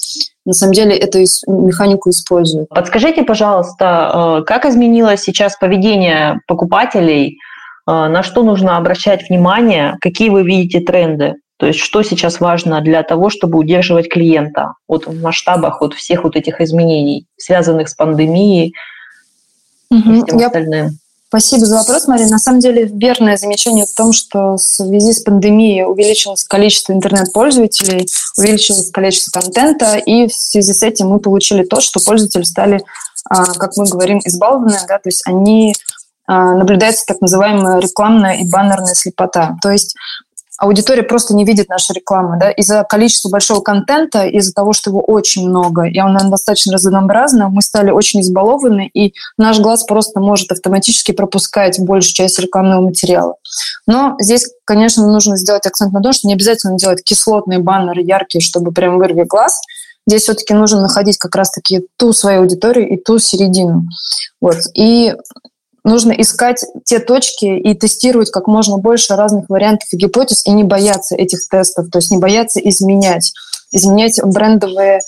на 0.45 0.53
самом 0.53 0.73
деле 0.73 0.95
эту 0.95 1.19
механику 1.47 2.09
используют. 2.09 2.69
Подскажите, 2.69 3.23
пожалуйста, 3.23 4.39
э, 4.41 4.43
как 4.45 4.65
изменилось 4.65 5.21
сейчас 5.21 5.55
поведение 5.57 6.39
покупателей, 6.47 7.37
э, 7.87 7.91
на 7.91 8.23
что 8.23 8.43
нужно 8.43 8.77
обращать 8.77 9.29
внимание, 9.29 9.97
какие 10.01 10.29
вы 10.29 10.43
видите 10.43 10.79
тренды? 10.79 11.35
То 11.57 11.67
есть 11.67 11.79
что 11.79 12.01
сейчас 12.01 12.39
важно 12.39 12.81
для 12.81 13.03
того, 13.03 13.29
чтобы 13.29 13.59
удерживать 13.59 14.09
клиента 14.09 14.73
вот 14.87 15.05
в 15.05 15.21
масштабах 15.21 15.79
вот 15.79 15.93
всех 15.93 16.23
вот 16.23 16.35
этих 16.35 16.59
изменений, 16.59 17.27
связанных 17.37 17.87
с 17.87 17.93
пандемией 17.93 18.73
угу. 19.91 20.11
и 20.11 20.23
всем 20.25 20.39
Я 20.39 20.47
остальным? 20.47 20.89
Спасибо 21.31 21.65
за 21.65 21.77
вопрос, 21.77 22.09
Мария. 22.09 22.27
На 22.27 22.39
самом 22.39 22.59
деле 22.59 22.83
верное 22.91 23.37
замечание 23.37 23.85
в 23.85 23.95
том, 23.95 24.11
что 24.11 24.57
в 24.57 24.61
связи 24.61 25.13
с 25.13 25.21
пандемией 25.21 25.85
увеличилось 25.85 26.43
количество 26.43 26.91
интернет-пользователей, 26.91 28.05
увеличилось 28.37 28.91
количество 28.91 29.39
контента, 29.39 29.95
и 29.95 30.27
в 30.27 30.33
связи 30.33 30.73
с 30.73 30.83
этим 30.83 31.07
мы 31.07 31.19
получили 31.19 31.63
то, 31.63 31.79
что 31.79 32.01
пользователи 32.05 32.43
стали, 32.43 32.81
а, 33.29 33.45
как 33.53 33.77
мы 33.77 33.85
говорим, 33.87 34.19
избалованы, 34.25 34.77
да, 34.89 34.99
то 34.99 35.07
есть 35.07 35.21
они 35.25 35.73
а, 36.27 36.53
наблюдается 36.53 37.05
так 37.07 37.21
называемая 37.21 37.79
рекламная 37.79 38.41
и 38.41 38.49
баннерная 38.49 38.93
слепота. 38.93 39.55
То 39.61 39.71
есть 39.71 39.95
аудитория 40.61 41.01
просто 41.01 41.35
не 41.35 41.43
видит 41.43 41.69
наши 41.69 41.91
рекламы. 41.91 42.37
Да? 42.39 42.51
Из-за 42.51 42.83
количества 42.83 43.29
большого 43.29 43.61
контента, 43.61 44.25
из-за 44.25 44.53
того, 44.53 44.73
что 44.73 44.91
его 44.91 45.01
очень 45.01 45.49
много, 45.49 45.85
и 45.85 45.99
он 45.99 46.15
достаточно 46.29 46.73
разнообразно, 46.73 47.49
мы 47.49 47.63
стали 47.63 47.89
очень 47.89 48.21
избалованы, 48.21 48.89
и 48.93 49.13
наш 49.37 49.59
глаз 49.59 49.83
просто 49.83 50.19
может 50.19 50.51
автоматически 50.51 51.13
пропускать 51.13 51.79
большую 51.79 52.13
часть 52.13 52.39
рекламного 52.39 52.81
материала. 52.81 53.35
Но 53.87 54.15
здесь, 54.19 54.47
конечно, 54.63 55.07
нужно 55.07 55.35
сделать 55.35 55.65
акцент 55.65 55.93
на 55.93 56.01
том, 56.01 56.13
что 56.13 56.27
не 56.27 56.35
обязательно 56.35 56.77
делать 56.77 57.03
кислотные 57.03 57.59
баннеры 57.59 58.01
яркие, 58.01 58.41
чтобы 58.41 58.71
прям 58.71 58.99
вырвать 58.99 59.27
глаз. 59.27 59.59
Здесь 60.05 60.23
все-таки 60.23 60.53
нужно 60.53 60.81
находить 60.81 61.17
как 61.17 61.35
раз-таки 61.35 61.87
ту 61.97 62.13
свою 62.13 62.41
аудиторию 62.41 62.87
и 62.87 62.97
ту 62.97 63.17
середину. 63.17 63.85
Вот. 64.39 64.57
И 64.75 65.15
нужно 65.83 66.11
искать 66.11 66.63
те 66.85 66.99
точки 66.99 67.45
и 67.45 67.73
тестировать 67.73 68.31
как 68.31 68.47
можно 68.47 68.77
больше 68.77 69.15
разных 69.15 69.49
вариантов 69.49 69.87
и 69.91 69.97
гипотез 69.97 70.45
и 70.45 70.51
не 70.51 70.63
бояться 70.63 71.15
этих 71.15 71.39
тестов, 71.49 71.89
то 71.91 71.99
есть 71.99 72.11
не 72.11 72.17
бояться 72.17 72.59
изменять, 72.59 73.33
изменять 73.71 74.19
брендовые 74.23 74.99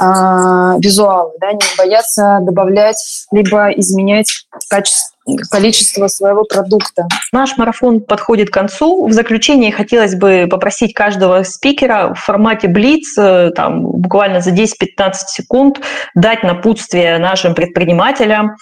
а, 0.00 0.76
визуалы, 0.78 1.32
да, 1.40 1.52
не 1.52 1.60
бояться 1.76 2.38
добавлять 2.42 3.26
либо 3.30 3.70
изменять 3.70 4.46
качество 4.68 5.12
количество 5.50 6.08
своего 6.08 6.44
продукта. 6.44 7.06
Наш 7.32 7.56
марафон 7.56 8.00
подходит 8.00 8.50
к 8.50 8.54
концу. 8.54 9.06
В 9.06 9.12
заключение 9.12 9.70
хотелось 9.70 10.14
бы 10.14 10.48
попросить 10.50 10.94
каждого 10.94 11.44
спикера 11.44 12.12
в 12.14 12.18
формате 12.18 12.68
Блиц, 12.68 13.16
э, 13.16 13.50
там, 13.54 13.86
буквально 13.86 14.40
за 14.40 14.50
10-15 14.50 15.12
секунд, 15.28 15.80
дать 16.14 16.42
напутствие 16.42 17.18
нашим 17.18 17.54
предпринимателям, 17.54 18.56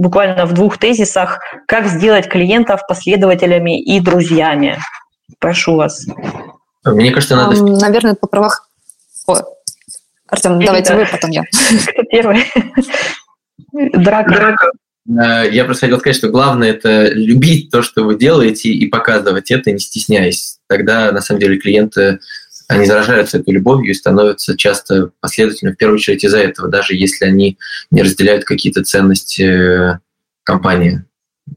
буквально 0.00 0.46
в 0.46 0.52
двух 0.54 0.78
тезисах, 0.78 1.40
как 1.66 1.86
сделать 1.86 2.28
клиентов 2.28 2.80
последователями 2.88 3.80
и 3.80 4.00
друзьями. 4.00 4.78
Прошу 5.38 5.76
вас. 5.76 6.06
Мне 6.84 7.12
кажется, 7.12 7.36
надо... 7.36 7.62
Наверное, 7.62 8.14
по 8.14 8.26
правах... 8.26 8.68
О, 9.26 9.36
Артем, 10.28 10.64
давайте 10.64 10.94
вы, 10.94 11.06
потом 11.06 11.30
я. 11.30 11.42
Кто 11.92 12.02
первый? 12.10 12.44
Драка. 13.72 14.30
Драка. 14.30 14.70
Э, 15.08 15.50
я 15.50 15.64
просто 15.64 15.86
хотел 15.86 16.00
сказать, 16.00 16.16
что 16.16 16.28
главное 16.28 16.70
это 16.70 17.08
любить 17.12 17.70
то, 17.70 17.82
что 17.82 18.04
вы 18.04 18.16
делаете, 18.16 18.70
и 18.70 18.86
показывать 18.86 19.50
это, 19.50 19.70
не 19.70 19.78
стесняясь. 19.78 20.58
Тогда, 20.66 21.12
на 21.12 21.20
самом 21.20 21.40
деле, 21.40 21.58
клиенты 21.58 22.20
они 22.70 22.86
заражаются 22.86 23.38
этой 23.38 23.52
любовью 23.52 23.90
и 23.90 23.94
становятся 23.94 24.56
часто 24.56 25.10
последовательными, 25.20 25.74
в 25.74 25.76
первую 25.76 25.96
очередь 25.96 26.22
из-за 26.22 26.38
этого, 26.38 26.68
даже 26.68 26.94
если 26.94 27.24
они 27.24 27.58
не 27.90 28.02
разделяют 28.02 28.44
какие-то 28.44 28.84
ценности 28.84 29.42
э, 29.42 29.98
компании. 30.44 31.04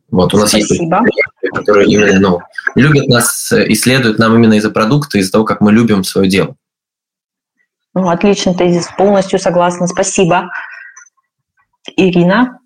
Вот 0.09 0.34
у 0.34 0.38
нас 0.38 0.49
Спасибо. 0.49 0.74
есть 0.74 0.80
клиенты, 0.80 1.49
которые 1.53 1.88
именно 1.88 2.20
ну, 2.20 2.39
любят 2.76 3.07
нас, 3.07 3.51
и 3.51 3.76
следуют 3.76 4.18
нам 4.18 4.36
именно 4.36 4.55
из-за 4.55 4.72
продукта, 4.72 5.20
из-за 5.20 5.34
того, 5.34 5.43
как 5.43 5.61
мы 5.61 5.72
любим 5.72 6.03
свое 6.03 6.28
дело. 6.28 6.55
Ну, 7.93 8.09
отличный 8.09 8.55
тезис, 8.55 8.88
полностью 8.97 9.38
согласна. 9.38 9.86
Спасибо. 9.86 10.49
Ирина? 11.95 12.59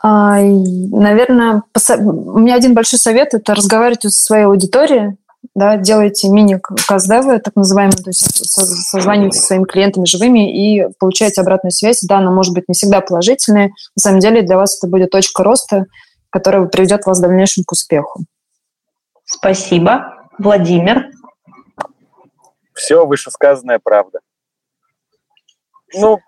А, 0.00 0.40
наверное, 0.40 1.62
у 1.98 2.38
меня 2.38 2.54
один 2.54 2.74
большой 2.74 3.00
совет– 3.00 3.28
это 3.34 3.56
разговаривать 3.56 4.02
со 4.02 4.10
своей 4.10 4.44
аудиторией, 4.44 5.16
да, 5.54 5.76
делайте 5.76 6.28
мини-каздевы, 6.28 7.38
так 7.38 7.54
называемые, 7.56 7.96
то 7.96 8.08
есть 8.10 8.24
созванивайте 8.90 9.38
со 9.38 9.46
своими 9.46 9.64
клиентами 9.64 10.06
живыми 10.06 10.50
и 10.50 10.88
получаете 10.98 11.42
обратную 11.42 11.72
связь. 11.72 12.02
Да, 12.02 12.18
она 12.18 12.30
может 12.30 12.54
быть 12.54 12.68
не 12.68 12.74
всегда 12.74 13.00
положительная. 13.02 13.68
На 13.96 14.00
самом 14.00 14.20
деле 14.20 14.42
для 14.42 14.56
вас 14.56 14.78
это 14.78 14.90
будет 14.90 15.10
точка 15.10 15.44
роста, 15.44 15.86
которая 16.30 16.64
приведет 16.66 17.04
вас 17.04 17.18
в 17.18 17.22
дальнейшем 17.22 17.64
к 17.64 17.72
успеху. 17.72 18.20
Спасибо. 19.24 20.28
Владимир? 20.38 21.10
Все 22.72 23.04
вышесказанное 23.06 23.78
правда. 23.82 24.20
Ну, 25.94 26.18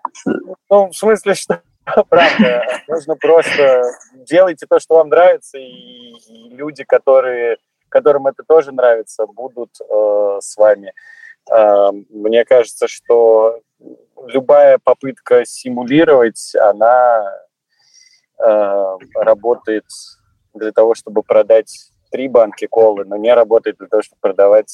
ну, 0.69 0.89
в 0.89 0.93
смысле, 0.93 1.33
что 1.33 1.61
правда. 2.09 2.63
Нужно 2.87 3.15
просто 3.15 3.83
делайте 4.27 4.65
то, 4.67 4.79
что 4.79 4.95
вам 4.95 5.09
нравится, 5.09 5.57
и, 5.57 6.13
и 6.27 6.49
люди, 6.49 6.83
которые, 6.83 7.57
которым 7.95 8.27
это 8.27 8.43
тоже 8.43 8.73
нравится, 8.73 9.25
будут 9.25 9.69
э, 9.79 10.37
с 10.41 10.57
вами. 10.57 10.91
Э, 11.49 11.91
мне 12.09 12.43
кажется, 12.43 12.89
что 12.89 13.61
любая 14.27 14.79
попытка 14.83 15.45
симулировать, 15.45 16.53
она 16.55 17.23
э, 18.37 18.97
работает 19.13 19.85
для 20.53 20.73
того, 20.73 20.93
чтобы 20.93 21.23
продать 21.23 21.91
три 22.11 22.27
банки 22.27 22.67
колы, 22.67 23.05
но 23.05 23.15
не 23.15 23.33
работает 23.33 23.77
для 23.77 23.87
того, 23.87 24.01
чтобы 24.01 24.19
продавать 24.19 24.73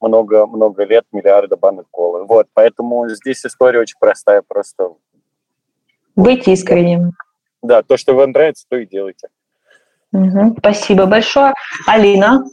много-много 0.00 0.82
лет 0.82 1.04
миллиарда 1.12 1.56
банок 1.56 1.86
колы. 1.92 2.24
Вот, 2.24 2.48
поэтому 2.54 3.08
здесь 3.08 3.46
история 3.46 3.78
очень 3.78 3.98
простая, 4.00 4.42
просто 4.42 4.94
быть 6.16 6.48
искренним. 6.48 7.12
Да, 7.62 7.84
то, 7.84 7.96
что 7.96 8.14
вам 8.14 8.32
нравится, 8.32 8.66
то 8.68 8.76
и 8.76 8.84
делайте. 8.84 9.28
Угу. 10.16 10.56
Спасибо 10.58 11.06
большое. 11.06 11.52
Алина? 11.86 12.44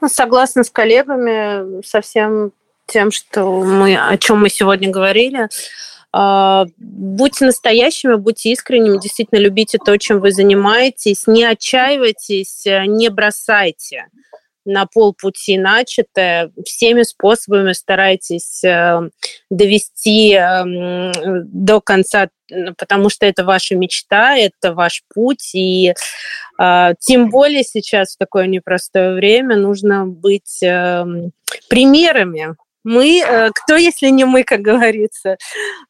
Ну, 0.00 0.08
согласна 0.08 0.64
с 0.64 0.70
коллегами, 0.70 1.82
со 1.82 2.00
всем 2.00 2.52
тем, 2.86 3.10
что 3.10 3.62
мы, 3.62 3.96
о 3.96 4.16
чем 4.16 4.40
мы 4.40 4.48
сегодня 4.48 4.90
говорили. 4.90 5.48
А, 6.10 6.64
будьте 6.78 7.44
настоящими, 7.44 8.14
будьте 8.14 8.50
искренними, 8.50 8.98
действительно 8.98 9.38
любите 9.38 9.78
то, 9.78 9.98
чем 9.98 10.20
вы 10.20 10.32
занимаетесь, 10.32 11.26
не 11.26 11.44
отчаивайтесь, 11.44 12.62
не 12.64 13.10
бросайте. 13.10 14.06
На 14.68 14.86
полпути 14.86 15.58
начатое, 15.58 16.52
всеми 16.64 17.02
способами 17.02 17.72
старайтесь 17.72 18.62
э, 18.62 19.00
довести 19.50 20.34
э, 20.34 21.12
до 21.44 21.80
конца, 21.80 22.28
потому 22.76 23.08
что 23.08 23.24
это 23.26 23.44
ваша 23.44 23.76
мечта, 23.76 24.36
это 24.36 24.74
ваш 24.74 25.02
путь, 25.12 25.54
и 25.54 25.94
э, 26.60 26.94
тем 27.00 27.30
более 27.30 27.64
сейчас 27.64 28.14
в 28.14 28.18
такое 28.18 28.46
непростое 28.46 29.14
время 29.14 29.56
нужно 29.56 30.06
быть 30.06 30.62
э, 30.62 31.04
примерами 31.68 32.56
мы, 32.88 33.20
э, 33.20 33.50
кто 33.54 33.76
если 33.76 34.08
не 34.08 34.24
мы, 34.24 34.44
как 34.44 34.60
говорится, 34.60 35.36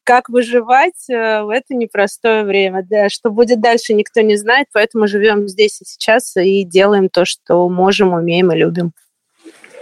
как 0.03 0.29
выживать 0.29 1.09
э, 1.09 1.41
в 1.43 1.49
это 1.49 1.73
непростое 1.73 2.43
время. 2.43 2.85
Да, 2.87 3.09
что 3.09 3.29
будет 3.29 3.61
дальше, 3.61 3.93
никто 3.93 4.21
не 4.21 4.35
знает, 4.35 4.67
поэтому 4.73 5.07
живем 5.07 5.47
здесь 5.47 5.81
и 5.81 5.85
сейчас 5.85 6.35
и 6.35 6.63
делаем 6.63 7.09
то, 7.09 7.23
что 7.25 7.69
можем, 7.69 8.13
умеем 8.13 8.51
и 8.51 8.57
любим. 8.57 8.91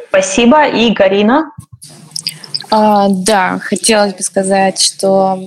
Спасибо. 0.09 0.67
И 0.67 0.93
Карина? 0.93 1.51
А, 2.69 3.07
да, 3.09 3.59
хотелось 3.59 4.13
бы 4.13 4.21
сказать, 4.21 4.79
что 4.79 5.39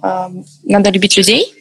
а, 0.00 0.30
надо 0.62 0.90
любить 0.90 1.16
людей, 1.16 1.52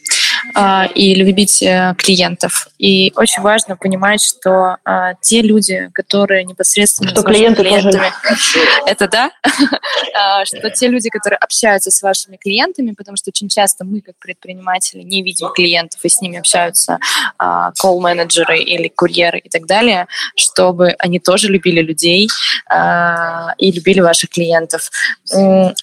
и 0.96 1.16
любить 1.16 1.62
э, 1.62 1.96
клиентов. 1.98 2.68
И 2.78 3.12
очень 3.16 3.42
важно 3.42 3.76
понимать, 3.78 4.22
что 4.22 4.78
а, 4.84 5.14
те 5.22 5.42
люди, 5.42 5.90
которые 5.94 6.44
непосредственно 6.44 7.10
что 7.12 7.24
клиенты 7.24 7.62
клиентами, 7.62 8.12
тоже. 8.28 8.68
это 8.86 9.08
да, 9.08 9.32
а, 10.16 10.46
что 10.46 10.70
те 10.72 10.88
люди, 10.88 11.10
которые 11.10 11.38
общаются 11.38 11.92
с 11.92 12.02
вашими 12.02 12.38
клиентами, 12.38 12.92
потому 12.92 13.18
что 13.18 13.30
очень 13.30 13.50
часто 13.50 13.86
мы, 13.86 14.02
как 14.02 14.16
предприниматели, 14.20 15.02
не 15.02 15.24
видим 15.24 15.50
клиентов, 15.54 16.00
и 16.04 16.10
с 16.10 16.22
ними 16.22 16.40
общаются 16.40 17.00
колл-менеджеры 17.80 18.60
или 18.60 18.88
курьеры 18.88 19.40
и 19.40 19.50
так 19.50 19.66
далее, 19.66 20.08
чтобы 20.36 20.96
они 21.00 21.20
тоже 21.20 21.48
любили 21.48 21.82
людей 21.82 22.28
и 23.58 23.72
любили 23.72 24.00
ваших 24.00 24.30
клиентов. 24.30 24.90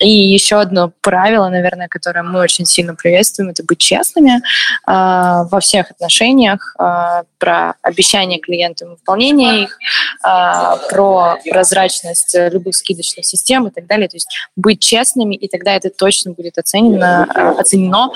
И 0.01 0.09
еще 0.09 0.61
одно 0.61 0.93
правило, 1.01 1.49
наверное, 1.49 1.89
которое 1.89 2.23
мы 2.23 2.41
очень 2.41 2.67
сильно 2.67 2.95
приветствуем, 2.95 3.51
это 3.51 3.63
быть 3.63 3.79
честными. 3.79 4.43
А, 4.85 5.45
во 5.45 5.61
всех 5.61 5.91
отношениях, 5.91 6.75
а, 6.79 7.23
про 7.39 7.75
обещания 7.83 8.39
клиентам 8.39 8.91
выполнения 8.91 9.65
их, 9.65 9.79
а, 10.23 10.77
про 10.91 11.37
прозрачность 11.49 12.35
любых 12.35 12.75
скидочных 12.75 13.25
систем 13.25 13.67
и 13.67 13.71
так 13.71 13.87
далее. 13.87 14.09
То 14.09 14.17
есть 14.17 14.29
быть 14.57 14.81
честными, 14.81 15.35
и 15.35 15.49
тогда 15.49 15.75
это 15.75 15.91
точно 15.91 16.33
будет 16.33 16.59
оценено, 16.59 17.25
оценено. 17.59 18.11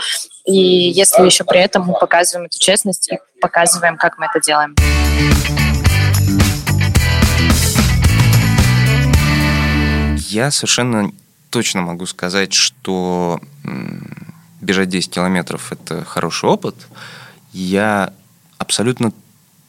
И 0.45 0.57
если 0.57 1.25
еще 1.25 1.45
при 1.45 1.61
этом 1.61 1.85
мы 1.87 1.95
показываем 1.95 2.47
эту 2.47 2.59
честность 2.59 3.11
и 3.13 3.19
показываем, 3.41 3.97
как 3.97 4.19
мы 4.19 4.27
это 4.27 4.41
делаем. 4.41 4.75
Я 10.29 10.51
совершенно 10.51 11.13
точно 11.51 11.83
могу 11.83 12.07
сказать, 12.07 12.55
что 12.55 13.39
бежать 14.63 14.89
10 14.89 15.11
километров– 15.11 15.71
это 15.73 16.05
хороший 16.05 16.49
опыт. 16.49 16.75
Я 17.53 18.15
абсолютно 18.59 19.13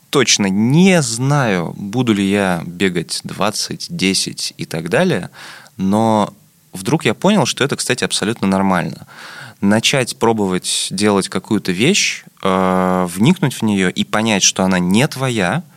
точно 0.09 0.45
не 0.45 1.01
знаю, 1.01 1.73
буду 1.75 2.13
ли 2.13 2.23
я 2.23 2.61
бегать 2.65 3.21
20, 3.23 3.87
10 3.89 4.53
и 4.55 4.65
так 4.65 4.89
далее, 4.89 5.31
но 5.75 6.33
вдруг 6.71 7.03
я 7.03 7.13
понял, 7.13 7.45
что 7.45 7.63
это, 7.63 7.75
кстати, 7.75 8.03
абсолютно 8.03 8.47
нормально. 8.47 9.07
Начать 9.59 10.17
пробовать 10.17 10.87
делать 10.91 11.29
какую-то 11.29 11.71
вещь, 11.71 12.23
э, 12.43 13.07
вникнуть 13.09 13.55
в 13.55 13.63
нее 13.63 13.91
и 13.91 14.03
понять, 14.03 14.43
что 14.43 14.63
она 14.63 14.79
не 14.79 15.07
твоя– 15.07 15.63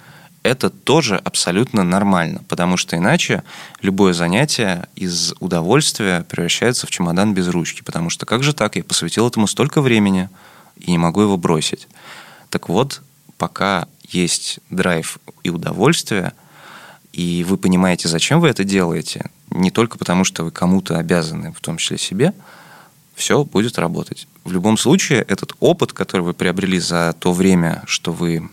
это 0.46 0.70
тоже 0.70 1.16
абсолютно 1.16 1.82
нормально, 1.82 2.42
потому 2.48 2.76
что 2.76 2.96
иначе 2.96 3.42
любое 3.82 4.12
занятие 4.12 4.86
из 4.94 5.34
удовольствия 5.40 6.24
превращается 6.28 6.86
в 6.86 6.90
чемодан 6.90 7.34
без 7.34 7.48
ручки, 7.48 7.82
потому 7.82 8.10
что 8.10 8.26
как 8.26 8.42
же 8.42 8.52
так, 8.52 8.76
я 8.76 8.84
посвятил 8.84 9.26
этому 9.28 9.46
столько 9.46 9.80
времени 9.80 10.28
и 10.76 10.90
не 10.92 10.98
могу 10.98 11.22
его 11.22 11.36
бросить. 11.36 11.88
Так 12.50 12.68
вот, 12.68 13.02
пока 13.38 13.88
есть 14.08 14.60
драйв 14.70 15.18
и 15.42 15.50
удовольствие, 15.50 16.32
и 17.12 17.44
вы 17.48 17.56
понимаете, 17.56 18.08
зачем 18.08 18.40
вы 18.40 18.48
это 18.48 18.62
делаете, 18.62 19.30
не 19.50 19.70
только 19.70 19.98
потому, 19.98 20.24
что 20.24 20.44
вы 20.44 20.50
кому-то 20.50 20.98
обязаны, 20.98 21.52
в 21.52 21.60
том 21.60 21.78
числе 21.78 21.98
себе, 21.98 22.32
все 23.14 23.44
будет 23.44 23.78
работать. 23.78 24.28
В 24.44 24.52
любом 24.52 24.76
случае, 24.76 25.22
этот 25.22 25.54
опыт, 25.58 25.92
который 25.92 26.20
вы 26.20 26.34
приобрели 26.34 26.78
за 26.78 27.14
то 27.18 27.32
время, 27.32 27.82
что 27.86 28.12
вы 28.12 28.48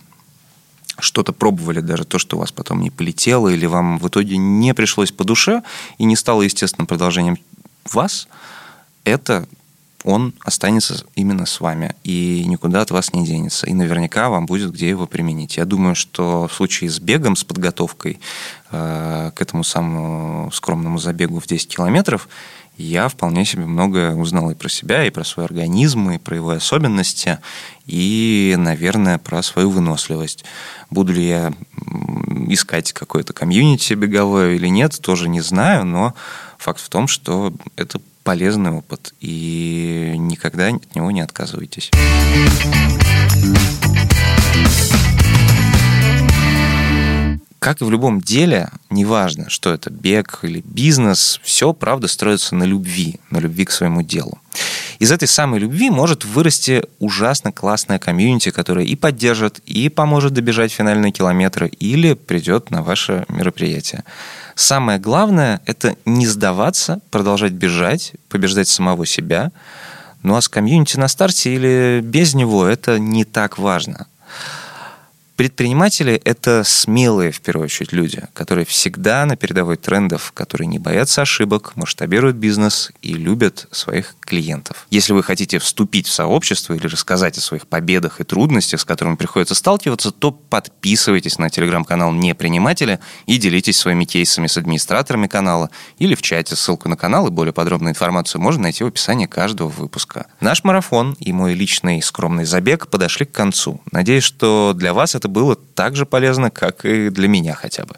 что-то 1.00 1.34
пробовали, 1.34 1.80
даже 1.80 2.06
то, 2.06 2.20
что 2.20 2.38
у 2.38 2.40
вас 2.40 2.52
потом 2.52 2.82
не 2.82 2.90
полетело, 2.90 3.50
или 3.50 3.66
вам 3.66 4.00
в 4.00 4.08
итоге 4.08 4.38
не 4.38 4.74
пришлось 4.74 5.12
по 5.12 5.24
душе 5.24 5.64
и 5.98 6.06
не 6.06 6.16
стало 6.16 6.44
естественным 6.44 6.88
продолжением 6.88 7.38
вас, 7.86 8.28
это 9.04 9.48
он 10.04 10.34
останется 10.44 11.06
именно 11.16 11.46
с 11.46 11.62
вами 11.62 11.96
и 12.04 12.44
никуда 12.46 12.82
от 12.82 12.92
вас 12.92 13.14
не 13.14 13.26
денется. 13.26 13.66
И 13.68 13.74
наверняка 13.74 14.30
вам 14.30 14.46
будет 14.46 14.72
где 14.74 14.90
его 14.90 15.08
применить. 15.08 15.58
Я 15.58 15.66
думаю, 15.66 15.96
что 15.96 16.48
в 16.48 16.54
случае 16.54 16.90
с 16.90 17.00
бегом, 17.00 17.36
с 17.36 17.44
подготовкой 17.44 18.20
э, 18.72 19.32
к 19.34 19.42
этому 19.42 19.64
самому 19.64 20.52
скромному 20.52 20.98
забегу 21.00 21.40
в 21.40 21.48
10 21.48 21.76
километров, 21.76 22.28
я 22.78 23.08
вполне 23.08 23.46
себе 23.46 23.66
многое 23.66 24.16
узнал 24.16 24.50
и 24.52 24.56
про 24.56 24.70
себя, 24.70 25.06
и 25.06 25.10
про 25.10 25.24
свой 25.24 25.46
организм, 25.46 26.10
и 26.10 26.18
про 26.18 26.36
его 26.36 26.50
особенности, 26.52 27.40
и, 27.86 28.56
наверное, 28.58 29.18
про 29.18 29.44
свою 29.44 29.70
выносливость. 29.70 30.44
Буду 30.90 31.14
ли 31.14 31.28
я 31.28 31.54
искать 32.48 32.94
какое-то 32.94 33.34
комьюнити 33.34 33.94
беговое 33.94 34.56
или 34.56 34.68
нет, 34.68 35.00
тоже 35.02 35.30
не 35.30 35.42
знаю, 35.42 35.86
но 35.86 36.14
факт 36.58 36.82
в 36.82 36.90
том, 36.90 37.08
что 37.08 37.54
это 37.76 38.00
полезный 38.24 38.72
опыт, 38.72 39.14
и 39.20 40.14
никогда 40.18 40.68
от 40.68 40.96
него 40.96 41.12
не 41.12 41.22
отказывайтесь. 41.22 41.92
Как 47.64 47.80
и 47.80 47.86
в 47.86 47.92
любом 47.92 48.20
деле, 48.20 48.70
неважно, 48.90 49.50
что 49.50 49.74
это 49.74 49.90
бег 49.90 50.40
или 50.42 50.62
бизнес, 50.66 51.40
все, 51.44 51.72
правда, 51.72 52.10
строится 52.10 52.56
на 52.56 52.66
любви, 52.66 53.22
на 53.30 53.38
любви 53.38 53.64
к 53.64 53.72
своему 53.72 54.02
делу. 54.02 54.38
Из 55.00 55.14
этой 55.14 55.30
самой 55.30 55.62
любви 55.62 55.90
может 55.90 56.26
вырасти 56.26 56.84
ужасно 57.00 57.54
классная 57.54 58.00
комьюнити, 58.00 58.52
которая 58.52 58.84
и 58.84 58.98
поддержит, 58.98 59.60
и 59.60 59.88
поможет 59.88 60.34
добежать 60.34 60.74
финальные 60.74 61.14
километры, 61.14 61.70
или 61.70 62.16
придет 62.16 62.70
на 62.70 62.84
ваше 62.84 63.26
мероприятие. 63.30 64.04
Самое 64.56 65.00
главное– 65.00 65.62
это 65.66 65.96
не 66.04 66.28
сдаваться, 66.28 67.00
продолжать 67.12 67.54
бежать, 67.54 68.12
побеждать 68.28 68.68
самого 68.68 69.06
себя. 69.06 69.54
Ну 70.22 70.36
а 70.36 70.42
с 70.42 70.50
комьюнити 70.50 70.98
на 70.98 71.08
старте 71.08 71.56
или 71.56 72.02
без 72.04 72.34
него– 72.34 72.66
это 72.68 73.00
не 73.00 73.24
так 73.24 73.58
важно. 73.58 74.08
Предприниматели— 75.36 76.14
это 76.26 76.64
смелые, 76.64 77.32
в 77.32 77.42
первую 77.42 77.66
очередь, 77.66 77.92
люди, 77.92 78.22
которые 78.34 78.66
всегда 78.66 79.26
на 79.26 79.36
передовой 79.36 79.78
трендов, 79.78 80.32
которые 80.32 80.68
не 80.68 80.78
боятся 80.78 81.24
ошибок, 81.24 81.76
масштабируют 81.76 82.36
бизнес 82.36 82.92
и 83.02 83.14
любят 83.14 83.68
своих 83.72 84.16
клиентов. 84.20 84.86
Если 84.92 85.12
вы 85.12 85.24
хотите 85.24 85.58
вступить 85.58 86.06
в 86.08 86.12
сообщество 86.12 86.76
или 86.76 86.86
рассказать 86.86 87.38
о 87.40 87.42
своих 87.42 87.66
победах 87.66 88.22
и 88.22 88.24
трудностях, 88.24 88.82
с 88.82 88.86
которыми 88.86 89.16
приходится 89.16 89.56
сталкиваться, 89.56 90.12
то 90.12 90.32
подписывайтесь 90.32 91.40
на 91.40 91.50
телеграм-канал 91.50 92.12
«Неприниматели» 92.12 93.00
и 93.26 93.38
делитесь 93.38 93.78
своими 93.78 94.06
кейсами 94.06 94.46
с 94.46 94.58
администраторами 94.58 95.26
канала 95.26 95.72
или 95.98 96.14
в 96.14 96.22
чате. 96.22 96.56
Ссылку 96.56 96.90
на 96.90 96.96
канал 96.96 97.28
и 97.28 97.32
более 97.32 97.54
подробную 97.54 97.92
информацию 97.92 98.40
можно 98.40 98.64
найти 98.64 98.84
в 98.84 98.88
описании 98.88 99.26
каждого 99.26 99.70
выпуска. 99.70 100.28
Наш 100.40 100.64
марафон 100.64 101.18
и 101.20 101.34
мой 101.34 101.56
личный 101.56 102.04
скромный 102.04 102.46
забег 102.46 102.88
подошли 102.88 103.26
к 103.26 103.32
концу. 103.32 103.82
Надеюсь, 103.92 104.24
что 104.24 104.74
для 104.76 104.94
вас 104.94 105.16
это 105.16 105.23
это 105.24 105.30
было 105.30 105.56
так 105.56 105.96
же 105.96 106.06
полезно, 106.06 106.52
как 106.52 106.84
и 106.84 107.10
для 107.10 107.30
меня 107.30 107.56
хотя 107.56 107.86
бы. 107.86 107.96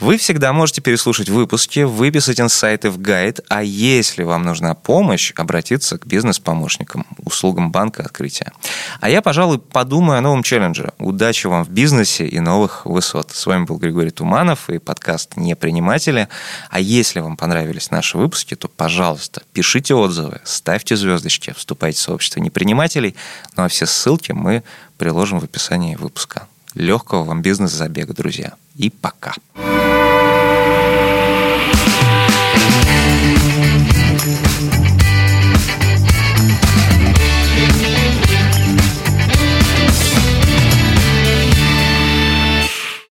Вы 0.00 0.16
всегда 0.16 0.54
можете 0.54 0.80
переслушать 0.80 1.28
выпуски, 1.28 1.80
выписать 1.80 2.40
инсайты 2.40 2.88
в 2.88 2.98
гайд, 2.98 3.40
а 3.48 3.62
если 3.62 4.22
вам 4.22 4.42
нужна 4.42 4.74
помощь, 4.74 5.34
обратиться 5.36 5.98
к 5.98 6.06
бизнес-помощникам, 6.06 7.06
услугам 7.18 7.70
банка 7.70 8.02
открытия. 8.02 8.52
А 9.02 9.10
я, 9.10 9.20
пожалуй, 9.20 9.58
подумаю 9.58 10.18
о 10.18 10.20
новом 10.22 10.42
челлендже. 10.42 10.94
Удачи 10.98 11.46
вам 11.46 11.62
в 11.62 11.68
бизнесе 11.68 12.26
и 12.26 12.40
новых 12.40 12.86
высот. 12.86 13.30
С 13.32 13.44
вами 13.44 13.64
был 13.64 13.76
Григорий 13.76 14.10
Туманов 14.10 14.70
и 14.70 14.78
подкаст 14.78 15.36
«Неприниматели». 15.36 16.28
А 16.70 16.80
если 16.80 17.20
вам 17.20 17.36
понравились 17.36 17.90
наши 17.90 18.16
выпуски, 18.16 18.54
то, 18.54 18.68
пожалуйста, 18.68 19.42
пишите 19.52 19.94
отзывы, 19.94 20.40
ставьте 20.44 20.96
звездочки, 20.96 21.52
вступайте 21.54 21.98
в 21.98 22.00
сообщество 22.00 22.40
непринимателей. 22.40 23.14
Ну 23.58 23.64
а 23.64 23.68
все 23.68 23.84
ссылки 23.84 24.32
мы 24.32 24.62
приложим 24.96 25.38
в 25.38 25.44
описании 25.44 25.96
выпуска. 25.96 26.48
Легкого 26.74 27.24
вам 27.24 27.42
бизнес-забега, 27.42 28.14
друзья. 28.14 28.54
И 28.76 28.90
пока. 28.90 29.34